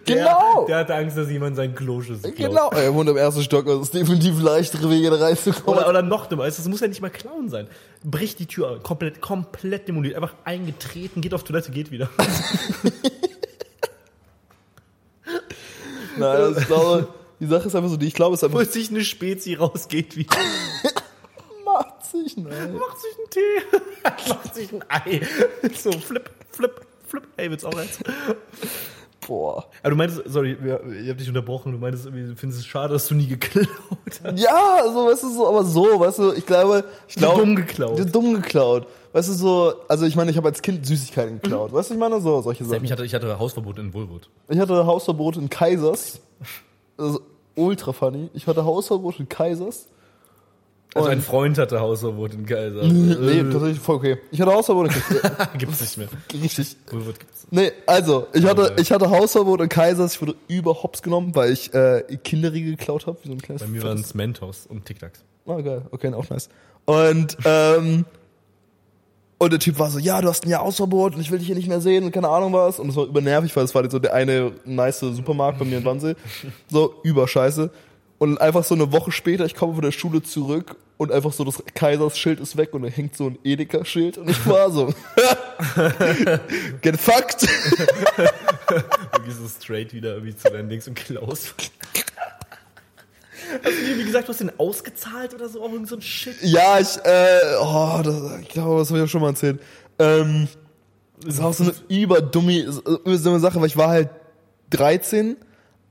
Genau! 0.06 0.66
Der, 0.66 0.66
der 0.68 0.77
hatte 0.77 0.96
Angst, 0.96 1.18
dass 1.18 1.30
jemand 1.30 1.56
seinen 1.56 1.74
Kloschüssel 1.75 2.32
klaut. 2.32 2.50
Genau! 2.50 2.70
Er 2.72 2.94
wohnt 2.94 3.10
im 3.10 3.18
ersten 3.18 3.42
Stock, 3.42 3.66
das 3.66 3.82
ist 3.82 3.94
definitiv 3.94 4.42
leichtere 4.42 4.89
Wege 4.89 5.10
da 5.10 5.18
reinzukommen. 5.18 5.80
Oder, 5.80 5.89
oder 5.89 6.01
noch 6.01 6.27
dümmer, 6.27 6.46
es 6.46 6.63
muss 6.68 6.80
ja 6.82 6.88
nicht 6.88 7.01
mal 7.01 7.10
klauen 7.10 7.50
sein. 7.50 7.68
Bricht 8.04 8.39
die 8.39 8.46
Tür 8.46 8.80
komplett, 8.82 9.22
komplett 9.22 9.88
demoliert, 9.88 10.16
einfach 10.16 10.36
eingetreten, 10.44 11.22
geht 11.22 11.34
auf 11.34 11.44
Toilette, 11.44 11.72
geht 11.72 11.92
wieder. 11.92 12.10
Nein, 16.20 16.38
das, 16.38 16.58
ich 16.58 16.68
glaube, 16.68 17.08
die 17.39 17.46
Sache 17.46 17.68
ist 17.68 17.75
einfach 17.75 17.89
so, 17.89 17.98
die 17.98 18.08
ich 18.08 18.13
glaube, 18.13 18.34
es 18.34 18.39
ist 18.39 18.44
einfach 18.46 18.58
Holt 18.60 18.72
sich 18.72 18.89
eine 18.89 19.04
Spezi 19.04 19.54
raus, 19.56 19.88
geht 19.88 20.18
wieder. 20.18 20.36
macht 22.36 22.53
sich, 22.53 22.60
nein. 22.60 22.75
Macht 22.75 22.98
sich 23.00 23.17
einen 23.17 23.29
Tee. 23.29 24.29
Macht 24.29 24.55
sich 24.55 24.74
ein 24.74 24.83
Ei. 24.90 25.22
So, 25.75 25.92
flip, 25.92 26.29
flip, 26.51 26.81
flip. 27.07 27.27
Ey, 27.37 27.50
willst 27.50 27.66
auch 27.66 27.77
eins? 27.77 28.00
Boah. 29.25 29.66
Aber 29.81 29.90
du 29.90 29.96
meintest, 29.96 30.22
sorry, 30.25 30.57
ich 31.01 31.09
hab 31.09 31.18
dich 31.18 31.27
unterbrochen, 31.27 31.74
du 31.74 31.77
meintest, 31.77 32.05
du 32.05 32.11
findest 32.35 32.61
es 32.61 32.66
schade, 32.66 32.94
dass 32.94 33.07
du 33.07 33.16
nie 33.16 33.27
geklaut 33.27 33.68
hast. 34.24 34.40
Ja, 34.40 34.83
so, 34.85 35.05
weißt 35.05 35.24
du, 35.24 35.29
so, 35.29 35.48
aber 35.48 35.63
so, 35.66 36.00
weißt 36.00 36.20
du, 36.20 36.33
ich 36.33 36.46
glaube, 36.46 36.85
ich 37.07 37.16
glaube. 37.16 37.42
dumm 37.42 37.55
geklaut. 37.55 38.16
Dumm 38.16 38.33
geklaut. 38.35 38.87
Weißt 39.11 39.29
du, 39.29 39.33
so, 39.33 39.74
also 39.87 40.05
ich 40.05 40.16
meine, 40.16 40.31
ich 40.31 40.37
habe 40.37 40.48
als 40.48 40.61
Kind 40.61 40.85
Süßigkeiten 40.85 41.42
geklaut. 41.42 41.74
Weißt 41.74 41.90
du, 41.90 41.96
ich 41.96 42.00
meine, 42.00 42.22
so, 42.22 42.42
solche 42.42 42.63
Sachen. 42.63 42.85
Ich 42.85 42.92
hatte, 42.92 43.03
ich 43.03 43.13
hatte 43.13 43.37
Hausverbot 43.37 43.79
in 43.79 43.94
Wohlwood. 43.94 44.29
Ich 44.48 44.59
hatte 44.59 44.85
Hausverbot 44.85 45.37
in 45.37 45.50
Kaisers. 45.50 46.22
Das 46.96 47.11
ist 47.11 47.22
ultra 47.55 47.92
funny. 47.94 48.29
Ich 48.33 48.48
hatte 48.48 48.63
Hausverbot 48.63 49.20
in 49.20 49.27
Kaisers. 49.27 49.90
Also 50.93 51.07
Und- 51.09 51.13
ein 51.15 51.21
Freund 51.21 51.57
hatte 51.57 51.79
Hausverbot 51.79 52.33
in 52.33 52.45
Kaiser. 52.45 52.83
Nee, 52.83 53.43
tatsächlich 53.51 53.79
voll 53.79 53.97
okay. 53.97 54.17
Ich 54.31 54.41
hatte 54.41 54.51
Hausverbot 54.53 54.87
in 54.87 54.93
Kaisers. 54.93 55.47
gibt's 55.57 55.81
nicht 55.81 55.97
mehr. 55.97 56.07
Richtig. 56.41 56.75
Gibt's. 56.89 57.47
Nee, 57.51 57.71
also, 57.85 58.27
ich 58.33 58.45
hatte, 58.45 58.73
ich 58.79 58.91
hatte 58.91 59.09
Hausverbot 59.09 59.61
in 59.61 59.69
Kaisers. 59.69 60.15
Ich 60.15 60.21
wurde 60.21 60.35
über 60.47 60.81
Hops 60.83 61.01
genommen, 61.01 61.35
weil 61.35 61.51
ich 61.51 61.73
äh, 61.73 62.03
Kinderriegel 62.23 62.71
geklaut 62.77 63.05
habe. 63.05 63.17
Wie 63.23 63.27
so 63.27 63.33
ein 63.33 63.41
kleines 63.41 63.61
Bei 63.61 63.67
mir 63.67 63.83
waren 63.83 64.00
es 64.00 64.13
Mentos 64.15 64.65
und 64.67 64.85
Tic 64.85 65.00
Tacs. 65.00 65.19
Ah, 65.45 65.61
geil. 65.61 65.83
Okay, 65.91 66.13
auch 66.13 66.29
nice. 66.29 66.50
Und, 66.85 67.37
ähm, 67.45 68.05
und 69.37 69.51
der 69.53 69.59
Typ 69.59 69.77
war 69.77 69.89
so, 69.91 70.00
ja, 70.00 70.19
du 70.21 70.29
hast 70.29 70.45
ein 70.45 70.50
Jahr 70.50 70.63
Hausverbot 70.63 71.13
und 71.15 71.21
ich 71.21 71.29
will 71.31 71.37
dich 71.37 71.47
hier 71.47 71.55
nicht 71.55 71.67
mehr 71.67 71.79
sehen 71.81 72.05
und 72.05 72.11
keine 72.11 72.27
Ahnung 72.29 72.53
was. 72.53 72.79
Und 72.79 72.87
das 72.87 72.95
war 72.95 73.05
übernervig, 73.05 73.55
weil 73.55 73.63
das 73.63 73.75
war 73.75 73.87
so 73.89 74.00
der 74.00 74.13
eine 74.13 74.51
nice 74.65 75.00
Supermarkt 75.01 75.59
bei 75.59 75.65
mir 75.65 75.77
in 75.77 75.85
Wannsee. 75.85 76.15
So, 76.71 76.95
überscheiße. 77.03 77.69
Und 78.20 78.42
einfach 78.42 78.64
so 78.64 78.74
eine 78.74 78.92
Woche 78.92 79.12
später, 79.12 79.46
ich 79.46 79.53
komme 79.53 79.74
von 79.74 79.84
der 79.84 79.92
Schule 79.92 80.24
zurück 80.24 80.75
und 80.98 81.12
einfach 81.12 81.32
so 81.32 81.44
das 81.44 81.62
Kaisers-Schild 81.75 82.40
ist 82.40 82.58
weg 82.58 82.74
und 82.74 82.82
da 82.82 82.88
hängt 82.90 83.16
so 83.16 83.27
ein 83.27 83.38
Edeka-Schild 83.44 84.18
und 84.18 84.30
ich 84.30 84.48
war 84.48 84.72
so, 84.72 84.88
get 86.82 87.00
fucked. 87.00 87.44
Du 88.18 89.22
gehst 89.24 89.40
so 89.40 89.48
straight 89.48 89.94
wieder 89.94 90.16
irgendwie 90.16 90.36
zu 90.36 90.50
deinen 90.50 90.68
Dings 90.68 90.88
und 90.88 90.96
klaust. 90.96 91.53
Hast 93.64 93.66
du 93.66 93.98
wie 93.98 94.03
gesagt, 94.03 94.27
du 94.27 94.34
hast 94.34 94.42
den 94.42 94.60
ausgezahlt 94.60 95.34
oder 95.34 95.48
so? 95.48 95.64
Auch 95.64 95.72
irgend 95.72 95.88
so 95.88 95.96
ein 95.96 96.01
Shit. 96.01 96.36
Ja, 96.42 96.80
ich, 96.80 96.98
äh, 97.03 97.56
oh, 97.62 98.01
das, 98.03 98.42
ich 98.42 98.50
glaube, 98.50 98.80
das 98.80 98.90
habe 98.90 99.00
ich 99.00 99.06
auch 99.06 99.10
schon 99.10 99.22
mal 99.22 99.30
erzählt. 99.30 99.62
Ähm, 100.00 100.48
das 101.24 101.38
war 101.40 101.48
auch 101.48 101.53
so 101.53 101.64
eine 101.64 101.74
überdumme 101.88 102.72
so 102.72 103.00
eine 103.30 103.40
Sache, 103.40 103.60
weil 103.60 103.68
ich 103.68 103.77
war 103.77 103.90
halt 103.90 104.10
13, 104.72 105.38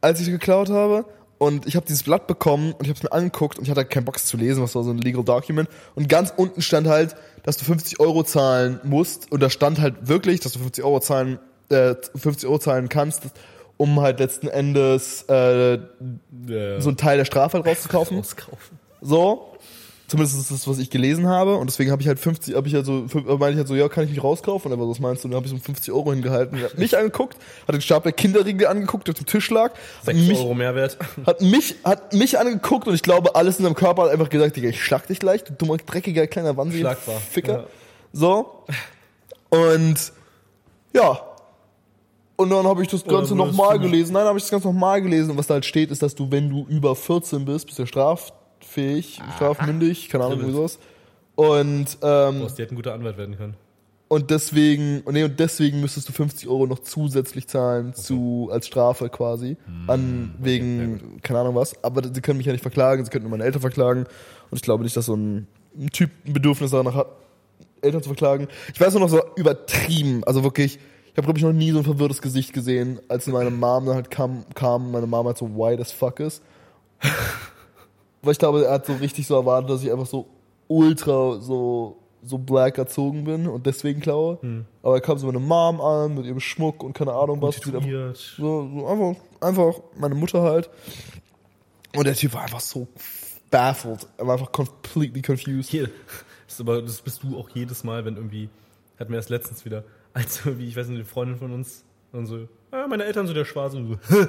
als 0.01 0.21
ich 0.21 0.27
geklaut 0.27 0.71
habe. 0.71 1.07
Und 1.39 1.67
ich 1.67 1.77
habe 1.77 1.85
dieses 1.85 2.03
Blatt 2.05 2.27
bekommen 2.27 2.73
und 2.73 2.83
ich 2.83 2.89
habe 2.89 2.97
es 2.97 3.03
mir 3.03 3.13
angeguckt 3.13 3.59
und 3.59 3.65
ich 3.65 3.71
hatte 3.71 3.81
halt 3.83 3.91
keinen 3.91 4.05
Bock 4.05 4.19
zu 4.19 4.37
lesen, 4.39 4.63
was 4.63 4.75
war 4.75 4.83
so 4.85 4.91
ein 4.91 4.99
Legal 4.99 5.23
Document. 5.23 5.69
Und 5.95 6.09
ganz 6.09 6.33
unten 6.37 6.63
stand 6.63 6.87
halt, 6.89 7.15
dass 7.43 7.59
du 7.59 7.65
50 7.67 8.01
Euro 8.01 8.23
zahlen 8.25 8.81
musst. 8.85 9.31
Und 9.31 9.43
da 9.43 9.51
stand 9.51 9.79
halt 9.81 10.09
wirklich, 10.09 10.41
dass 10.41 10.53
du 10.53 10.59
50 10.61 10.83
Euro 10.85 11.01
zahlen, 11.01 11.39
äh, 11.69 11.95
50 12.15 12.49
Euro 12.49 12.59
zahlen 12.59 12.89
kannst, 12.89 13.23
um 13.77 14.01
halt 14.01 14.19
letzten 14.21 14.49
Endes 14.49 15.25
äh, 15.29 15.75
Ja. 15.75 16.81
so 16.81 16.89
einen 16.89 16.97
Teil 16.97 17.19
der 17.19 17.27
Strafe 17.27 17.59
halt 17.59 17.67
rauszukaufen. 17.67 18.17
Rauskaufen. 18.19 18.79
So. 19.03 19.56
Zumindest 20.09 20.39
ist 20.39 20.53
das, 20.53 20.69
was 20.69 20.79
ich 20.79 20.91
gelesen 20.91 21.27
habe. 21.27 21.57
Und 21.57 21.69
deswegen 21.69 21.91
habe 21.91 22.01
ich 22.01 22.07
halt 22.07 22.21
50, 22.21 22.55
habe 22.55 22.69
ich 22.69 22.75
halt 22.75 22.87
so, 22.87 23.07
fün- 23.09 23.39
meine 23.39 23.53
ich 23.53 23.57
halt 23.59 23.67
so, 23.67 23.75
ja, 23.75 23.89
kann 23.89 24.05
ich 24.05 24.11
mich 24.11 24.23
rauskaufen? 24.23 24.71
Und 24.71 24.79
er 24.79 24.81
war 24.81 24.87
so, 24.87 24.93
was 24.93 25.01
meinst 25.01 25.25
du? 25.25 25.27
Und 25.27 25.33
dann 25.33 25.39
habe 25.39 25.47
ich 25.47 25.53
so 25.53 25.59
50 25.59 25.93
Euro 25.93 26.13
hingehalten. 26.13 26.59
Er 26.59 26.67
hat 26.67 26.79
mich 26.79 26.97
angeguckt, 26.97 27.37
hat 27.67 27.75
den 27.75 27.81
Stapel 27.81 28.13
Kinderriegel 28.13 28.69
angeguckt, 28.69 29.09
der 29.09 29.15
auf 29.15 29.19
dem 29.19 29.27
Tisch 29.27 29.51
lag. 29.51 29.73
Hat 29.73 30.05
6 30.05 30.19
mich, 30.21 30.39
Euro 30.39 30.55
Mehrwert. 30.55 30.97
hat 31.27 31.41
mich, 31.41 31.75
hat 31.83 32.13
mich 32.13 32.39
angeguckt 32.39 32.87
und 32.87 32.95
ich 32.95 33.03
glaube, 33.03 33.35
alles 33.35 33.59
in 33.59 33.65
seinem 33.65 33.75
Körper 33.75 34.05
hat 34.05 34.11
einfach 34.11 34.29
gesagt, 34.29 34.55
Digga, 34.55 34.69
ich 34.69 34.81
schlag 34.81 35.09
dich 35.09 35.19
gleich, 35.19 35.43
du 35.43 35.53
dummer, 35.55 35.77
dreckiger, 35.79 36.27
kleiner 36.29 36.57
Wahnsinn. 36.57 36.81
Schlagbar. 36.81 37.17
Ficker. 37.17 37.53
Ja. 37.53 37.65
So. 38.13 38.65
Und, 39.51 40.13
ja. 40.95 41.21
Und 42.37 42.51
dann 42.51 42.67
habe 42.67 42.83
ich 42.83 42.89
das 42.89 43.05
Ganze 43.05 43.35
nochmal 43.35 43.81
gelesen. 43.81 44.13
Nein, 44.13 44.27
habe 44.27 44.39
ich 44.39 44.45
das 44.45 44.51
Ganze 44.51 44.69
nochmal 44.69 45.03
gelesen. 45.03 45.33
Und 45.33 45.39
was 45.39 45.47
da 45.49 45.55
halt 45.55 45.65
steht, 45.65 45.91
ist, 45.91 46.03
dass 46.03 46.15
du, 46.15 46.31
wenn 46.31 46.49
du 46.49 46.65
über 46.69 46.95
14 46.95 47.45
bist, 47.45 47.67
bist 47.67 47.79
du 47.79 47.87
straffähig, 48.61 49.21
strafmündig, 49.37 50.09
keine 50.09 50.25
Ahnung, 50.25 50.47
wie 50.47 50.53
sowas. 50.53 50.79
Und, 51.35 51.99
ähm, 52.03 52.41
Boah, 52.41 52.51
die 52.57 52.63
hätten 52.63 52.77
guter 52.77 52.95
Anwalt 52.95 53.19
werden 53.19 53.37
können. 53.37 53.57
und 54.09 54.31
deswegen, 54.31 55.03
nee, 55.11 55.25
und 55.25 55.39
deswegen 55.39 55.81
müsstest 55.81 56.09
du 56.09 56.13
50 56.13 56.49
Euro 56.49 56.67
noch 56.67 56.79
zusätzlich 56.79 57.49
zahlen 57.49 57.93
zu, 57.95 58.49
als 58.53 58.67
Strafe 58.67 59.09
quasi. 59.09 59.57
An, 59.87 60.35
wegen, 60.39 61.21
keine 61.23 61.41
Ahnung 61.41 61.55
was. 61.57 61.83
Aber 61.85 62.03
sie 62.13 62.21
können 62.21 62.39
mich 62.39 62.47
ja 62.47 62.53
nicht 62.53 62.63
verklagen, 62.63 63.05
sie 63.05 63.11
könnten 63.11 63.25
nur 63.29 63.37
meine 63.37 63.45
Eltern 63.45 63.61
verklagen. 63.61 64.05
Und 64.51 64.57
ich 64.57 64.63
glaube 64.63 64.85
nicht, 64.85 64.97
dass 64.97 65.07
so 65.07 65.15
ein, 65.17 65.47
ein 65.77 65.91
Typ 65.91 66.11
ein 66.25 66.33
Bedürfnis 66.33 66.71
danach 66.71 66.95
hat, 66.95 67.09
Eltern 67.83 68.03
zu 68.03 68.09
verklagen. 68.09 68.49
Ich 68.73 68.81
weiß 68.81 68.95
nur 68.95 69.03
noch 69.03 69.09
so 69.11 69.21
übertrieben, 69.37 70.25
also 70.25 70.43
wirklich, 70.43 70.79
ich 71.11 71.17
habe 71.19 71.27
glaube 71.27 71.39
ich 71.39 71.45
noch 71.45 71.53
nie 71.53 71.73
so 71.73 71.79
ein 71.79 71.85
verwirrtes 71.85 72.23
Gesicht 72.23 72.53
gesehen, 72.53 73.01
als 73.09 73.27
meine 73.27 73.51
Mom 73.51 73.87
dann 73.87 73.97
halt 73.97 74.11
kam, 74.11 74.45
kam 74.55 74.93
meine 74.93 75.07
Mom 75.07 75.27
halt 75.27 75.37
so 75.37 75.47
white 75.57 75.83
as 75.83 75.93
fuck 75.93 76.21
ist. 76.21 76.43
Weil 78.27 78.33
ich 78.33 78.39
glaube, 78.39 78.65
er 78.65 78.73
hat 78.73 78.87
so 78.87 78.95
richtig 78.95 79.27
so 79.27 79.37
erwartet, 79.37 79.71
dass 79.71 79.83
ich 79.83 79.91
einfach 79.91 80.07
so 80.07 80.27
ultra 80.69 81.39
so, 81.41 81.97
so 82.23 82.39
black 82.39 82.77
erzogen 82.77 83.25
bin 83.25 83.47
und 83.47 83.67
deswegen 83.67 84.01
klaue. 84.01 84.39
Aber 84.83 84.95
da 84.95 85.01
kam 85.01 85.17
so 85.17 85.27
meine 85.27 85.39
Mom 85.39 85.81
an 85.81 86.15
mit 86.17 86.27
ihrem 86.27 86.41
Schmuck 86.41 86.83
und 86.83 86.93
keine 86.93 87.13
Ahnung 87.13 87.41
was. 87.41 87.57
Einfach, 87.65 88.15
so, 88.15 88.69
so 88.69 88.87
einfach, 88.87 89.23
einfach 89.41 89.81
meine 89.97 90.15
Mutter 90.17 90.43
halt. 90.43 90.69
Und 91.95 92.05
der 92.05 92.15
Typ 92.15 92.35
war 92.35 92.43
einfach 92.43 92.61
so 92.61 92.89
baffled. 93.51 94.07
Er 94.19 94.27
war 94.27 94.35
einfach 94.35 94.53
completely 94.53 95.23
confused. 95.23 95.71
Hier, 95.71 95.89
das, 96.47 96.55
ist 96.55 96.61
aber, 96.61 96.83
das 96.83 97.01
bist 97.01 97.23
du 97.23 97.39
auch 97.39 97.49
jedes 97.51 97.85
Mal, 97.85 98.05
wenn 98.05 98.17
irgendwie, 98.17 98.49
hatten 98.99 99.13
wir 99.13 99.19
das 99.19 99.29
letztens 99.29 99.65
wieder, 99.65 99.85
als 100.13 100.45
irgendwie, 100.45 100.67
ich 100.67 100.77
weiß 100.77 100.89
nicht, 100.89 100.97
eine 100.97 101.05
Freundin 101.05 101.39
von 101.39 101.53
uns, 101.53 101.85
und 102.17 102.27
so, 102.27 102.49
ah, 102.71 102.87
meine 102.89 103.05
Eltern 103.05 103.27
sind 103.27 103.37
der 103.37 103.45
Schwarze 103.45 103.77
und 103.77 103.89
so, 103.89 104.17
du 104.17 104.27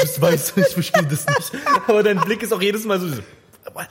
bist 0.00 0.20
weiß, 0.20 0.52
ich 0.56 0.74
verstehe 0.74 1.02
das 1.04 1.26
nicht. 1.26 1.52
Aber 1.86 2.02
dein 2.02 2.20
Blick 2.20 2.42
ist 2.42 2.52
auch 2.52 2.62
jedes 2.62 2.84
Mal 2.84 3.00
so, 3.00 3.08
so 3.08 3.22
was? 3.74 3.86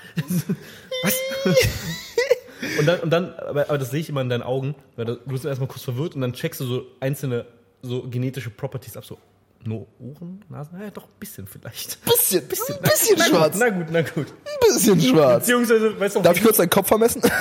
Und 2.77 2.85
dann, 2.85 2.99
und 2.99 3.09
dann 3.09 3.33
aber, 3.35 3.69
aber 3.69 3.77
das 3.77 3.89
sehe 3.91 4.01
ich 4.01 4.09
immer 4.09 4.21
in 4.21 4.29
deinen 4.29 4.43
Augen, 4.43 4.75
weil 4.95 5.05
du 5.05 5.15
bist 5.25 5.45
erstmal 5.45 5.69
kurz 5.69 5.83
verwirrt 5.83 6.15
und 6.15 6.21
dann 6.21 6.33
checkst 6.33 6.59
du 6.59 6.65
so 6.65 6.85
einzelne 6.99 7.45
so 7.81 8.01
genetische 8.03 8.49
Properties 8.49 8.97
ab, 8.97 9.05
so 9.05 9.17
nur 9.65 9.88
Ohren, 9.99 10.43
Nasen, 10.49 10.79
ja, 10.79 10.89
doch 10.89 11.03
ein 11.03 11.19
bisschen 11.19 11.47
vielleicht. 11.47 12.03
Bisschen, 12.05 12.47
bisschen, 12.47 12.75
ein 12.75 12.81
bisschen 12.89 13.15
na 13.17 13.25
schwarz. 13.25 13.53
Gut, 13.53 13.62
na 13.62 13.69
gut, 13.69 13.88
na 13.91 14.01
gut. 14.01 14.27
Ein 14.27 14.73
bisschen 14.73 15.01
schwarz. 15.01 15.45
Beziehungsweise, 15.45 15.99
weißt 15.99 16.15
du, 16.15 16.21
Darf 16.21 16.38
ich 16.38 16.43
kurz 16.43 16.57
deinen 16.57 16.69
Kopf 16.69 16.88
vermessen? 16.88 17.21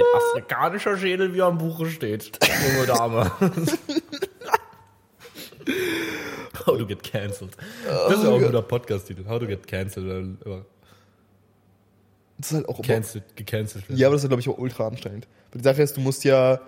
Ein 0.00 0.16
afrikanischer 0.16 0.96
Schädel, 0.96 1.34
wie 1.34 1.42
am 1.42 1.58
Buche 1.58 1.86
steht. 1.86 2.30
Junge 2.74 2.86
Dame. 2.86 3.30
How 6.66 6.78
to 6.78 6.86
get 6.86 7.02
cancelled. 7.02 7.56
Das 7.86 8.18
ist 8.18 8.24
ja 8.24 8.30
auch 8.30 8.36
ein 8.36 8.42
guter 8.42 8.62
Podcast-Titel. 8.62 9.26
How 9.28 9.38
to 9.38 9.46
get 9.46 9.66
cancelled. 9.66 10.38
Das 12.38 12.50
ist 12.50 12.56
halt 12.56 12.68
auch 12.68 12.78
immer 12.78 12.86
Cancelled, 12.86 13.36
gecancelt 13.36 13.88
werden. 13.88 13.98
Ja, 13.98 14.06
aber 14.06 14.16
das 14.16 14.24
ist, 14.24 14.28
glaube 14.28 14.40
ich, 14.40 14.48
auch 14.48 14.58
ultra 14.58 14.86
anstrengend. 14.86 15.26
Weil 15.52 15.60
die 15.60 15.64
Sache 15.64 15.82
ist, 15.82 15.96
du 15.96 16.00
musst 16.00 16.24
ja. 16.24 16.60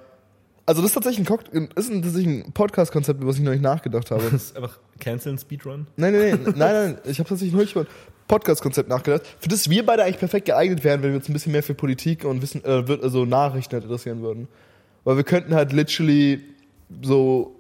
Also, 0.64 0.80
das 0.80 0.90
ist 0.90 0.94
tatsächlich 0.94 1.28
ein, 1.28 1.68
ist 1.74 1.90
ein, 1.90 2.02
tatsächlich 2.02 2.26
ein 2.46 2.52
Podcast-Konzept, 2.52 3.20
über 3.20 3.30
was 3.30 3.36
ich 3.36 3.42
noch 3.42 3.52
nicht 3.52 3.62
nachgedacht 3.62 4.10
habe. 4.10 4.22
Das 4.30 4.44
ist 4.44 4.56
einfach 4.56 4.78
canceln 5.00 5.38
Speedrun. 5.38 5.86
nein, 5.96 6.12
nein, 6.12 6.40
nein, 6.44 6.54
nein, 6.56 6.56
nein. 6.56 6.98
Ich 7.04 7.18
habe 7.18 7.28
tatsächlich 7.28 7.54
nicht 7.54 7.72
über 7.72 7.82
ein 7.82 7.86
Podcast-Konzept 8.28 8.88
nachgedacht, 8.88 9.22
für 9.40 9.48
das 9.48 9.68
wir 9.68 9.84
beide 9.84 10.04
eigentlich 10.04 10.18
perfekt 10.18 10.46
geeignet 10.46 10.84
wären, 10.84 11.02
wenn 11.02 11.10
wir 11.10 11.16
uns 11.16 11.28
ein 11.28 11.32
bisschen 11.32 11.52
mehr 11.52 11.62
für 11.62 11.74
Politik 11.74 12.24
und 12.24 12.40
Wissen, 12.42 12.64
äh, 12.64 12.84
also 13.02 13.24
Nachrichten 13.24 13.74
halt 13.74 13.84
interessieren 13.84 14.22
würden. 14.22 14.48
Weil 15.04 15.16
wir 15.16 15.24
könnten 15.24 15.54
halt 15.54 15.72
literally 15.72 16.40
so 17.02 17.56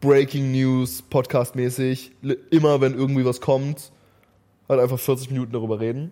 Breaking 0.00 0.52
News, 0.52 1.02
Podcast-mäßig, 1.08 2.10
immer 2.50 2.80
wenn 2.80 2.94
irgendwie 2.94 3.24
was 3.24 3.40
kommt, 3.40 3.92
halt 4.68 4.80
einfach 4.80 4.98
40 4.98 5.30
Minuten 5.30 5.52
darüber 5.52 5.80
reden. 5.80 6.10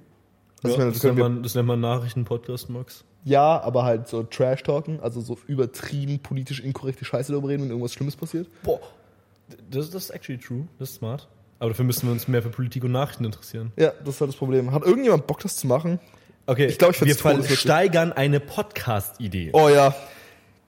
Also 0.62 0.78
meine, 0.78 0.90
das 0.90 1.00
das, 1.00 1.04
nennt 1.04 1.18
man, 1.18 1.42
das 1.42 1.54
nennt 1.54 1.68
man 1.68 1.80
Nachrichten-Podcast, 1.80 2.70
Max. 2.70 3.04
Ja, 3.24 3.60
aber 3.60 3.84
halt 3.84 4.08
so 4.08 4.22
Trash-Talken, 4.22 5.00
also 5.00 5.20
so 5.20 5.36
übertrieben 5.46 6.20
politisch 6.20 6.60
inkorrekte 6.60 7.04
Scheiße 7.04 7.32
darüber 7.32 7.48
reden, 7.48 7.64
wenn 7.64 7.70
irgendwas 7.70 7.92
Schlimmes 7.92 8.16
passiert. 8.16 8.48
Boah. 8.62 8.80
Das, 9.70 9.90
das 9.90 10.04
ist 10.04 10.10
actually 10.10 10.40
true. 10.40 10.66
Das 10.78 10.90
ist 10.90 10.96
smart. 10.96 11.28
Aber 11.58 11.70
dafür 11.70 11.84
müssen 11.84 12.06
wir 12.06 12.12
uns 12.12 12.28
mehr 12.28 12.42
für 12.42 12.50
Politik 12.50 12.84
und 12.84 12.92
Nachrichten 12.92 13.24
interessieren. 13.24 13.72
Ja, 13.76 13.92
das 14.04 14.16
ist 14.16 14.20
halt 14.20 14.28
das 14.30 14.36
Problem. 14.36 14.72
Hat 14.72 14.84
irgendjemand 14.84 15.26
Bock, 15.26 15.40
das 15.40 15.56
zu 15.56 15.66
machen? 15.66 15.98
Okay, 16.46 16.66
Ich 16.66 16.78
glaub, 16.78 16.92
ich 16.92 17.00
wir 17.24 17.56
steigern 17.56 18.12
eine 18.12 18.38
Podcast-Idee. 18.38 19.50
Oh 19.52 19.68
ja. 19.68 19.94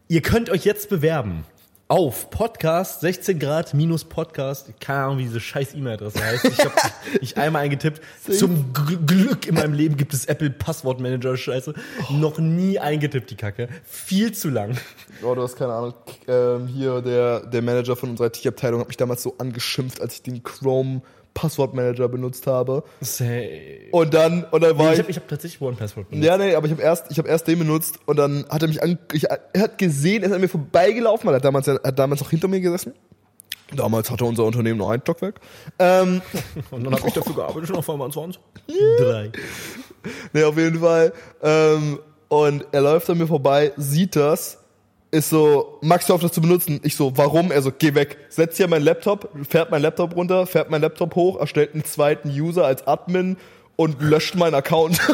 Ihr 0.08 0.22
könnt 0.22 0.50
euch 0.50 0.64
jetzt 0.64 0.88
bewerben 0.88 1.44
auf 1.90 2.28
Podcast 2.28 3.00
16 3.00 3.38
Grad 3.38 3.72
minus 3.72 4.04
Podcast. 4.04 4.70
Keine 4.78 5.04
Ahnung, 5.04 5.18
wie 5.18 5.22
diese 5.22 5.40
scheiß 5.40 5.74
E-Mail-Adresse 5.74 6.22
heißt. 6.22 6.44
Ich 6.44 6.58
habe 6.58 6.74
ich 7.22 7.36
einmal 7.38 7.62
eingetippt. 7.62 8.02
Zum 8.30 8.74
Gl- 8.74 9.06
Glück 9.06 9.46
in 9.46 9.54
meinem 9.54 9.72
Leben 9.72 9.96
gibt 9.96 10.12
es 10.12 10.26
Apple 10.26 10.50
Passwortmanager 10.50 11.34
Scheiße. 11.38 11.72
Noch 12.10 12.38
nie 12.38 12.78
eingetippt 12.78 13.30
die 13.30 13.36
Kacke. 13.36 13.68
Viel 13.84 14.32
zu 14.32 14.50
lang. 14.50 14.76
Oh, 15.22 15.34
du 15.34 15.42
hast 15.42 15.56
keine 15.56 15.72
Ahnung. 15.72 15.94
Ähm, 16.26 16.66
hier, 16.66 17.00
der, 17.00 17.46
der 17.46 17.62
Manager 17.62 17.96
von 17.96 18.10
unserer 18.10 18.26
IT-Abteilung 18.26 18.80
hat 18.80 18.88
mich 18.88 18.98
damals 18.98 19.22
so 19.22 19.36
angeschimpft, 19.38 20.02
als 20.02 20.12
ich 20.14 20.22
den 20.22 20.42
Chrome 20.42 21.00
Passwortmanager 21.34 22.08
benutzt 22.08 22.46
habe. 22.46 22.82
Say. 23.00 23.88
Und 23.92 24.12
dann, 24.14 24.44
und 24.44 24.62
dann 24.62 24.78
war 24.78 24.86
ich 24.86 24.92
ich. 24.94 24.98
habe 25.00 25.10
ich 25.10 25.16
hab 25.16 25.28
tatsächlich 25.28 25.60
One 25.60 25.76
Password 25.76 26.10
benutzt. 26.10 26.26
ja, 26.26 26.36
nee, 26.36 26.54
aber 26.54 26.66
ich 26.66 26.72
habe 26.72 26.82
erst, 26.82 27.10
ich 27.10 27.18
habe 27.18 27.28
erst 27.28 27.46
den 27.46 27.58
benutzt 27.58 28.00
und 28.06 28.16
dann 28.16 28.44
hat 28.48 28.62
er 28.62 28.68
mich 28.68 28.82
an, 28.82 28.98
ich, 29.12 29.24
er 29.24 29.62
hat 29.62 29.78
gesehen, 29.78 30.22
er 30.22 30.28
ist 30.28 30.34
an 30.34 30.40
mir 30.40 30.48
vorbeigelaufen, 30.48 31.26
weil 31.26 31.34
er 31.34 31.40
damals, 31.40 31.68
er 31.68 31.80
hat 31.82 31.98
damals 31.98 32.20
noch 32.20 32.30
hinter 32.30 32.48
mir 32.48 32.60
gesessen. 32.60 32.92
Damals 33.74 34.10
hatte 34.10 34.24
unser 34.24 34.44
Unternehmen 34.44 34.78
nur 34.78 34.90
ein 34.90 35.00
Stockwerk. 35.00 35.40
Ähm, 35.78 36.22
Und 36.70 36.84
dann 36.84 36.94
habe 36.94 37.06
ich 37.06 37.14
dafür 37.14 37.34
gearbeitet, 37.34 37.68
schon 37.68 37.76
auf 37.76 37.90
einmal 37.90 38.10
20. 38.10 38.40
Drei. 38.98 39.30
Nee, 40.32 40.44
auf 40.44 40.56
jeden 40.56 40.80
Fall. 40.80 41.12
Ähm, 41.42 41.98
und 42.28 42.66
er 42.72 42.82
läuft 42.82 43.08
an 43.08 43.18
mir 43.18 43.26
vorbei, 43.26 43.72
sieht 43.76 44.14
das, 44.14 44.57
ist 45.10 45.30
so, 45.30 45.78
Max, 45.80 46.08
hör 46.08 46.16
auf 46.16 46.20
das 46.20 46.32
zu 46.32 46.40
benutzen. 46.40 46.80
Ich 46.82 46.94
so, 46.94 47.16
warum? 47.16 47.50
Er 47.50 47.62
so, 47.62 47.72
geh 47.76 47.94
weg. 47.94 48.18
Setzt 48.28 48.58
hier 48.58 48.68
meinen 48.68 48.84
Laptop, 48.84 49.30
fährt 49.48 49.70
mein 49.70 49.82
Laptop 49.82 50.14
runter, 50.14 50.46
fährt 50.46 50.70
mein 50.70 50.82
Laptop 50.82 51.14
hoch, 51.14 51.40
erstellt 51.40 51.74
einen 51.74 51.84
zweiten 51.84 52.28
User 52.28 52.64
als 52.66 52.86
Admin 52.86 53.36
und 53.76 54.02
löscht 54.02 54.34
meinen 54.34 54.54
Account. 54.54 55.00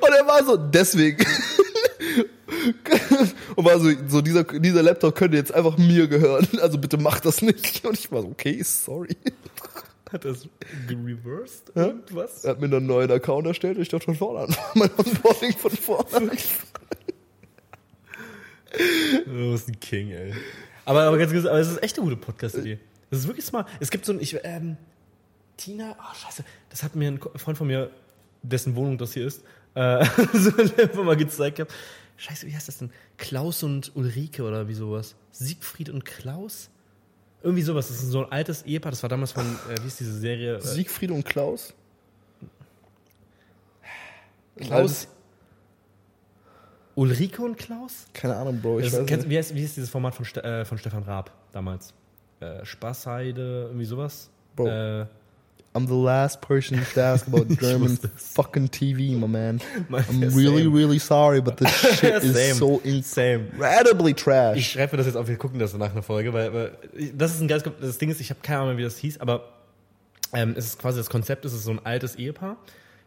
Und 0.00 0.10
er 0.18 0.26
war 0.26 0.42
so, 0.44 0.56
deswegen. 0.56 1.24
Und 3.56 3.64
war 3.64 3.78
so, 3.78 3.90
so 4.08 4.20
dieser, 4.22 4.44
dieser 4.44 4.82
Laptop 4.82 5.14
könnte 5.14 5.36
jetzt 5.36 5.52
einfach 5.52 5.76
mir 5.76 6.08
gehören. 6.08 6.48
Also 6.62 6.78
bitte 6.78 6.96
mach 6.96 7.20
das 7.20 7.42
nicht. 7.42 7.84
Und 7.84 7.98
ich 7.98 8.10
war 8.10 8.22
so, 8.22 8.28
okay, 8.28 8.62
sorry. 8.62 9.16
Hat 10.12 10.24
das 10.24 10.48
gereversed? 10.88 11.72
Irgendwas? 11.74 12.44
Er 12.44 12.52
hat 12.52 12.60
mir 12.60 12.68
dann 12.68 12.78
einen 12.78 12.86
neuen 12.86 13.10
Account 13.10 13.46
erstellt 13.46 13.76
und 13.76 13.82
ich 13.82 13.88
dachte 13.88 14.06
von 14.06 14.14
vorne 14.16 14.40
an. 14.40 14.56
Mein 14.74 14.90
Onboarding 14.96 15.52
von 15.56 15.70
vorne. 15.70 16.30
Du 19.24 19.52
bist 19.52 19.68
ein 19.68 19.78
King, 19.80 20.10
ey. 20.10 20.34
Aber, 20.84 21.02
aber 21.02 21.18
ganz 21.18 21.32
kurz, 21.32 21.46
aber 21.46 21.58
es 21.58 21.70
ist 21.70 21.82
echt 21.82 21.96
eine 21.98 22.04
gute 22.04 22.16
Podcast-Idee. 22.16 22.78
Das 23.10 23.20
ist 23.20 23.26
wirklich 23.26 23.44
smart. 23.44 23.68
Es 23.80 23.90
gibt 23.90 24.04
so 24.04 24.12
ein, 24.12 24.20
ich, 24.20 24.36
ähm, 24.44 24.76
Tina, 25.56 25.96
oh 25.98 26.14
scheiße, 26.14 26.44
das 26.70 26.82
hat 26.82 26.96
mir 26.96 27.10
ein 27.10 27.20
Freund 27.36 27.58
von 27.58 27.66
mir, 27.66 27.90
dessen 28.42 28.74
Wohnung 28.76 28.98
das 28.98 29.12
hier 29.12 29.26
ist, 29.26 29.44
äh, 29.74 30.04
so 30.32 30.50
einfach 30.58 31.04
mal 31.04 31.16
gezeigt 31.16 31.56
gehabt. 31.58 31.72
Scheiße, 32.16 32.46
wie 32.46 32.54
heißt 32.54 32.68
das 32.68 32.78
denn? 32.78 32.90
Klaus 33.16 33.62
und 33.62 33.92
Ulrike 33.94 34.42
oder 34.42 34.68
wie 34.68 34.74
sowas? 34.74 35.16
Siegfried 35.32 35.90
und 35.90 36.04
Klaus? 36.04 36.70
Irgendwie 37.42 37.62
sowas. 37.62 37.88
Das 37.88 38.02
ist 38.02 38.10
so 38.10 38.24
ein 38.24 38.32
altes 38.32 38.62
Ehepaar. 38.62 38.90
Das 38.92 39.02
war 39.02 39.08
damals 39.08 39.32
von, 39.32 39.44
äh, 39.44 39.82
wie 39.82 39.86
ist 39.86 39.98
diese 40.00 40.18
Serie? 40.18 40.56
Äh, 40.56 40.60
Siegfried 40.60 41.10
und 41.10 41.24
Klaus? 41.24 41.74
Klaus. 44.56 45.08
Ulrike 46.94 47.40
und 47.42 47.56
Klaus? 47.56 48.06
Keine 48.12 48.36
Ahnung, 48.36 48.60
Bro. 48.60 48.80
Ich 48.80 48.90
Das, 48.90 49.00
weiß 49.00 49.06
kennst, 49.06 49.26
nicht. 49.26 49.32
wie, 49.32 49.38
heißt, 49.38 49.54
wie 49.54 49.62
ist 49.62 49.76
dieses 49.76 49.88
Format 49.88 50.14
von, 50.14 50.26
äh, 50.42 50.64
von 50.64 50.76
Stefan 50.76 51.02
Raab 51.04 51.30
damals? 51.52 51.94
Äh, 52.40 52.64
Spaßheide, 52.64 53.64
irgendwie 53.68 53.84
sowas? 53.86 54.28
Bro. 54.56 54.66
Äh, 54.66 55.06
I'm 55.72 55.86
the 55.86 55.94
last 55.94 56.40
person 56.40 56.84
to 56.94 57.00
ask 57.00 57.28
about 57.28 57.48
German 57.60 57.96
fucking 57.96 58.68
TV, 58.68 59.16
my 59.16 59.28
man. 59.28 59.60
I'm 59.88 60.20
really, 60.34 60.64
same. 60.64 60.72
really 60.72 60.98
sorry, 60.98 61.40
but 61.40 61.58
this 61.58 61.70
shit 62.00 62.24
is 62.24 62.34
Same. 62.34 62.54
so 62.54 62.80
incredibly 62.80 64.14
trash. 64.14 64.56
Ich 64.56 64.72
schreibe 64.72 64.92
mir 64.92 64.98
das 64.98 65.06
jetzt 65.06 65.16
auf, 65.16 65.28
wir 65.28 65.36
gucken 65.36 65.60
das 65.60 65.72
nach 65.74 65.92
einer 65.92 66.02
Folge, 66.02 66.32
weil, 66.32 66.52
weil 66.52 66.72
das 67.14 67.34
ist 67.34 67.40
ein 67.40 67.46
ganz, 67.46 67.62
das 67.80 67.98
Ding 67.98 68.10
ist, 68.10 68.20
ich 68.20 68.30
habe 68.30 68.40
keine 68.42 68.62
Ahnung, 68.62 68.78
wie 68.78 68.82
das 68.82 68.96
hieß, 68.98 69.20
aber 69.20 69.48
ähm, 70.32 70.54
es 70.56 70.66
ist 70.66 70.80
quasi 70.80 70.98
das 70.98 71.08
Konzept, 71.08 71.44
es 71.44 71.52
ist 71.52 71.62
so 71.62 71.70
ein 71.70 71.80
altes 71.84 72.16
Ehepaar, 72.16 72.56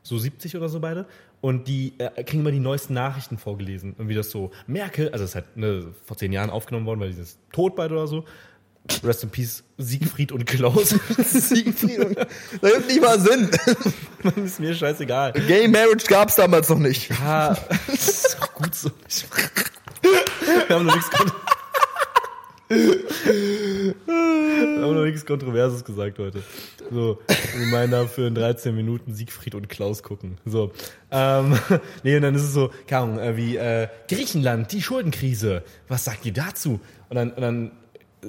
so 0.02 0.18
70 0.18 0.56
oder 0.56 0.70
so 0.70 0.80
beide, 0.80 1.06
und 1.42 1.68
die 1.68 1.94
äh, 1.98 2.24
kriegen 2.24 2.44
immer 2.44 2.52
die 2.52 2.60
neuesten 2.60 2.94
Nachrichten 2.94 3.38
vorgelesen, 3.38 3.96
irgendwie 3.98 4.16
das 4.16 4.32
so, 4.32 4.52
Merkel, 4.68 5.10
also 5.10 5.26
es 5.26 5.32
ist 5.32 5.36
halt 5.36 5.58
ne, 5.58 5.94
vor 6.06 6.16
zehn 6.16 6.32
Jahren 6.32 6.50
aufgenommen 6.50 6.86
worden, 6.86 7.02
weil 7.02 7.12
die 7.12 7.20
ist 7.20 7.40
tot 7.52 7.76
beide 7.76 7.94
oder 7.94 8.08
so, 8.08 8.24
Rest 9.04 9.24
in 9.24 9.30
Peace, 9.30 9.64
Siegfried 9.78 10.32
und 10.32 10.46
Klaus. 10.46 10.90
Siegfried 11.18 12.00
und 12.00 12.18
Da 12.18 12.70
gibt 12.70 12.88
nicht 12.88 13.02
mal 13.02 13.20
Sinn. 13.20 13.50
ist 14.44 14.60
mir 14.60 14.76
scheißegal. 14.76 15.34
Gay 15.34 15.68
Marriage 15.68 16.06
gab's 16.08 16.36
damals 16.36 16.70
noch 16.70 16.80
nicht. 16.80 17.10
Ja, 17.10 17.58
das 17.88 18.08
ist 18.08 18.42
auch 18.42 18.54
gut 18.54 18.76
so. 18.76 18.92
Wir 20.68 20.76
haben 20.76 20.86
noch 20.86 20.96
nichts, 20.96 21.10
Wir 22.68 23.96
haben 24.82 24.96
noch 24.96 25.06
nichts 25.06 25.26
Kontroverses 25.26 25.86
gesagt 25.86 26.20
heute. 26.20 26.44
So, 26.92 27.20
Reminder 27.58 28.08
für 28.08 28.28
in 28.28 28.36
13 28.36 28.76
Minuten 28.76 29.14
Siegfried 29.14 29.56
und 29.56 29.70
Klaus 29.70 30.04
gucken. 30.04 30.38
So, 30.46 30.74
ähm, 31.10 31.58
nee, 32.04 32.18
und 32.18 32.22
dann 32.22 32.36
ist 32.36 32.44
es 32.44 32.54
so, 32.54 32.72
keine 32.88 33.04
Ahnung, 33.04 33.20
äh, 33.20 33.38
wie 33.38 33.56
äh, 33.56 33.88
Griechenland, 34.10 34.74
die 34.74 34.82
Schuldenkrise. 34.82 35.64
Was 35.88 36.04
sagt 36.04 36.26
ihr 36.26 36.34
dazu? 36.34 36.82
Und 37.10 37.16
dann, 37.16 37.32
und 37.32 37.42
dann 37.42 37.72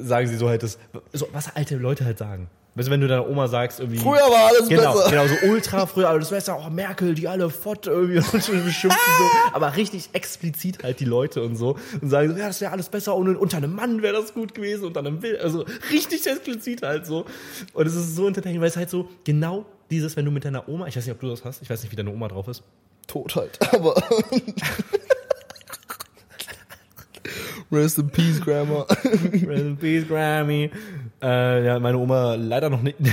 sagen 0.02 0.26
sie 0.28 0.37
so 0.37 0.48
halt 0.48 0.62
das, 0.62 0.78
so, 1.12 1.28
was 1.33 1.54
alte 1.54 1.76
Leute 1.76 2.04
halt 2.04 2.18
sagen. 2.18 2.48
Weißt 2.76 2.88
du, 2.88 2.92
wenn 2.92 3.00
du 3.00 3.07
deiner 3.07 3.28
Oma 3.28 3.46
sagst, 3.46 3.78
irgendwie. 3.78 4.00
Früher 4.00 4.16
war 4.18 4.48
alles 4.48 4.68
Genau, 4.68 4.94
besser. 4.94 5.09
genau, 5.11 5.26
so 5.28 5.46
ultra 5.48 5.87
früher, 5.87 6.09
aber 6.09 6.18
das 6.18 6.33
weißt 6.33 6.48
du 6.48 6.52
auch, 6.52 6.68
Merkel, 6.70 7.14
die 7.14 7.28
alle 7.28 7.48
fort 7.48 7.87
irgendwie 7.87 8.16
und 8.33 8.33
beschimpfen 8.33 8.90
so, 8.90 9.24
aber 9.52 9.76
richtig 9.76 10.09
explizit 10.12 10.83
halt 10.83 10.98
die 10.98 11.04
Leute 11.04 11.40
und 11.44 11.54
so 11.54 11.76
und 12.00 12.11
sagen 12.11 12.33
so, 12.33 12.37
ja, 12.37 12.48
das 12.48 12.61
wäre 12.61 12.72
alles 12.72 12.88
besser 12.88 13.14
ohne, 13.16 13.38
unter 13.38 13.59
einem 13.59 13.76
Mann 13.76 14.02
wäre 14.02 14.14
das 14.20 14.35
gut 14.35 14.57
gewesen, 14.57 14.87
unter 14.87 15.00
einem 15.00 15.20
Bild, 15.20 15.40
also 15.40 15.64
richtig 15.92 16.26
explizit 16.26 16.83
halt 16.83 17.07
so. 17.07 17.26
Und 17.74 17.87
es 17.87 17.94
ist 17.94 18.16
so 18.16 18.26
entertaining, 18.26 18.61
weil 18.61 18.68
es 18.68 18.76
halt 18.76 18.90
so 18.90 19.09
genau 19.22 19.64
dieses, 19.92 20.16
wenn 20.16 20.24
du 20.24 20.33
mit 20.33 20.44
deiner 20.44 20.68
Oma, 20.68 20.88
ich 20.88 20.96
weiß 20.96 21.07
nicht, 21.07 21.14
ob 21.14 21.20
du 21.20 21.28
das 21.28 21.44
hast, 21.44 21.62
ich 21.62 21.70
weiß 21.70 21.80
nicht, 21.85 21.92
wie 21.92 21.96
deine 21.96 22.11
Oma 22.11 22.26
drauf 22.26 22.48
ist. 22.48 22.64
Tot 23.07 23.37
halt. 23.37 23.57
Aber. 23.72 23.94
Rest 27.74 27.98
in 27.98 28.08
Peace, 28.08 28.40
Grandma. 28.40 28.82
Rest 29.04 29.64
in 29.64 29.76
Peace, 29.76 30.06
Grammy. 30.06 30.70
Äh, 31.22 31.66
ja, 31.66 31.78
meine 31.78 31.98
Oma 31.98 32.34
leider 32.34 32.70
noch 32.70 32.82
nicht. 32.82 32.96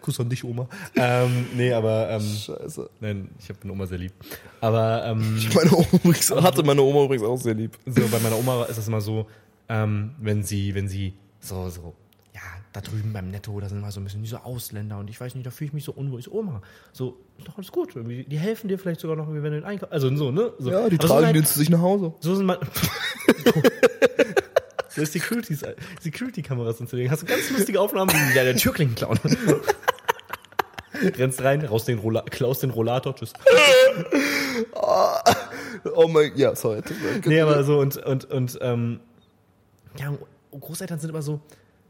Kuss 0.00 0.20
an 0.20 0.28
dich, 0.28 0.44
Oma. 0.44 0.68
Ähm, 0.96 1.46
nee, 1.56 1.72
aber 1.72 2.08
ähm, 2.10 2.20
Scheiße. 2.20 2.90
nein, 3.00 3.28
ich 3.38 3.48
habe 3.48 3.58
meine 3.62 3.72
Oma 3.72 3.86
sehr 3.86 3.98
lieb. 3.98 4.12
Aber 4.60 5.04
ähm, 5.06 5.40
Meine 5.54 5.72
Oma 5.72 5.86
übrigens, 5.92 6.30
hatte 6.30 6.62
meine 6.62 6.82
Oma 6.82 7.04
übrigens 7.04 7.26
auch 7.26 7.36
sehr 7.36 7.54
lieb. 7.54 7.78
so 7.86 8.06
bei 8.08 8.18
meiner 8.20 8.38
Oma 8.38 8.64
ist 8.64 8.78
das 8.78 8.88
immer 8.88 9.00
so, 9.00 9.26
ähm, 9.68 10.12
wenn 10.20 10.42
sie, 10.42 10.74
wenn 10.74 10.88
sie 10.88 11.14
so, 11.40 11.68
so, 11.68 11.94
da 12.74 12.80
drüben 12.80 13.12
beim 13.12 13.30
Netto, 13.30 13.58
da 13.60 13.68
sind 13.68 13.80
mal 13.80 13.92
so 13.92 14.00
ein 14.00 14.04
bisschen 14.04 14.22
diese 14.24 14.44
Ausländer 14.44 14.98
und 14.98 15.08
ich 15.08 15.20
weiß 15.20 15.36
nicht, 15.36 15.46
da 15.46 15.52
fühle 15.52 15.68
ich 15.68 15.72
mich 15.74 15.84
so 15.84 15.92
unwohl. 15.92 16.18
Ich 16.18 16.24
so, 16.26 16.32
Oma, 16.32 16.60
so, 16.92 17.20
ist 17.38 17.46
doch 17.46 17.56
alles 17.56 17.70
gut. 17.70 17.94
Irgendwie, 17.94 18.24
Die 18.24 18.36
helfen 18.36 18.66
dir 18.66 18.80
vielleicht 18.80 18.98
sogar 19.00 19.14
noch, 19.16 19.28
wenn 19.32 19.44
du 19.44 19.50
den 19.50 19.62
Einkauf, 19.64 19.92
also 19.92 20.14
so, 20.16 20.32
ne? 20.32 20.52
So. 20.58 20.70
Ja, 20.72 20.88
die 20.88 20.96
Aber 20.98 21.06
so 21.06 21.14
tragen 21.14 21.26
halt- 21.26 21.36
den 21.36 21.44
zu 21.46 21.58
sich 21.60 21.70
nach 21.70 21.80
Hause. 21.80 22.12
So 22.18 22.34
sind 22.34 22.46
mal. 22.46 22.58
so 24.88 25.02
ist 25.02 25.12
Securities, 25.12 25.64
Security-Kameras 26.00 26.80
installieren. 26.80 27.12
Hast 27.12 27.22
du 27.22 27.26
ganz 27.26 27.48
lustige 27.50 27.80
Aufnahmen, 27.80 28.10
wie 28.10 28.34
der, 28.34 28.42
der 28.44 28.56
Türklinken 28.56 28.96
klauen. 28.96 29.20
Rennst 31.16 31.42
rein, 31.42 31.64
raus 31.64 31.84
den 31.84 31.98
Rolla 31.98 32.22
klaust 32.22 32.62
den 32.64 32.70
Rollator, 32.70 33.14
tschüss. 33.14 33.32
Oh 35.94 36.08
mein, 36.08 36.32
ja, 36.36 36.56
sorry. 36.56 36.80
Nee, 37.24 37.40
aber 37.40 37.62
so 37.62 37.78
und, 37.78 37.96
und, 37.98 38.24
und, 38.24 38.58
ähm, 38.62 38.98
ja, 39.98 40.12
Großeltern 40.52 40.98
sind 40.98 41.10
immer 41.10 41.22
so, 41.22 41.40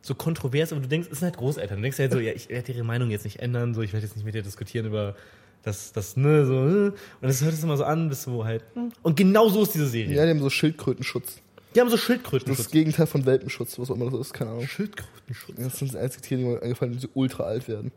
so 0.05 0.15
kontrovers, 0.15 0.73
aber 0.73 0.83
du 0.83 0.89
denkst, 0.89 1.09
es 1.11 1.21
sind 1.21 1.27
halt 1.27 1.37
Großeltern. 1.39 1.79
Du 1.79 1.83
denkst 1.83 1.99
halt 1.99 2.13
so, 2.13 2.21
ja, 2.21 2.33
ich 2.33 2.49
werde 2.49 2.73
ihre 2.73 2.85
Meinung 2.85 3.11
jetzt 3.11 3.25
nicht 3.25 3.41
ändern, 3.41 3.75
so, 3.75 3.83
ich 3.83 3.93
werde 3.93 4.07
jetzt 4.07 4.17
nicht 4.17 4.25
mit 4.25 4.35
dir 4.35 4.43
diskutieren 4.43 4.87
über 4.87 5.15
das, 5.63 5.93
das, 5.93 6.17
ne, 6.17 6.45
so, 6.45 6.55
äh. 6.55 6.87
und 6.89 6.95
das 7.23 7.43
hört 7.43 7.55
es 7.55 7.63
immer 7.63 7.79
so 7.79 7.85
an, 7.85 8.11
bis 8.11 8.23
so 8.25 8.45
halt, 8.45 8.63
hm. 8.75 8.93
und 9.03 9.17
genau 9.17 9.49
so 9.49 9.63
ist 9.63 9.75
diese 9.75 9.87
Serie. 9.89 10.15
Ja, 10.15 10.25
die 10.25 10.31
haben 10.31 10.41
so 10.41 10.51
Schildkrötenschutz. 10.51 11.41
Die 11.75 11.81
haben 11.81 11.89
so 11.89 11.97
Das 11.97 12.03
ist 12.03 12.07
Schildkröten. 12.07 12.55
das 12.55 12.71
Gegenteil 12.71 13.07
von 13.07 13.27
Welpenschutz, 13.27 13.79
was 13.79 13.91
auch 13.91 13.97
immer 13.97 14.11
das 14.11 14.21
ist, 14.21 14.33
keine 14.35 14.51
Ahnung. 14.51 14.69
Schildkrötenschutz. 14.69 15.57
Das 15.57 15.79
sind 15.79 15.93
die 15.93 15.99
einzigen 15.99 16.23
Tiere, 16.23 16.41
die 16.41 16.47
mir 16.47 16.63
eingefallen 16.63 16.93
sind, 16.93 17.03
die 17.05 17.11
ultra 17.15 17.45
alt 17.45 17.67
werden. 17.67 17.91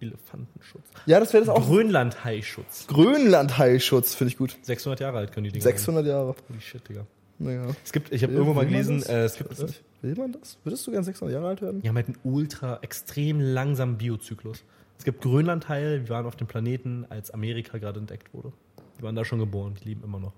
Elefantenschutz. 0.00 0.82
Ja, 1.06 1.20
das 1.20 1.32
wäre 1.32 1.44
das 1.44 1.54
auch. 1.54 1.66
Grönland-Haischutz. 1.66 2.86
Grönland-Haischutz, 2.86 4.14
finde 4.14 4.32
ich 4.32 4.38
gut. 4.38 4.56
600 4.62 5.00
Jahre 5.00 5.18
alt 5.18 5.32
können 5.32 5.44
die 5.44 5.52
Dinger 5.52 5.62
600 5.62 6.06
Jahre. 6.06 6.34
sein. 6.34 6.44
Holy 6.50 6.60
shit, 6.60 6.88
Digga. 6.88 7.06
Naja. 7.38 7.66
Es 7.84 7.92
gibt, 7.92 8.12
ich 8.12 8.22
habe 8.22 8.32
irgendwo 8.32 8.54
mal 8.54 8.66
gelesen, 8.66 9.00
das? 9.00 9.08
äh, 9.08 9.24
es 9.24 9.36
gibt. 9.36 9.82
Will 10.02 10.14
man 10.16 10.32
das? 10.32 10.58
Würdest 10.64 10.86
du 10.86 10.92
gern 10.92 11.04
600 11.04 11.34
Jahre 11.34 11.48
alt 11.48 11.62
werden? 11.62 11.82
haben 11.86 11.96
halt 11.96 12.06
einen 12.06 12.18
ultra, 12.24 12.78
extrem 12.82 13.40
langsamen 13.40 13.98
Biozyklus. 13.98 14.64
Es 14.98 15.04
gibt 15.04 15.22
Grönlandhaie, 15.22 16.00
die 16.00 16.08
waren 16.08 16.26
auf 16.26 16.36
dem 16.36 16.46
Planeten, 16.46 17.06
als 17.08 17.30
Amerika 17.30 17.78
gerade 17.78 18.00
entdeckt 18.00 18.32
wurde. 18.32 18.52
Die 18.98 19.02
waren 19.02 19.14
da 19.14 19.24
schon 19.24 19.38
geboren, 19.38 19.74
die 19.80 19.88
leben 19.88 20.04
immer 20.04 20.20
noch. 20.20 20.32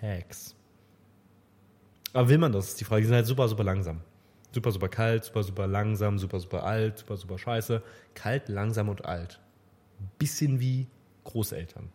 Facts. 0.00 0.54
Aber 2.12 2.28
will 2.28 2.38
man 2.38 2.52
das? 2.52 2.68
Ist 2.68 2.80
die 2.80 2.84
Frage. 2.84 3.02
Die 3.02 3.06
sind 3.06 3.14
halt 3.16 3.26
super, 3.26 3.48
super 3.48 3.64
langsam. 3.64 4.00
Super, 4.52 4.70
super 4.70 4.88
kalt, 4.88 5.24
super, 5.24 5.42
super 5.42 5.66
langsam, 5.66 6.18
super, 6.18 6.38
super 6.38 6.64
alt, 6.64 6.98
super, 6.98 7.16
super 7.16 7.38
scheiße. 7.38 7.82
Kalt, 8.14 8.48
langsam 8.48 8.88
und 8.90 9.04
alt. 9.04 9.40
Bisschen 10.18 10.60
wie 10.60 10.86
Großeltern. 11.24 11.88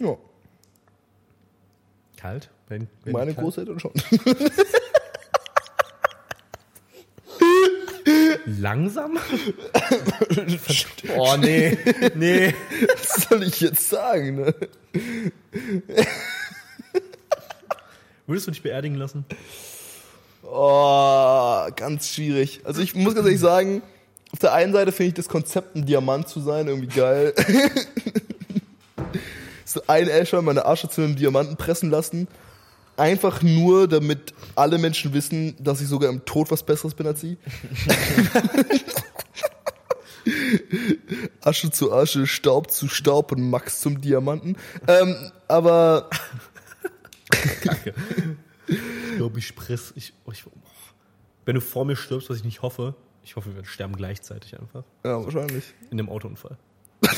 Ja. 0.00 0.16
Kalt? 2.20 2.50
Wenn, 2.68 2.86
wenn 3.04 3.12
Meine 3.14 3.34
kalt? 3.34 3.44
Großeltern 3.44 3.80
schon. 3.80 3.92
Langsam? 8.44 9.18
oh, 11.16 11.36
nee. 11.38 11.78
Nee. 12.14 12.54
Was 12.98 13.28
soll 13.28 13.42
ich 13.44 13.60
jetzt 13.60 13.88
sagen, 13.88 14.36
ne? 14.36 14.54
Würdest 18.26 18.46
du 18.46 18.50
dich 18.50 18.62
beerdigen 18.62 18.96
lassen? 18.96 19.24
Oh, 20.42 21.68
ganz 21.74 22.08
schwierig. 22.08 22.60
Also 22.64 22.82
ich 22.82 22.94
muss 22.94 23.14
ganz 23.14 23.26
ehrlich 23.26 23.40
sagen, 23.40 23.82
auf 24.32 24.40
der 24.40 24.52
einen 24.52 24.72
Seite 24.72 24.92
finde 24.92 25.08
ich 25.08 25.14
das 25.14 25.28
Konzept, 25.28 25.74
ein 25.74 25.86
Diamant 25.86 26.28
zu 26.28 26.40
sein, 26.40 26.68
irgendwie 26.68 26.94
geil. 26.94 27.34
So 29.72 29.82
ein 29.86 30.08
Escher 30.08 30.42
meine 30.42 30.66
Asche 30.66 30.88
zu 30.88 31.00
einem 31.02 31.16
Diamanten 31.16 31.56
pressen 31.56 31.90
lassen. 31.90 32.28
Einfach 32.96 33.42
nur, 33.42 33.88
damit 33.88 34.34
alle 34.56 34.78
Menschen 34.78 35.14
wissen, 35.14 35.56
dass 35.58 35.80
ich 35.80 35.88
sogar 35.88 36.10
im 36.10 36.24
Tod 36.24 36.50
was 36.50 36.62
Besseres 36.62 36.94
bin 36.94 37.06
als 37.06 37.20
sie. 37.20 37.38
Asche 41.40 41.70
zu 41.70 41.92
Asche, 41.92 42.26
Staub 42.26 42.70
zu 42.70 42.88
Staub 42.88 43.32
und 43.32 43.48
Max 43.48 43.80
zum 43.80 44.00
Diamanten. 44.00 44.56
Ähm, 44.86 45.32
aber 45.48 46.10
Ich 48.66 49.16
glaube, 49.16 49.38
ich 49.38 49.56
press. 49.56 49.92
Ich, 49.96 50.12
ich. 50.30 50.44
Wenn 51.44 51.54
du 51.54 51.60
vor 51.60 51.84
mir 51.84 51.96
stirbst, 51.96 52.28
was 52.30 52.36
ich 52.38 52.44
nicht 52.44 52.62
hoffe, 52.62 52.94
ich 53.22 53.36
hoffe, 53.36 53.54
wir 53.54 53.64
sterben 53.64 53.96
gleichzeitig 53.96 54.58
einfach. 54.58 54.84
ja, 55.04 55.22
wahrscheinlich. 55.24 55.64
In 55.90 55.96
dem 55.96 56.08
Autounfall. 56.08 56.58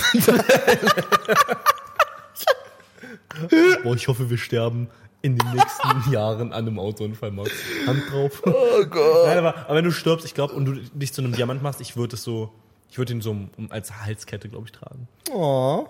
Boah, 3.82 3.94
ich 3.94 4.08
hoffe, 4.08 4.30
wir 4.30 4.38
sterben 4.38 4.88
in 5.22 5.38
den 5.38 5.52
nächsten 5.52 6.10
Jahren 6.12 6.52
an 6.52 6.66
einem 6.66 6.78
Autounfall, 6.78 7.30
Max. 7.30 7.50
Hand 7.86 8.02
drauf. 8.10 8.42
Oh 8.44 8.84
Gott. 8.84 9.26
Nein, 9.26 9.38
aber, 9.38 9.56
aber 9.56 9.74
wenn 9.76 9.84
du 9.84 9.92
stirbst, 9.92 10.26
ich 10.26 10.34
glaube, 10.34 10.54
und 10.54 10.64
du 10.64 10.74
dich 10.74 11.12
zu 11.12 11.22
einem 11.22 11.32
Diamant 11.32 11.62
machst, 11.62 11.80
ich 11.80 11.96
würde 11.96 12.16
es 12.16 12.22
so, 12.22 12.50
ich 12.90 12.98
würde 12.98 13.12
ihn 13.12 13.20
so 13.20 13.30
um, 13.30 13.50
um, 13.56 13.70
als 13.70 13.92
Halskette, 14.04 14.48
glaube 14.48 14.66
ich, 14.66 14.72
tragen. 14.72 15.08
Oh. 15.32 15.86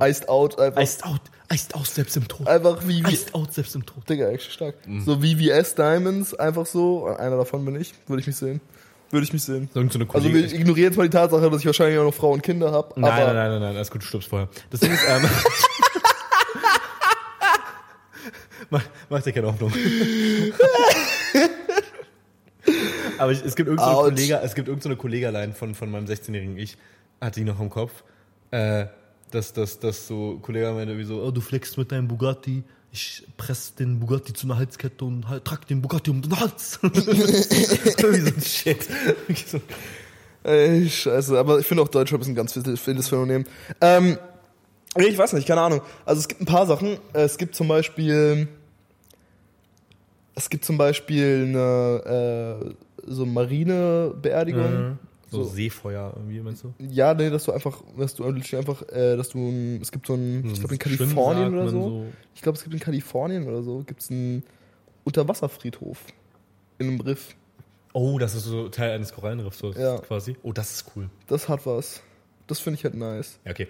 Iced 0.00 0.28
out 0.28 0.58
einfach. 0.60 0.82
Iced 0.82 1.04
out, 1.04 1.20
iced 1.50 1.74
out 1.74 1.86
selbst 1.86 2.16
im 2.16 2.28
Tod. 2.28 2.46
Einfach 2.46 2.86
wie, 2.86 3.04
wie 3.04 3.12
Iced 3.12 3.34
out 3.34 3.54
selbst 3.54 3.74
im 3.76 3.86
Tod. 3.86 4.08
Digga, 4.08 4.28
echt 4.28 4.50
stark. 4.50 4.74
So 5.04 5.20
VVS 5.20 5.74
Diamonds, 5.74 6.34
einfach 6.34 6.66
so. 6.66 7.06
Einer 7.06 7.36
davon 7.36 7.64
bin 7.64 7.80
ich. 7.80 7.94
Würde 8.06 8.20
ich 8.20 8.26
mich 8.26 8.36
sehen. 8.36 8.60
Würde 9.10 9.24
ich 9.24 9.32
mich 9.32 9.44
sehen. 9.44 9.70
So 9.72 9.80
eine 9.80 9.90
Also 10.12 10.32
wir 10.32 10.52
ignorieren 10.52 10.90
jetzt 10.90 10.96
mal 10.96 11.04
die 11.04 11.16
Tatsache, 11.16 11.48
dass 11.48 11.60
ich 11.60 11.66
wahrscheinlich 11.66 11.98
auch 11.98 12.04
noch 12.04 12.14
Frau 12.14 12.32
und 12.32 12.42
Kinder 12.42 12.72
habe. 12.72 13.00
Nein, 13.00 13.14
nein, 13.14 13.26
nein, 13.26 13.50
nein, 13.50 13.60
nein, 13.60 13.76
alles 13.76 13.90
gut, 13.90 14.02
du 14.02 14.06
stirbst 14.06 14.28
vorher. 14.28 14.48
Das 14.70 14.80
Ding 14.80 14.92
ist, 14.92 15.04
ähm, 15.08 15.22
mach, 18.70 18.84
mach 19.08 19.22
dir 19.22 19.32
keine 19.32 19.46
Hoffnung. 19.48 19.72
Aber 23.18 23.32
ich, 23.32 23.42
es 23.44 23.56
gibt 23.56 23.68
irgendeine 23.68 23.96
so 23.96 24.02
Kollege, 24.02 24.40
es 24.42 24.54
gibt 24.54 24.68
irgendeine 24.68 24.94
so 24.94 25.00
Kollegalein 25.00 25.54
von, 25.54 25.74
von 25.74 25.90
meinem 25.90 26.06
16-jährigen 26.06 26.58
Ich, 26.58 26.76
hatte 27.20 27.40
die 27.40 27.46
noch 27.46 27.60
im 27.60 27.70
Kopf, 27.70 28.04
äh, 28.50 28.86
dass, 29.30 29.52
dass, 29.52 29.78
dass 29.78 30.06
so 30.06 30.38
Kollege 30.42 30.70
meinte 30.72 30.98
wie 30.98 31.04
so, 31.04 31.22
oh, 31.22 31.30
du 31.30 31.40
flexst 31.40 31.78
mit 31.78 31.92
deinem 31.92 32.08
Bugatti, 32.08 32.64
ich 32.92 33.26
press 33.36 33.74
den 33.74 34.00
Bugatti 34.00 34.32
zu 34.32 34.46
einer 34.46 34.58
Halskette 34.58 35.04
und 35.04 35.28
halt, 35.28 35.44
trag 35.44 35.66
den 35.66 35.82
Bugatti 35.82 36.10
um 36.10 36.22
den 36.22 36.38
Hals. 36.38 36.78
Irgendwie 36.82 38.20
so 38.20 38.34
ein 38.34 38.40
Shit. 38.40 38.88
Ich 39.28 39.46
Ey, 40.44 40.88
scheiße. 40.88 41.36
Aber 41.38 41.58
ich 41.58 41.66
finde 41.66 41.82
auch 41.82 41.88
Deutschrap 41.88 42.20
ist 42.20 42.28
ein 42.28 42.34
ganz 42.34 42.54
wildes 42.54 43.08
Phänomen. 43.08 43.46
Ähm, 43.80 44.16
ich 45.04 45.18
weiß 45.18 45.32
nicht, 45.34 45.46
keine 45.46 45.60
Ahnung. 45.60 45.80
Also 46.04 46.20
es 46.20 46.28
gibt 46.28 46.40
ein 46.40 46.46
paar 46.46 46.66
Sachen. 46.66 46.98
Es 47.12 47.38
gibt 47.38 47.54
zum 47.54 47.68
Beispiel, 47.68 48.48
es 50.34 50.50
gibt 50.50 50.64
zum 50.64 50.76
Beispiel 50.78 51.44
eine 51.48 52.64
äh, 52.64 52.74
so 53.06 53.24
Marinebeerdigung. 53.26 54.98
so, 55.30 55.42
So. 55.44 55.50
Seefeuer 55.50 56.12
irgendwie, 56.16 56.40
meinst 56.40 56.64
du? 56.64 56.74
Ja, 56.78 57.14
nee, 57.14 57.30
dass 57.30 57.44
du 57.44 57.52
einfach, 57.52 57.82
dass 57.98 58.14
du 58.14 58.24
einfach, 58.24 58.82
äh, 58.88 59.16
dass 59.16 59.28
du, 59.30 59.78
es 59.80 59.90
gibt 59.92 60.06
so 60.06 60.14
ein, 60.14 60.44
ich 60.46 60.58
glaube 60.60 60.74
in 60.74 60.78
Kalifornien 60.78 61.54
oder 61.54 61.68
so. 61.68 61.88
man 61.88 62.12
Ich 62.34 62.42
glaube, 62.42 62.56
es 62.56 62.62
gibt 62.64 62.74
in 62.74 62.80
Kalifornien 62.80 63.46
oder 63.48 63.62
so, 63.62 63.82
gibt 63.86 64.00
es 64.02 64.10
einen 64.10 64.42
Unterwasserfriedhof 65.04 65.98
in 66.78 66.88
einem 66.88 67.00
Riff. 67.00 67.34
Oh, 67.92 68.18
das 68.18 68.34
ist 68.34 68.44
so 68.44 68.68
Teil 68.68 68.90
eines 68.92 69.14
Korallenriffs 69.14 69.58
so 69.58 69.72
Ja. 69.72 69.98
quasi. 69.98 70.36
Oh, 70.42 70.52
das 70.52 70.70
ist 70.72 70.84
cool. 70.94 71.08
Das 71.28 71.48
hat 71.48 71.64
was. 71.64 72.02
Das 72.46 72.60
finde 72.60 72.78
ich 72.78 72.84
halt 72.84 72.94
nice. 72.94 73.38
Ja, 73.44 73.52
okay. 73.52 73.68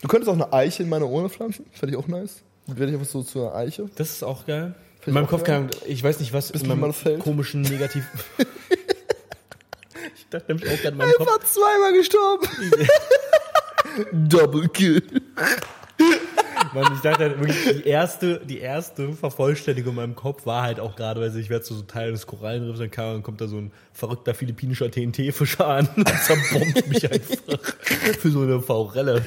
Du 0.00 0.08
könntest 0.08 0.28
auch 0.28 0.34
eine 0.34 0.52
Eiche 0.52 0.82
in 0.82 0.88
meine 0.88 1.06
Urne 1.06 1.28
pflanzen. 1.28 1.66
Fände 1.72 1.94
ich 1.94 2.02
auch 2.02 2.08
nice. 2.08 2.42
Dann 2.66 2.78
werde 2.78 2.92
ich 2.92 2.98
einfach 2.98 3.10
so 3.10 3.22
zu 3.22 3.40
einer 3.40 3.54
Eiche. 3.54 3.88
Das 3.96 4.10
ist 4.10 4.22
auch 4.22 4.46
geil. 4.46 4.74
In 5.06 5.14
meinem 5.14 5.26
Kopf 5.26 5.44
geil. 5.44 5.68
kann, 5.68 5.80
ich 5.86 6.02
weiß 6.02 6.20
nicht, 6.20 6.32
was 6.32 6.52
Bis 6.52 6.62
in 6.62 6.68
meinem 6.68 6.92
fällt. 6.92 7.20
komischen 7.20 7.62
Negativ. 7.62 8.04
ich 10.16 10.28
dachte 10.28 10.52
nämlich 10.52 10.70
auch 10.70 10.76
gerade 10.76 10.88
in 10.88 10.96
meinem 10.96 11.12
Kopf. 11.12 11.28
Einfach 11.28 11.48
zweimal 11.48 11.92
gestorben. 11.94 12.48
Double 14.28 14.68
Kill. 14.68 15.02
Mann, 16.74 16.92
ich 16.94 17.00
dachte 17.00 17.24
halt 17.24 17.40
wirklich, 17.40 17.82
die 17.82 17.88
erste, 17.88 18.40
die 18.44 18.58
erste 18.58 19.12
Vervollständigung 19.12 19.90
in 19.90 19.96
meinem 19.96 20.14
Kopf 20.14 20.46
war 20.46 20.62
halt 20.62 20.80
auch 20.80 20.96
gerade, 20.96 21.20
weil 21.20 21.36
ich 21.36 21.50
werde 21.50 21.64
so 21.64 21.80
Teil 21.82 22.12
des 22.12 22.26
Korallenriffs, 22.26 22.78
dann 22.78 22.90
kam, 22.90 23.14
dann 23.14 23.22
kommt 23.22 23.40
da 23.40 23.46
so 23.46 23.56
ein 23.58 23.72
verrückter 23.92 24.34
philippinischer 24.34 24.90
TNT-Fischer 24.90 25.66
an 25.66 25.88
und 25.96 26.08
zerbombt 26.08 26.88
mich 26.88 27.10
einfach 27.10 27.58
für 28.18 28.30
so 28.30 28.42
eine 28.42 28.60
Faurelle. 28.60 29.24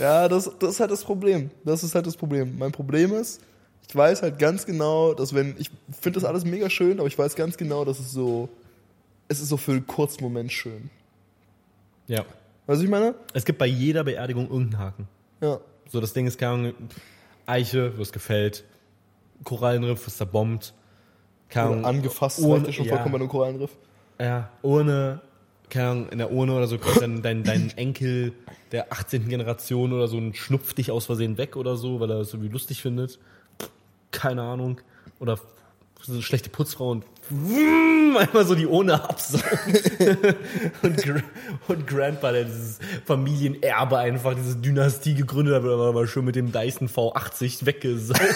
Ja, 0.00 0.28
das, 0.28 0.50
das 0.58 0.70
ist 0.70 0.80
halt 0.80 0.90
das 0.90 1.04
Problem. 1.04 1.50
Das 1.64 1.84
ist 1.84 1.94
halt 1.94 2.06
das 2.06 2.16
Problem. 2.16 2.56
Mein 2.58 2.72
Problem 2.72 3.12
ist, 3.12 3.40
ich 3.86 3.94
weiß 3.94 4.22
halt 4.22 4.38
ganz 4.38 4.64
genau, 4.64 5.12
dass 5.12 5.34
wenn, 5.34 5.54
ich 5.58 5.70
finde 6.00 6.18
das 6.18 6.24
alles 6.24 6.44
mega 6.44 6.70
schön, 6.70 6.98
aber 6.98 7.06
ich 7.06 7.18
weiß 7.18 7.36
ganz 7.36 7.56
genau, 7.58 7.84
dass 7.84 7.98
es 7.98 8.10
so, 8.10 8.48
es 9.28 9.40
ist 9.40 9.50
so 9.50 9.58
für 9.58 9.72
einen 9.72 9.86
kurzen 9.86 10.22
Moment 10.22 10.52
schön. 10.52 10.90
Ja. 12.06 12.24
Weißt 12.70 12.80
du, 12.80 12.84
was 12.84 12.84
ich 12.84 12.88
meine? 12.90 13.14
Es 13.34 13.44
gibt 13.44 13.58
bei 13.58 13.66
jeder 13.66 14.04
Beerdigung 14.04 14.48
irgendeinen 14.48 14.78
Haken. 14.78 15.08
Ja. 15.40 15.58
So, 15.88 16.00
das 16.00 16.12
Ding 16.12 16.28
ist, 16.28 16.38
keine 16.38 16.52
Ahnung, 16.52 16.74
Eiche, 17.44 17.98
wirst 17.98 18.12
gefällt, 18.12 18.62
Korallenriff, 19.42 20.06
wirst 20.06 20.18
zerbombt, 20.18 20.72
keine 21.48 21.70
Ahnung, 21.70 21.84
angefasst, 21.84 22.38
das 22.38 22.44
ohne- 22.44 22.66
ja 22.66 22.72
schon 22.72 22.84
ja. 22.84 22.92
vollkommen 22.92 23.12
bei 23.12 23.18
einem 23.18 23.28
Korallenriff. 23.28 23.76
Ja, 24.20 24.50
ohne, 24.62 25.20
keine 25.68 25.88
Ahnung, 25.88 26.08
in 26.10 26.18
der 26.18 26.30
Urne 26.30 26.54
oder 26.54 26.68
so 26.68 26.78
kommt 26.78 27.02
dann 27.02 27.22
dein, 27.22 27.42
dein 27.42 27.70
Enkel 27.76 28.34
der 28.70 28.92
18. 28.92 29.28
Generation 29.28 29.92
oder 29.92 30.06
so 30.06 30.16
und 30.18 30.36
schnupft 30.36 30.78
dich 30.78 30.92
aus 30.92 31.06
Versehen 31.06 31.38
weg 31.38 31.56
oder 31.56 31.76
so, 31.76 31.98
weil 31.98 32.10
er 32.12 32.20
es 32.20 32.32
irgendwie 32.32 32.52
lustig 32.52 32.82
findet. 32.82 33.18
Keine 34.12 34.42
Ahnung. 34.42 34.80
Oder 35.18 35.40
so 36.04 36.12
eine 36.12 36.22
schlechte 36.22 36.50
Putzfrau 36.50 36.90
und 36.90 37.04
einmal 38.18 38.44
so 38.46 38.54
die 38.54 38.66
Urne 38.66 39.02
absaugt. 39.02 39.44
und, 40.82 41.04
und 41.68 41.86
Grandpa, 41.86 42.32
der 42.32 42.44
dieses 42.44 42.78
Familienerbe 43.06 43.98
einfach, 43.98 44.34
diese 44.34 44.56
Dynastie 44.56 45.14
gegründet 45.14 45.54
hat, 45.54 45.62
aber 45.62 45.92
mal 45.92 46.06
schön 46.08 46.24
mit 46.24 46.36
dem 46.36 46.52
Dyson 46.52 46.88
V80 46.88 47.66
weggesaugt. 47.66 48.20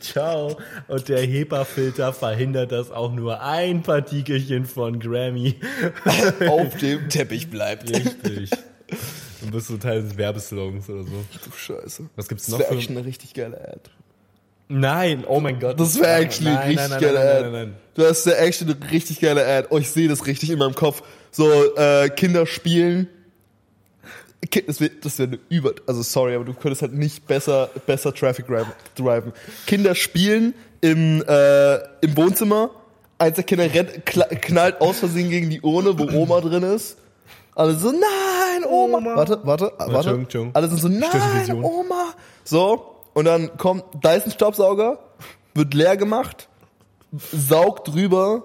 Ciao. 0.00 0.58
Und 0.88 1.08
der 1.08 1.20
HEPA-Filter 1.20 2.12
verhindert, 2.12 2.72
dass 2.72 2.90
auch 2.90 3.12
nur 3.12 3.40
ein 3.42 3.82
Partikelchen 3.82 4.64
von 4.66 5.00
Grammy 5.00 5.56
Auf 6.48 6.76
dem 6.76 7.08
Teppich 7.08 7.50
bleibt. 7.50 7.90
richtig. 7.90 8.50
Dann 9.40 9.50
bist 9.50 9.70
du 9.70 9.76
Teil 9.76 10.02
des 10.02 10.16
Werbeslogans 10.16 10.88
oder 10.90 11.04
so. 11.04 11.24
Du 11.44 11.50
Scheiße. 11.56 12.08
Was 12.16 12.28
gibt's 12.28 12.46
Das 12.46 12.52
noch 12.52 12.58
wäre 12.60 12.68
für... 12.70 12.74
actually 12.78 12.98
eine 12.98 13.06
richtig 13.06 13.34
geile 13.34 13.60
Ad. 13.60 13.80
Nein, 14.68 15.24
oh 15.26 15.40
mein 15.40 15.58
Gott. 15.58 15.80
Das 15.80 15.98
wäre 15.98 16.20
actually 16.20 16.50
eine 16.50 16.58
Nein, 16.58 16.68
richtig 16.68 16.90
nein, 16.90 16.90
nein, 16.90 17.00
geile 17.00 17.18
nein, 17.18 17.28
Ad. 17.28 17.42
nein, 17.42 17.52
nein, 17.52 17.68
nein. 17.68 17.76
Du 17.94 18.04
hast 18.04 18.26
ja 18.26 18.32
actually 18.34 18.76
eine 18.80 18.90
richtig 18.90 19.20
geile 19.20 19.46
Ad. 19.46 19.68
Oh, 19.70 19.78
ich 19.78 19.90
sehe 19.90 20.08
das 20.08 20.26
richtig 20.26 20.50
in 20.50 20.58
meinem 20.58 20.74
Kopf. 20.74 21.02
So, 21.30 21.50
äh, 21.76 22.10
Kinder 22.10 22.46
spielen. 22.46 23.08
Das 24.66 24.80
wäre 24.80 24.90
das 25.02 25.18
wär 25.18 25.26
eine 25.26 25.38
über... 25.48 25.72
Also 25.86 26.02
sorry, 26.02 26.34
aber 26.34 26.44
du 26.44 26.54
könntest 26.54 26.82
halt 26.82 26.92
nicht 26.92 27.26
besser, 27.26 27.70
besser 27.86 28.14
Traffic 28.14 28.46
driven-. 28.94 29.32
Kinder 29.66 29.94
spielen 29.94 30.54
im, 30.80 31.22
äh, 31.26 31.74
im 32.02 32.16
Wohnzimmer. 32.16 32.70
Eins 33.18 33.34
der 33.34 33.44
Kinder 33.44 33.72
rennt, 33.72 34.06
knallt 34.06 34.80
aus 34.80 35.00
Versehen 35.00 35.28
gegen 35.30 35.50
die 35.50 35.60
Urne, 35.60 35.98
wo 35.98 36.04
Oma 36.16 36.40
drin 36.40 36.62
ist. 36.62 36.98
Alle 37.56 37.74
so, 37.74 37.90
nein, 37.90 38.64
Oma. 38.68 38.98
Oma. 38.98 39.16
Warte, 39.16 39.40
warte, 39.42 39.72
warte. 39.76 40.26
Alle 40.54 40.68
sind 40.68 40.80
so, 40.80 40.88
nein. 40.88 41.64
Oma. 41.64 42.14
So, 42.44 42.97
und 43.18 43.24
dann 43.24 43.56
kommt 43.56 43.82
Dyson-Staubsauger, 44.04 45.00
wird 45.52 45.74
leer 45.74 45.96
gemacht, 45.96 46.48
saugt 47.10 47.88
drüber 47.88 48.44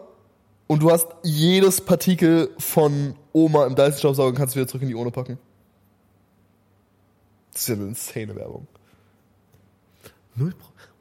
und 0.66 0.82
du 0.82 0.90
hast 0.90 1.10
jedes 1.22 1.80
Partikel 1.80 2.50
von 2.58 3.16
Oma 3.34 3.68
im 3.68 3.76
Dyson-Staubsauger 3.76 4.30
und 4.30 4.36
kannst 4.36 4.56
wieder 4.56 4.68
zurück 4.68 4.82
in 4.82 4.88
die 4.88 4.96
Urne 4.96 5.12
packen. 5.12 5.38
Das 7.52 7.62
ist 7.62 7.68
ja 7.68 7.76
eine 7.76 7.84
insane 7.86 8.36
Werbung. 8.36 8.66
0%, 10.40 10.54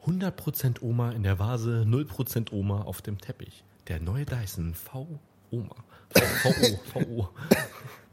100% 0.05 0.83
Oma 0.83 1.09
in 1.09 1.23
der 1.23 1.39
Vase, 1.39 1.83
0% 1.87 2.53
Oma 2.53 2.83
auf 2.83 3.01
dem 3.01 3.19
Teppich. 3.19 3.63
Der 3.87 3.99
neue 3.99 4.27
Dyson 4.27 4.75
V 4.75 5.07
Oma. 5.49 5.75
V 6.11 6.21
VO, 6.43 6.79
VO. 6.93 7.29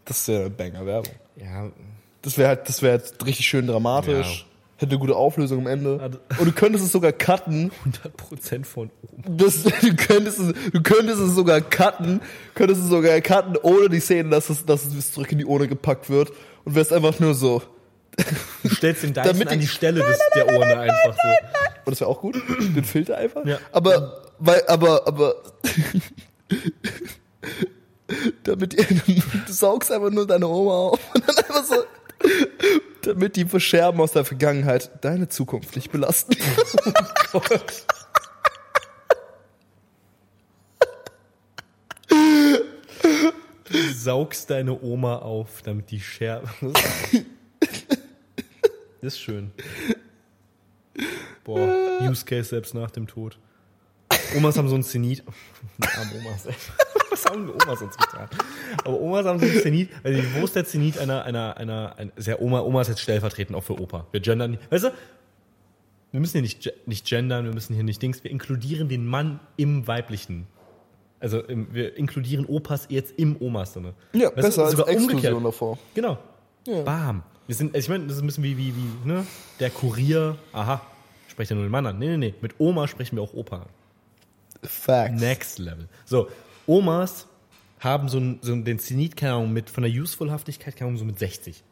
Das 0.07 0.21
ist 0.21 0.29
ja 0.29 0.41
eine 0.41 0.49
Banger-Werbung. 0.49 1.13
Ja, 1.37 1.71
Das 2.23 2.39
wäre 2.39 2.49
halt, 2.49 2.67
das 2.67 2.81
wäre 2.81 2.99
halt 2.99 3.27
richtig 3.27 3.47
schön 3.47 3.67
dramatisch. 3.67 4.47
Hätte 4.81 4.93
eine 4.93 4.99
gute 4.99 5.15
Auflösung 5.15 5.59
am 5.59 5.67
Ende. 5.67 6.19
Und 6.39 6.47
du 6.47 6.53
könntest 6.53 6.83
es 6.87 6.91
sogar 6.91 7.13
cutten. 7.13 7.71
100% 8.49 8.65
von 8.65 8.91
Oma. 9.03 9.37
Das, 9.37 9.63
du, 9.83 9.95
könntest 9.95 10.39
es, 10.39 10.55
du 10.73 10.83
könntest 10.83 11.21
es 11.21 11.35
sogar 11.35 11.61
cutten, 11.61 12.23
könntest 12.55 12.81
es 12.81 12.89
sogar 12.89 13.21
cutten, 13.21 13.59
ohne 13.59 13.91
die 13.91 14.01
Szene, 14.01 14.31
dass 14.31 14.49
es, 14.49 14.65
dass 14.65 14.87
es 14.87 15.13
zurück 15.13 15.31
in 15.33 15.39
die 15.39 15.45
Urne 15.45 15.69
gepackt 15.69 16.09
wird. 16.09 16.33
Und 16.65 16.77
wärst 16.77 16.95
einfach 16.95 17.21
nur 17.21 17.35
so. 17.35 17.61
Du 18.63 18.71
stellst 18.71 19.03
den 19.03 19.13
Dyson 19.15 19.33
Damit 19.35 19.49
an 19.49 19.61
die- 19.61 19.67
Stelle 19.67 20.01
des, 20.03 20.19
der 20.35 20.47
Urne 20.47 20.79
einfach 20.79 21.13
so. 21.15 21.29
Und 21.85 21.91
das 21.93 22.01
wäre 22.01 22.09
auch 22.09 22.21
gut. 22.23 22.37
Den 22.59 22.85
Filter 22.85 23.19
einfach. 23.19 23.45
Ja. 23.45 23.59
Aber, 23.73 24.23
weil, 24.39 24.63
aber, 24.67 25.07
aber. 25.07 25.35
damit 28.45 28.73
ihr, 28.73 28.87
du 29.47 29.53
saugst 29.53 29.93
einfach 29.93 30.11
nur 30.11 30.27
deine 30.27 30.49
Oma 30.49 30.73
auf 30.73 31.01
und 31.15 31.29
dann 31.29 31.37
einfach 31.37 31.65
so. 31.65 31.75
Damit 33.03 33.37
die 33.37 33.47
Verscherben 33.47 34.01
aus 34.01 34.13
der 34.13 34.25
Vergangenheit 34.25 34.91
deine 35.01 35.29
Zukunft 35.29 35.75
nicht 35.77 35.91
belasten. 35.91 36.37
Du 43.71 43.93
saugst 43.93 44.51
deine 44.51 44.83
Oma 44.83 45.19
auf, 45.19 45.63
damit 45.63 45.93
die 45.93 46.01
Scherbe. 46.01 46.49
Das 46.63 47.23
ist 49.15 49.21
schön. 49.21 49.53
Boah, 51.45 52.01
Use 52.03 52.25
Case 52.25 52.49
selbst 52.49 52.75
nach 52.75 52.91
dem 52.91 53.07
Tod. 53.07 53.39
Omas 54.37 54.59
haben 54.59 54.69
so 54.69 54.75
ein 54.75 54.83
Zenit. 54.83 55.23
Arme 55.81 56.13
Omas, 56.19 56.49
Was 57.25 57.31
haben 57.31 57.47
die 57.47 57.53
Omas 57.53 57.83
uns 57.83 57.97
getan? 57.97 58.29
Aber 58.85 59.01
Omas 59.01 59.27
haben 59.27 59.39
so 59.39 59.61
Zenit. 59.61 59.91
Also, 60.03 60.23
wo 60.37 60.45
ist 60.45 60.57
der 60.57 60.65
Zenit 60.65 60.99
einer, 60.99 61.25
einer, 61.25 61.57
einer, 61.57 61.95
ein, 61.99 62.13
ist 62.17 62.27
ja 62.29 62.39
Oma, 62.39 62.61
Oma 62.61 62.83
ist 62.83 62.89
jetzt 62.89 63.01
stellvertretend 63.01 63.57
auch 63.57 63.65
für 63.65 63.81
Opa. 63.81 64.07
Wir 64.13 64.21
gendern 64.21 64.53
nicht. 64.53 64.71
Weißt 64.71 64.85
du? 64.85 64.93
Wir 66.13 66.21
müssen 66.21 66.33
hier 66.33 66.43
nicht, 66.43 66.73
nicht 66.87 67.07
gendern, 67.07 67.45
wir 67.45 67.55
müssen 67.55 67.75
hier 67.75 67.85
nicht 67.85 68.03
Dings. 68.03 68.25
Wir 68.25 68.31
inkludieren 68.31 68.89
den 68.89 69.07
Mann 69.07 69.39
im 69.57 69.87
Weiblichen. 69.87 70.47
Also, 71.21 71.41
im, 71.41 71.73
wir 71.75 71.97
inkludieren 71.97 72.47
Opas 72.47 72.87
jetzt 72.89 73.19
im 73.19 73.37
Omas 73.41 73.75
drinne. 73.75 73.95
Ja, 74.13 74.29
Weißt 74.29 74.37
besser 74.37 74.65
als 74.65 74.75
Exklusion 74.75 75.11
umgekehrt. 75.11 75.45
davor. 75.45 75.79
Genau. 75.95 76.19
Ja. 76.67 76.83
Bam. 76.83 77.23
Wir 77.47 77.55
sind, 77.55 77.75
also 77.75 77.85
ich 77.85 77.89
meine, 77.89 78.07
das 78.07 78.17
ist 78.17 78.23
ein 78.23 78.27
bisschen 78.27 78.45
wie, 78.45 78.57
wie, 78.57 78.75
wie, 78.75 79.09
ne? 79.09 79.27
Der 79.59 79.71
Kurier, 79.71 80.37
aha, 80.53 80.81
sprecht 81.29 81.51
ja 81.51 81.57
nur 81.57 81.65
den 81.65 81.71
Mann 81.73 81.87
an. 81.87 81.99
Nee, 81.99 82.09
nee, 82.09 82.17
nee. 82.17 82.35
Mit 82.41 82.55
Oma 82.59 82.87
sprechen 82.87 83.17
wir 83.17 83.23
auch 83.23 83.35
Opa 83.35 83.57
an. 83.57 83.67
Facts. 84.63 85.21
Next 85.21 85.59
Level. 85.59 85.89
So, 86.05 86.29
Omas 86.71 87.27
haben 87.81 88.09
so, 88.09 88.19
ein, 88.19 88.39
so 88.43 88.55
den 88.55 88.79
Zenit, 88.79 89.17
keine 89.17 89.35
Ahnung, 89.35 89.53
mit, 89.53 89.71
von 89.71 89.83
der 89.83 89.91
Useful-Haftigkeit, 89.91 90.77
keine 90.77 90.89
Ahnung, 90.89 90.99
so 90.99 91.05
mit 91.05 91.19
60. 91.19 91.65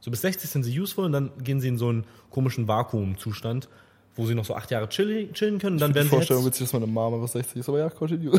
So 0.00 0.12
bis 0.12 0.20
60 0.20 0.48
sind 0.48 0.62
sie 0.62 0.78
useful 0.78 1.06
und 1.06 1.12
dann 1.12 1.32
gehen 1.42 1.60
sie 1.60 1.66
in 1.68 1.76
so 1.76 1.88
einen 1.88 2.04
komischen 2.30 2.68
Vakuumzustand, 2.68 3.68
wo 4.14 4.26
sie 4.26 4.36
noch 4.36 4.44
so 4.44 4.54
acht 4.54 4.70
Jahre 4.70 4.88
chillen, 4.88 5.32
chillen 5.32 5.58
können. 5.58 5.74
Und 5.74 5.80
dann 5.80 5.90
Die 5.90 5.96
werden 5.96 6.06
sie 6.06 6.14
Vorstellung 6.14 6.46
witzig, 6.46 6.66
dass 6.66 6.72
meine 6.72 6.86
Mama 6.86 7.20
was 7.20 7.32
60 7.32 7.56
ist, 7.56 7.68
aber 7.68 7.80
ja, 7.80 7.90
continue. 7.90 8.38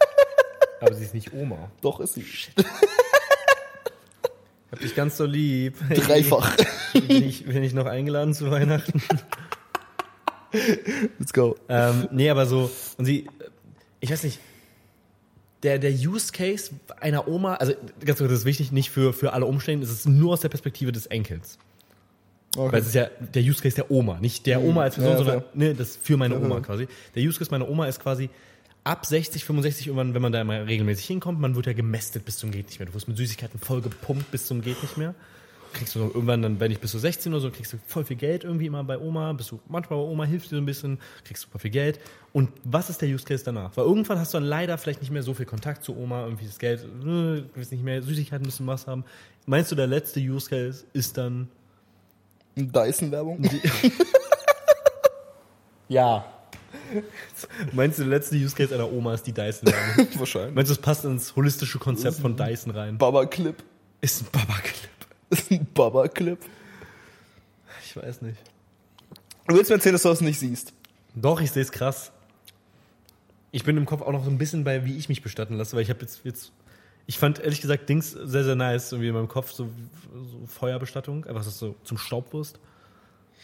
aber 0.80 0.94
sie 0.94 1.04
ist 1.04 1.12
nicht 1.12 1.34
Oma. 1.34 1.70
Doch, 1.82 2.00
ist 2.00 2.14
sie. 2.14 2.24
Hab 4.70 4.80
dich 4.80 4.94
ganz 4.94 5.18
so 5.18 5.26
lieb. 5.26 5.76
Dreifach. 5.94 6.56
Bin 6.94 7.24
ich, 7.24 7.44
bin 7.44 7.62
ich 7.62 7.74
noch 7.74 7.86
eingeladen 7.86 8.32
zu 8.32 8.50
Weihnachten? 8.50 9.02
Let's 11.18 11.34
go. 11.34 11.56
Ähm, 11.68 12.08
nee, 12.10 12.30
aber 12.30 12.46
so, 12.46 12.70
und 12.96 13.04
sie, 13.04 13.28
ich 14.00 14.10
weiß 14.10 14.24
nicht, 14.24 14.40
der, 15.62 15.78
der 15.78 15.92
Use 15.92 16.32
Case 16.32 16.72
einer 17.00 17.28
Oma, 17.28 17.54
also 17.54 17.74
ganz 18.04 18.18
kurz, 18.18 18.30
das 18.30 18.40
ist 18.40 18.44
wichtig, 18.44 18.72
nicht 18.72 18.90
für, 18.90 19.12
für 19.12 19.32
alle 19.32 19.46
Umstände, 19.46 19.84
es 19.84 19.92
ist 19.92 20.08
nur 20.08 20.32
aus 20.32 20.40
der 20.40 20.48
Perspektive 20.48 20.92
des 20.92 21.06
Enkels. 21.06 21.58
Okay. 22.56 22.72
Weil 22.72 22.80
es 22.80 22.88
ist 22.88 22.94
ja 22.94 23.06
der 23.34 23.42
Use 23.42 23.62
Case 23.62 23.76
der 23.76 23.90
Oma, 23.90 24.18
nicht 24.20 24.46
der 24.46 24.62
Oma 24.62 24.82
als 24.82 24.96
Person, 24.96 25.12
Ja, 25.12 25.18
sondern 25.18 25.42
ne, 25.54 25.74
das 25.74 25.96
für 25.96 26.16
meine 26.16 26.34
Ja, 26.34 26.40
Oma 26.40 26.56
ja. 26.56 26.60
quasi. 26.60 26.88
Der 27.14 27.22
Use 27.22 27.38
Case 27.38 27.50
meiner 27.50 27.68
Oma 27.68 27.86
ist 27.86 28.00
quasi 28.00 28.28
ab 28.82 29.06
60, 29.06 29.44
65 29.44 29.86
irgendwann, 29.86 30.14
wenn 30.14 30.22
man 30.22 30.32
da 30.32 30.42
mal 30.42 30.62
regelmäßig 30.62 31.06
hinkommt, 31.06 31.38
man 31.38 31.54
wird 31.54 31.66
ja 31.66 31.74
gemästet 31.74 32.24
bis 32.24 32.38
zum 32.38 32.50
geht 32.50 32.66
nicht 32.66 32.80
mehr. 32.80 32.86
Du 32.86 32.94
wirst 32.94 33.06
mit 33.06 33.16
Süßigkeiten 33.16 33.60
voll 33.60 33.82
gepumpt 33.82 34.30
bis 34.30 34.46
zum 34.46 34.62
geht 34.62 34.82
nicht 34.82 34.96
mehr. 34.96 35.14
Kriegst 35.72 35.94
du 35.94 36.00
noch 36.00 36.14
irgendwann 36.14 36.42
dann, 36.42 36.60
wenn 36.60 36.70
ich 36.72 36.80
bis 36.80 36.90
zu 36.90 36.98
16 36.98 37.32
oder 37.32 37.40
so, 37.40 37.50
kriegst 37.50 37.72
du 37.72 37.78
voll 37.86 38.04
viel 38.04 38.16
Geld 38.16 38.44
irgendwie 38.44 38.66
immer 38.66 38.82
bei 38.84 38.98
Oma, 38.98 39.32
bist 39.32 39.50
du 39.50 39.60
manchmal 39.68 39.98
bei 39.98 40.04
Oma, 40.04 40.24
hilft 40.24 40.46
dir 40.46 40.56
so 40.56 40.62
ein 40.62 40.66
bisschen, 40.66 40.98
kriegst 41.24 41.42
super 41.42 41.58
viel 41.58 41.70
Geld. 41.70 42.00
Und 42.32 42.50
was 42.64 42.90
ist 42.90 43.00
der 43.00 43.08
Use 43.08 43.24
Case 43.24 43.44
danach? 43.44 43.76
Weil 43.76 43.84
irgendwann 43.84 44.18
hast 44.18 44.34
du 44.34 44.38
dann 44.38 44.46
leider 44.46 44.76
vielleicht 44.78 45.00
nicht 45.00 45.10
mehr 45.10 45.22
so 45.22 45.34
viel 45.34 45.46
Kontakt 45.46 45.84
zu 45.84 45.96
Oma, 45.96 46.24
irgendwie 46.24 46.46
das 46.46 46.58
Geld, 46.58 46.82
du 46.82 47.44
willst 47.54 47.72
nicht 47.72 47.84
mehr 47.84 48.02
Süßigkeiten, 48.02 48.44
bisschen 48.44 48.66
was 48.66 48.86
haben. 48.86 49.04
Meinst 49.46 49.70
du, 49.70 49.76
der 49.76 49.86
letzte 49.86 50.20
Use 50.20 50.48
Case 50.48 50.84
ist 50.92 51.16
dann 51.16 51.48
Dyson-Werbung? 52.56 53.40
Ja. 55.90 56.24
Meinst 57.72 57.98
du, 57.98 58.04
der 58.04 58.10
letzte 58.10 58.36
Use 58.36 58.54
Case 58.54 58.72
einer 58.72 58.90
Oma 58.90 59.14
ist 59.14 59.26
die 59.26 59.32
Dyson? 59.32 59.72
Wahrscheinlich. 60.14 60.54
Meinst 60.54 60.70
du, 60.70 60.74
es 60.74 60.80
passt 60.80 61.04
ins 61.04 61.34
holistische 61.34 61.78
Konzept 61.80 62.18
von 62.18 62.36
Dyson 62.36 62.70
rein? 62.70 62.96
Baba 62.96 63.26
Clip. 63.26 63.56
Ist 64.00 64.22
ein 64.22 64.28
Baba-Clip. 64.32 64.99
Das 65.30 65.40
ist 65.40 65.50
ein 65.52 65.66
Baba-Clip. 65.72 66.38
Ich 67.84 67.96
weiß 67.96 68.22
nicht. 68.22 68.38
Du 69.48 69.54
willst 69.56 69.70
mir 69.70 69.76
erzählen, 69.76 69.94
dass 69.94 70.02
du 70.02 70.08
das 70.08 70.20
nicht 70.20 70.38
siehst. 70.38 70.72
Doch, 71.14 71.40
ich 71.40 71.50
sehe 71.50 71.62
es 71.62 71.72
krass. 71.72 72.12
Ich 73.52 73.64
bin 73.64 73.76
im 73.76 73.86
Kopf 73.86 74.02
auch 74.02 74.12
noch 74.12 74.24
so 74.24 74.30
ein 74.30 74.38
bisschen 74.38 74.62
bei, 74.64 74.84
wie 74.84 74.96
ich 74.96 75.08
mich 75.08 75.22
bestatten 75.22 75.54
lasse, 75.54 75.74
weil 75.74 75.82
ich 75.82 75.90
habe 75.90 76.00
jetzt, 76.00 76.20
jetzt. 76.24 76.52
Ich 77.06 77.18
fand 77.18 77.40
ehrlich 77.40 77.60
gesagt 77.60 77.88
Dings 77.88 78.12
sehr, 78.12 78.44
sehr 78.44 78.54
nice, 78.54 78.92
irgendwie 78.92 79.08
in 79.08 79.14
meinem 79.14 79.26
Kopf 79.28 79.50
so, 79.50 79.68
so 80.12 80.46
Feuerbestattung, 80.46 81.24
einfach 81.24 81.42
so 81.42 81.74
zum 81.82 81.98
Staubwurst. 81.98 82.60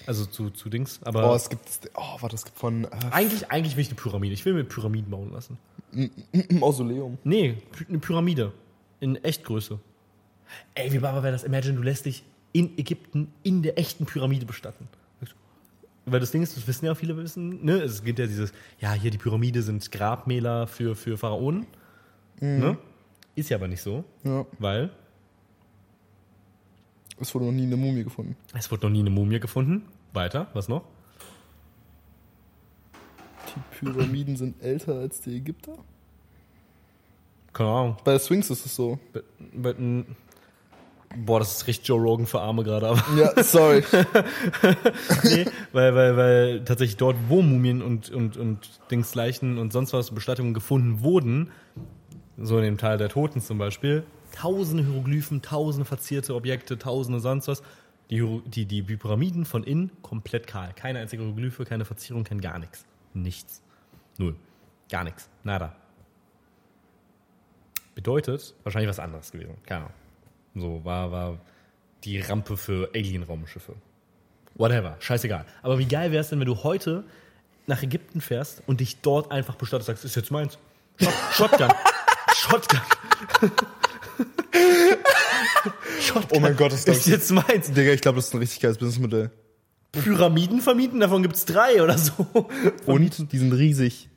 Also 0.07 0.27
zu, 0.27 0.51
zu 0.51 0.69
Dings. 0.69 1.01
Aber 1.05 1.33
Oh, 1.33 1.35
es 1.35 1.49
gibt, 1.49 1.63
oh, 1.95 2.17
warte, 2.21 2.37
es 2.37 2.45
gibt 2.45 2.59
von 2.59 2.85
äh, 2.85 2.89
eigentlich, 3.11 3.51
eigentlich 3.51 3.77
will 3.77 3.83
ich 3.83 3.89
eine 3.89 3.97
Pyramide. 3.97 4.35
Ich 4.35 4.45
will 4.45 4.53
mir 4.53 4.63
Pyramiden 4.65 5.11
bauen 5.11 5.33
lassen. 5.33 5.59
ein 5.93 6.11
Mausoleum. 6.51 7.19
Nee, 7.25 7.57
eine 7.89 7.99
Pyramide. 7.99 8.53
In 9.01 9.17
Echtgröße. 9.17 9.81
Ey, 10.75 10.93
wie 10.93 10.99
Baba 10.99 11.23
wäre 11.23 11.33
das? 11.33 11.45
Imagine, 11.45 11.75
du 11.77 11.83
lässt 11.83 12.07
dich 12.07 12.25
in 12.53 12.77
Ägypten 12.79 13.33
in 13.43 13.63
der 13.63 13.79
echten 13.79 14.07
Pyramide 14.07 14.47
bestatten. 14.47 14.89
Weil 16.09 16.21
das 16.21 16.31
Ding 16.31 16.41
ist, 16.43 16.57
das 16.57 16.69
wissen 16.69 16.87
ja 16.87 16.93
auch 16.93 16.97
viele 16.97 17.17
wissen, 17.17 17.65
ne? 17.65 17.73
Es 17.83 18.05
gibt 18.05 18.21
ja 18.21 18.27
dieses, 18.29 18.53
ja, 18.79 18.93
hier 18.93 19.11
die 19.11 19.19
Pyramide 19.19 19.61
sind 19.63 19.91
Grabmäler 19.91 20.69
für, 20.69 20.95
für 20.95 21.19
Pharaonen. 21.19 21.67
Ne? 22.41 22.79
Ist 23.35 23.49
ja 23.51 23.57
aber 23.57 23.67
nicht 23.67 23.83
so, 23.83 24.05
Ja, 24.23 24.47
weil 24.61 24.91
es 27.19 27.35
wurde 27.35 27.47
noch 27.47 27.53
nie 27.53 27.65
eine 27.65 27.77
Mumie 27.77 28.05
gefunden. 28.05 28.37
es 28.55 28.71
wurde 28.71 28.87
noch 28.87 28.93
nie 28.93 29.01
eine 29.01 29.11
Mumie 29.11 29.41
gefunden. 29.41 29.83
Weiter, 30.13 30.47
was 30.55 30.69
noch? 30.69 30.85
Die 33.49 33.61
Pyramiden 33.85 34.37
sind 34.37 34.63
älter 34.63 34.95
als 34.95 35.21
die 35.23 35.37
Ägypter? 35.37 35.77
Keine 37.53 37.71
Ahnung. 37.71 37.97
Bei 38.05 38.13
der 38.13 38.19
Sphinx 38.21 38.51
ist 38.51 38.65
es 38.67 38.77
so. 38.77 38.99
Be- 39.13 39.25
be- 39.53 39.75
n- 39.79 40.17
Boah, 41.25 41.39
das 41.39 41.57
ist 41.57 41.67
richtig 41.67 41.89
Joe 41.89 42.01
Rogan 42.01 42.27
für 42.27 42.41
Arme 42.41 42.63
gerade, 42.63 42.89
aber. 42.89 43.03
Ja, 43.17 43.43
sorry. 43.43 43.83
nee, 45.25 45.47
weil, 45.73 45.95
weil, 45.95 46.17
weil 46.17 46.65
tatsächlich 46.65 46.97
dort, 46.97 47.17
wo 47.29 47.43
Mumien 47.43 47.83
und, 47.83 48.11
und, 48.11 48.37
und 48.37 48.81
Dingsleichen 48.91 49.59
und 49.59 49.73
sonst 49.73 49.93
was 49.93 50.11
Bestattungen 50.11 50.55
gefunden 50.55 51.03
wurden, 51.03 51.51
so 52.37 52.59
in 52.59 52.65
dem 52.65 52.79
Teil 52.79 52.99
der 52.99 53.09
Toten 53.09 53.41
zum 53.41 53.59
Beispiel, 53.59 54.05
tausende 54.33 54.85
Hieroglyphen, 54.85 55.43
tausende 55.43 55.85
verzierte 55.85 56.35
Objekte, 56.35 56.79
tausende 56.79 57.21
sonst 57.21 57.49
was. 57.49 57.63
Die, 58.09 58.41
die, 58.47 58.67
die 58.67 58.83
Pyramiden 58.83 59.45
von 59.45 59.65
innen 59.65 59.91
komplett 60.03 60.47
kahl. 60.47 60.73
Keine 60.75 61.01
einzige 61.01 61.25
Hieroglyphe, 61.25 61.65
keine 61.65 61.85
Verzierung, 61.85 62.23
kein 62.23 62.41
gar 62.41 62.59
nichts. 62.61 62.85
Nichts. 63.15 63.63
Null. 64.19 64.37
Gar 64.91 65.05
nichts. 65.05 65.29
Nada. 65.43 65.75
Bedeutet, 67.97 68.55
wahrscheinlich 68.63 68.89
was 68.89 69.01
anderes 69.01 69.33
gewesen. 69.33 69.57
Keine 69.65 69.81
Ahnung. 69.81 69.95
So, 70.59 70.85
war, 70.85 71.13
war 71.13 71.39
die 72.05 72.19
Rampe 72.21 72.57
für 72.57 72.91
Alien-Raumschiffe. 72.95 73.75
Whatever, 74.55 74.97
scheißegal. 75.01 75.45
Aber 75.63 75.79
wie 75.79 75.85
geil 75.87 76.11
wäre 76.13 76.23
es 76.23 76.31
denn, 76.31 76.41
wenn 76.41 76.47
du 76.47 76.63
heute 76.63 77.05
nach 77.67 77.83
Ägypten 77.83 78.21
fährst 78.21 78.63
und 78.67 78.81
dich 78.81 79.01
dort 79.03 79.31
einfach 79.31 79.57
bestattest, 79.57 79.89
sagst, 79.89 80.05
ist 80.05 80.15
jetzt 80.17 80.31
meins. 80.31 80.57
Shot- 80.99 81.13
Shotgun. 81.33 81.69
Shotgun. 82.35 82.81
Shotgun. 86.01 86.37
Oh 86.37 86.41
mein 86.41 86.57
Gott, 86.57 86.73
das 86.73 86.85
ist 86.85 87.07
jetzt 87.07 87.31
meins. 87.33 87.71
Digga, 87.73 87.93
ich 87.93 88.01
glaube, 88.01 88.17
das 88.17 88.29
ist 88.29 88.35
ein 88.35 88.39
richtig 88.39 88.61
geiles 88.61 88.79
Businessmodell. 88.79 89.31
Pyramiden 89.93 90.61
vermieten, 90.61 91.01
davon 91.01 91.23
gibt's 91.23 91.45
drei 91.45 91.83
oder 91.83 91.97
so. 91.99 92.27
Und 92.87 93.33
die 93.33 93.39
sind 93.39 93.53
riesig. 93.53 94.09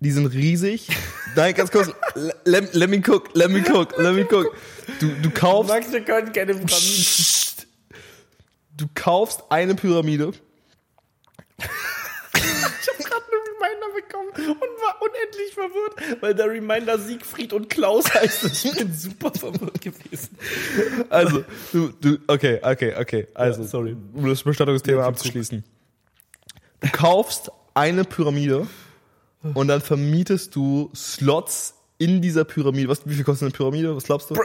Die 0.00 0.10
sind 0.10 0.26
riesig. 0.26 0.88
Nein, 1.36 1.54
ganz 1.54 1.70
kurz. 1.70 1.92
Let, 2.44 2.74
let 2.74 2.88
me 2.88 3.02
cook, 3.06 3.30
let 3.34 3.50
me 3.50 3.60
cook, 3.62 3.96
let 3.98 4.14
me 4.14 4.22
cook. 4.24 4.54
Du, 4.98 5.08
du 5.22 5.30
kaufst, 5.30 5.70
Max, 5.70 5.92
wir 5.92 6.00
können 6.02 6.32
keine 6.32 6.54
Pyramiden. 6.54 7.14
Du 8.76 8.86
kaufst 8.94 9.42
eine 9.50 9.74
Pyramide. 9.74 10.32
Ich 11.58 12.88
habe 12.88 13.02
gerade 13.04 13.24
einen 13.30 13.44
Reminder 13.60 13.86
bekommen 13.94 14.30
und 14.52 14.60
war 14.60 15.02
unendlich 15.02 15.52
verwirrt, 15.54 16.22
weil 16.22 16.34
der 16.34 16.48
Reminder 16.48 16.98
Siegfried 16.98 17.52
und 17.52 17.68
Klaus 17.68 18.12
heißt. 18.14 18.44
Ich 18.64 18.72
bin 18.76 18.92
super 18.94 19.30
verwirrt 19.32 19.80
gewesen. 19.82 20.36
Also, 21.10 21.44
du, 21.72 21.88
du, 22.00 22.18
okay, 22.26 22.58
okay, 22.62 22.94
okay. 22.98 23.26
Also, 23.34 23.62
Ja, 23.62 23.68
sorry. 23.68 23.96
um 24.14 24.26
das 24.26 24.42
Bestattungsthema 24.42 25.04
abzuschließen. 25.06 25.62
Du 26.80 26.88
kaufst 26.90 27.50
eine 27.74 28.04
Pyramide 28.04 28.66
und 29.54 29.68
dann 29.68 29.80
vermietest 29.80 30.54
du 30.54 30.90
Slots 30.94 31.74
in 31.98 32.20
dieser 32.22 32.44
Pyramide. 32.44 32.88
Was, 32.88 33.02
wie 33.06 33.14
viel 33.14 33.24
kostet 33.24 33.46
eine 33.46 33.52
Pyramide? 33.56 33.94
Was 33.96 34.04
glaubst 34.04 34.30
du? 34.30 34.36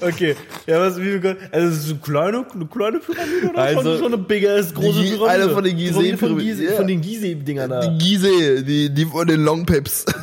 Okay, 0.00 0.36
ja, 0.66 0.80
was, 0.80 0.98
wie 0.98 1.18
viel? 1.18 1.36
Also, 1.50 1.68
es 1.68 1.84
ist 1.84 1.90
eine 1.90 1.98
kleine, 2.00 2.46
eine 2.52 2.66
kleine 2.66 2.98
Pyramide 2.98 3.50
oder 3.50 3.58
Also, 3.58 3.82
schon, 3.82 3.98
schon 3.98 4.06
eine 4.14 4.18
bigger, 4.18 4.56
ist 4.56 4.74
große 4.74 5.00
die- 5.02 5.10
Pyramide? 5.12 5.30
einer 5.30 5.50
von 5.50 5.64
den 5.64 5.76
Von, 5.78 5.94
von, 5.94 6.02
Gizeh-Pyramiden, 6.04 6.56
Gizeh, 6.58 6.64
ja. 6.70 6.76
von 6.76 6.86
den 6.86 7.00
Gizeh-Dingern 7.00 7.70
da. 7.70 7.86
Die 7.86 7.98
Gizeh, 7.98 8.62
die, 8.62 8.90
die 8.90 9.06
von 9.06 9.26
den 9.26 9.42
Long 9.44 9.64
Pips. 9.64 10.04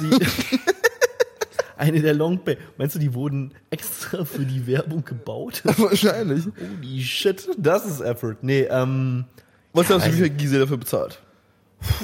Eine 1.84 2.02
der 2.02 2.14
Long 2.14 2.42
Bay. 2.46 2.58
Meinst 2.78 2.96
du, 2.96 3.00
die 3.00 3.14
wurden 3.14 3.54
extra 3.70 4.24
für 4.24 4.46
die 4.46 4.66
Werbung 4.68 5.04
gebaut? 5.04 5.64
Wahrscheinlich. 5.66 6.46
Holy 6.46 7.02
shit, 7.02 7.50
das 7.58 7.86
ist 7.86 8.00
Effort. 8.00 8.38
Nee, 8.42 8.68
ähm, 8.70 9.26
Was 9.74 9.88
glaubst 9.88 10.08
du, 10.08 10.14
wie 10.14 10.16
viel 10.16 10.30
Gizeh 10.30 10.60
dafür 10.60 10.78
bezahlt? 10.78 11.22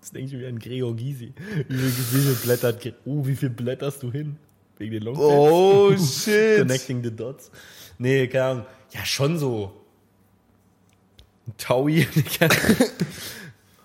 das 0.00 0.12
denke 0.12 0.26
ich 0.26 0.40
mir 0.40 0.46
an 0.46 0.60
Gregor 0.60 0.94
Gysi. 0.94 1.32
Wie 1.66 1.90
viel, 1.90 2.30
wie 2.30 2.34
viel 2.36 2.94
oh, 3.06 3.26
wie 3.26 3.34
viel 3.34 3.50
blätterst 3.50 4.04
du 4.04 4.12
hin? 4.12 4.36
Wegen 4.78 4.92
den 4.92 5.02
Long 5.02 5.16
Bay? 5.16 5.24
Oh, 5.24 5.92
shit. 5.96 6.58
Connecting 6.58 7.02
the 7.02 7.10
dots. 7.10 7.50
Nee, 7.98 8.28
keine 8.28 8.44
Ahnung. 8.44 8.66
Ja, 8.92 9.04
schon 9.04 9.36
so. 9.36 9.72
Ein 11.48 11.54
Taui. 11.58 12.06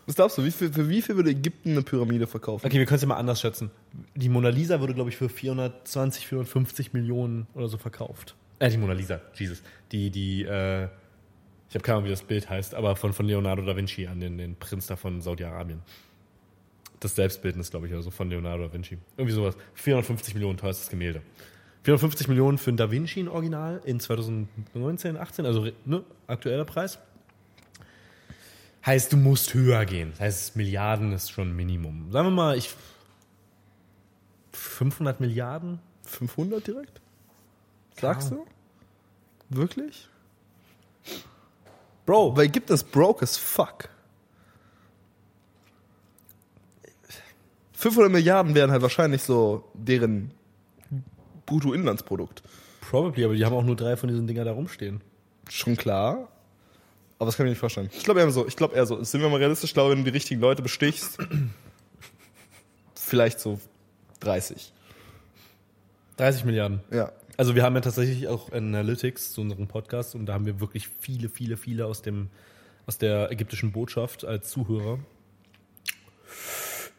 Was 0.05 0.15
glaubst 0.15 0.37
du, 0.37 0.43
wie 0.43 0.51
viel, 0.51 0.71
für 0.71 0.87
wie 0.87 1.01
viel 1.01 1.15
würde 1.15 1.31
Ägypten 1.31 1.71
eine 1.71 1.81
Pyramide 1.81 2.27
verkaufen? 2.27 2.65
okay, 2.65 2.77
wir 2.77 2.85
können 2.85 2.97
es 2.97 3.01
ja 3.01 3.07
mal 3.07 3.17
anders 3.17 3.41
schätzen. 3.41 3.71
Die 4.13 4.29
Mona 4.29 4.49
Lisa 4.49 4.79
wurde, 4.79 4.93
glaube 4.93 5.09
ich, 5.09 5.17
für 5.17 5.29
420, 5.29 6.27
450 6.27 6.93
Millionen 6.93 7.47
oder 7.55 7.67
so 7.67 7.77
verkauft. 7.77 8.35
Äh, 8.59 8.69
die 8.69 8.77
Mona 8.77 8.93
Lisa, 8.93 9.19
Jesus. 9.33 9.63
Die, 9.91 10.11
die, 10.11 10.43
äh, 10.43 10.85
ich 11.69 11.75
habe 11.75 11.83
keine 11.83 11.97
Ahnung, 11.97 12.05
wie 12.05 12.11
das 12.11 12.21
Bild 12.21 12.49
heißt, 12.49 12.75
aber 12.75 12.95
von, 12.95 13.13
von 13.13 13.25
Leonardo 13.25 13.63
da 13.63 13.75
Vinci 13.75 14.05
an 14.05 14.19
den, 14.19 14.37
den 14.37 14.55
Prinz 14.55 14.87
da 14.87 14.95
von 14.95 15.21
Saudi-Arabien. 15.21 15.81
Das 16.99 17.15
Selbstbildnis, 17.15 17.71
glaube 17.71 17.87
ich, 17.87 17.93
oder 17.93 18.03
so 18.03 18.11
von 18.11 18.29
Leonardo 18.29 18.67
da 18.67 18.73
Vinci. 18.73 18.99
Irgendwie 19.17 19.35
sowas. 19.35 19.57
450 19.73 20.35
Millionen 20.35 20.57
teuerstes 20.57 20.89
Gemälde. 20.89 21.21
450 21.83 22.27
Millionen 22.27 22.57
für 22.57 22.71
ein 22.71 22.77
Da 22.77 22.89
Vinci 22.89 23.19
in 23.19 23.27
Original 23.27 23.79
in 23.85 23.99
2019, 23.99 25.17
18, 25.17 25.45
also 25.45 25.67
ne, 25.85 26.03
aktueller 26.25 26.65
Preis. 26.65 26.97
Heißt, 28.85 29.11
du 29.13 29.17
musst 29.17 29.53
höher 29.53 29.83
gehen. 29.85 30.11
Das 30.11 30.19
heißt, 30.19 30.55
Milliarden 30.55 31.11
ist 31.13 31.31
schon 31.31 31.55
Minimum. 31.55 32.11
Sagen 32.11 32.27
wir 32.27 32.31
mal, 32.31 32.57
ich 32.57 32.73
500 34.53 35.19
Milliarden? 35.19 35.79
500 36.03 36.65
direkt? 36.67 37.01
Sagst 37.99 38.31
Ja. 38.31 38.37
du? 38.37 38.45
Wirklich? 39.49 40.07
Bro, 42.05 42.37
Weil 42.37 42.45
Ägypten 42.45 42.73
ist 42.73 42.91
broke 42.91 43.23
as 43.23 43.37
fuck. 43.37 43.89
500 47.73 48.11
Milliarden 48.11 48.55
wären 48.55 48.71
halt 48.71 48.81
wahrscheinlich 48.81 49.21
so 49.23 49.63
deren 49.73 50.31
Bruttoinlandsprodukt. 51.45 52.41
probably, 52.81 53.25
aber 53.25 53.33
die 53.35 53.45
haben 53.45 53.53
auch 53.55 53.63
nur 53.63 53.75
drei 53.75 53.97
von 53.97 54.09
diesen 54.09 54.27
Dinger 54.27 54.43
da 54.45 54.51
rumstehen. 54.51 55.01
Schon 55.49 55.75
klar. 55.75 56.29
Aber 57.17 57.27
das 57.27 57.37
kann 57.37 57.45
ich 57.45 57.49
mir 57.49 57.51
nicht 57.51 57.59
vorstellen. 57.59 57.89
Ich 57.93 58.03
glaube 58.03 58.19
eher 58.19 58.29
so, 58.31 58.45
ich 58.45 58.55
glaube 58.55 58.75
eher 58.75 58.85
so, 58.85 59.01
sind 59.03 59.21
wir 59.21 59.29
mal 59.29 59.37
realistisch, 59.37 59.69
ich 59.69 59.73
glaube, 59.73 59.91
wenn 59.91 59.99
du 59.99 60.03
die 60.05 60.15
richtigen 60.15 60.41
Leute 60.41 60.61
bestichst, 60.61 61.17
vielleicht 62.95 63.39
so 63.39 63.59
30. 64.19 64.73
30 66.17 66.45
Milliarden. 66.45 66.81
Ja. 66.91 67.11
Also 67.37 67.55
wir 67.55 67.63
haben 67.63 67.75
ja 67.75 67.81
tatsächlich 67.81 68.27
auch 68.27 68.51
Analytics 68.51 69.33
zu 69.33 69.41
unserem 69.41 69.67
Podcast 69.67 70.15
und 70.15 70.25
da 70.25 70.33
haben 70.33 70.45
wir 70.45 70.59
wirklich 70.59 70.89
viele, 70.99 71.29
viele, 71.29 71.57
viele 71.57 71.85
aus 71.85 72.01
dem 72.01 72.29
aus 72.87 72.97
der 72.97 73.31
ägyptischen 73.31 73.71
Botschaft 73.71 74.25
als 74.25 74.49
Zuhörer. 74.49 74.99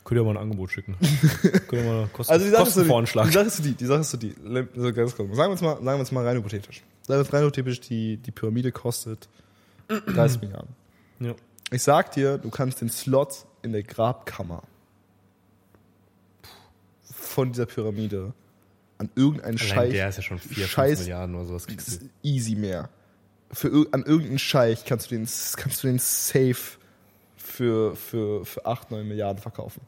Könnt 0.04 0.20
ihr 0.20 0.24
mal 0.24 0.32
ein 0.32 0.36
Angebot 0.36 0.70
schicken. 0.70 0.96
Könnt 1.68 1.72
ihr 1.72 1.84
mal 1.84 2.08
Kosten, 2.12 2.32
Also 2.32 2.44
die 2.44 2.50
Sache, 2.50 2.68
ist 2.68 2.74
so 2.74 2.82
die, 2.82 2.88
die 2.88 3.32
Sache 3.32 3.46
ist 3.46 3.56
so 3.56 3.62
die, 3.62 3.74
die 3.74 3.86
Sache 3.86 4.00
ist 4.00 4.76
die, 4.76 4.80
so 4.80 4.92
ganz 4.92 5.16
kurz. 5.16 5.36
Sagen 5.36 5.48
wir 5.48 5.52
uns 5.52 5.60
mal, 5.62 5.74
sagen 5.74 5.84
wir 5.84 5.98
uns 5.98 6.12
mal 6.12 6.24
rein 6.24 6.36
hypothetisch. 6.36 6.82
Sagen 7.02 7.18
wir 7.18 7.18
uns 7.18 7.32
rein 7.32 7.42
hypothetisch, 7.42 7.80
die, 7.80 8.16
die 8.16 8.30
Pyramide 8.30 8.72
kostet 8.72 9.28
30 9.88 10.40
Milliarden. 10.42 10.74
Ja. 11.20 11.34
Ich 11.70 11.82
sag 11.82 12.12
dir, 12.12 12.38
du 12.38 12.50
kannst 12.50 12.80
den 12.80 12.90
Slot 12.90 13.46
in 13.62 13.72
der 13.72 13.82
Grabkammer 13.82 14.62
von 17.12 17.52
dieser 17.52 17.66
Pyramide 17.66 18.32
an 18.98 19.10
irgendeinen 19.14 19.58
Allein 19.58 19.68
Scheich 19.68 19.92
der 19.92 20.08
ist 20.08 20.16
ja 20.16 20.22
schon 20.22 20.38
4, 20.38 20.54
5 20.54 20.70
Scheiß- 20.70 20.98
Milliarden 21.00 21.34
oder 21.36 21.44
sowas. 21.46 21.66
Kriegst 21.66 22.02
du. 22.02 22.08
easy 22.22 22.54
mehr. 22.54 22.88
für 23.52 23.68
an 23.92 24.02
irgendeinen 24.04 24.38
Scheich 24.38 24.84
kannst 24.84 25.10
du 25.10 25.14
den, 25.16 25.26
kannst 25.56 25.82
du 25.82 25.86
den 25.86 25.98
safe 25.98 26.78
für, 27.36 27.94
für, 27.96 28.44
für 28.44 28.64
8, 28.66 28.90
9 28.90 29.06
Milliarden 29.06 29.40
verkaufen. 29.40 29.82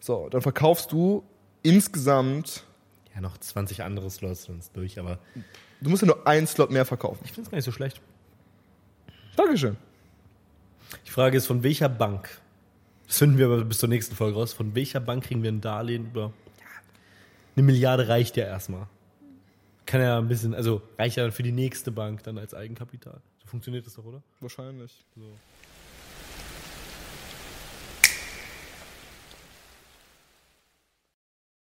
So, 0.00 0.28
dann 0.28 0.42
verkaufst 0.42 0.92
du 0.92 1.24
insgesamt, 1.62 2.64
Ja, 3.14 3.20
noch 3.20 3.38
20 3.38 3.82
andere 3.82 4.10
Slots 4.10 4.44
sind 4.44 4.60
es 4.62 4.70
durch, 4.72 4.98
aber 4.98 5.18
du 5.80 5.90
musst 5.90 6.02
ja 6.02 6.06
nur 6.06 6.26
einen 6.26 6.46
Slot 6.46 6.70
mehr 6.70 6.84
verkaufen. 6.84 7.22
ich 7.24 7.32
finde 7.32 7.46
es 7.46 7.50
gar 7.50 7.56
nicht 7.56 7.64
so 7.64 7.72
schlecht. 7.72 8.00
Dankeschön. 9.36 9.76
Die 11.06 11.10
Frage 11.10 11.36
ist, 11.36 11.46
von 11.46 11.62
welcher 11.62 11.88
Bank, 11.88 12.40
das 13.06 13.18
finden 13.18 13.38
wir 13.38 13.46
aber 13.46 13.64
bis 13.64 13.78
zur 13.78 13.88
nächsten 13.88 14.14
Folge 14.14 14.36
raus, 14.38 14.52
von 14.52 14.74
welcher 14.74 15.00
Bank 15.00 15.24
kriegen 15.24 15.42
wir 15.42 15.50
ein 15.50 15.60
Darlehen 15.60 16.06
über, 16.06 16.32
eine 17.54 17.64
Milliarde 17.64 18.08
reicht 18.08 18.36
ja 18.36 18.44
erstmal. 18.44 18.86
Kann 19.86 20.00
ja 20.00 20.18
ein 20.18 20.28
bisschen, 20.28 20.54
also 20.54 20.82
reicht 20.98 21.16
ja 21.16 21.22
dann 21.22 21.32
für 21.32 21.42
die 21.42 21.52
nächste 21.52 21.92
Bank 21.92 22.22
dann 22.24 22.38
als 22.38 22.54
Eigenkapital. 22.54 23.20
So 23.38 23.46
funktioniert 23.46 23.86
das 23.86 23.94
doch, 23.94 24.04
oder? 24.04 24.22
Wahrscheinlich. 24.40 24.92
So. 25.14 25.22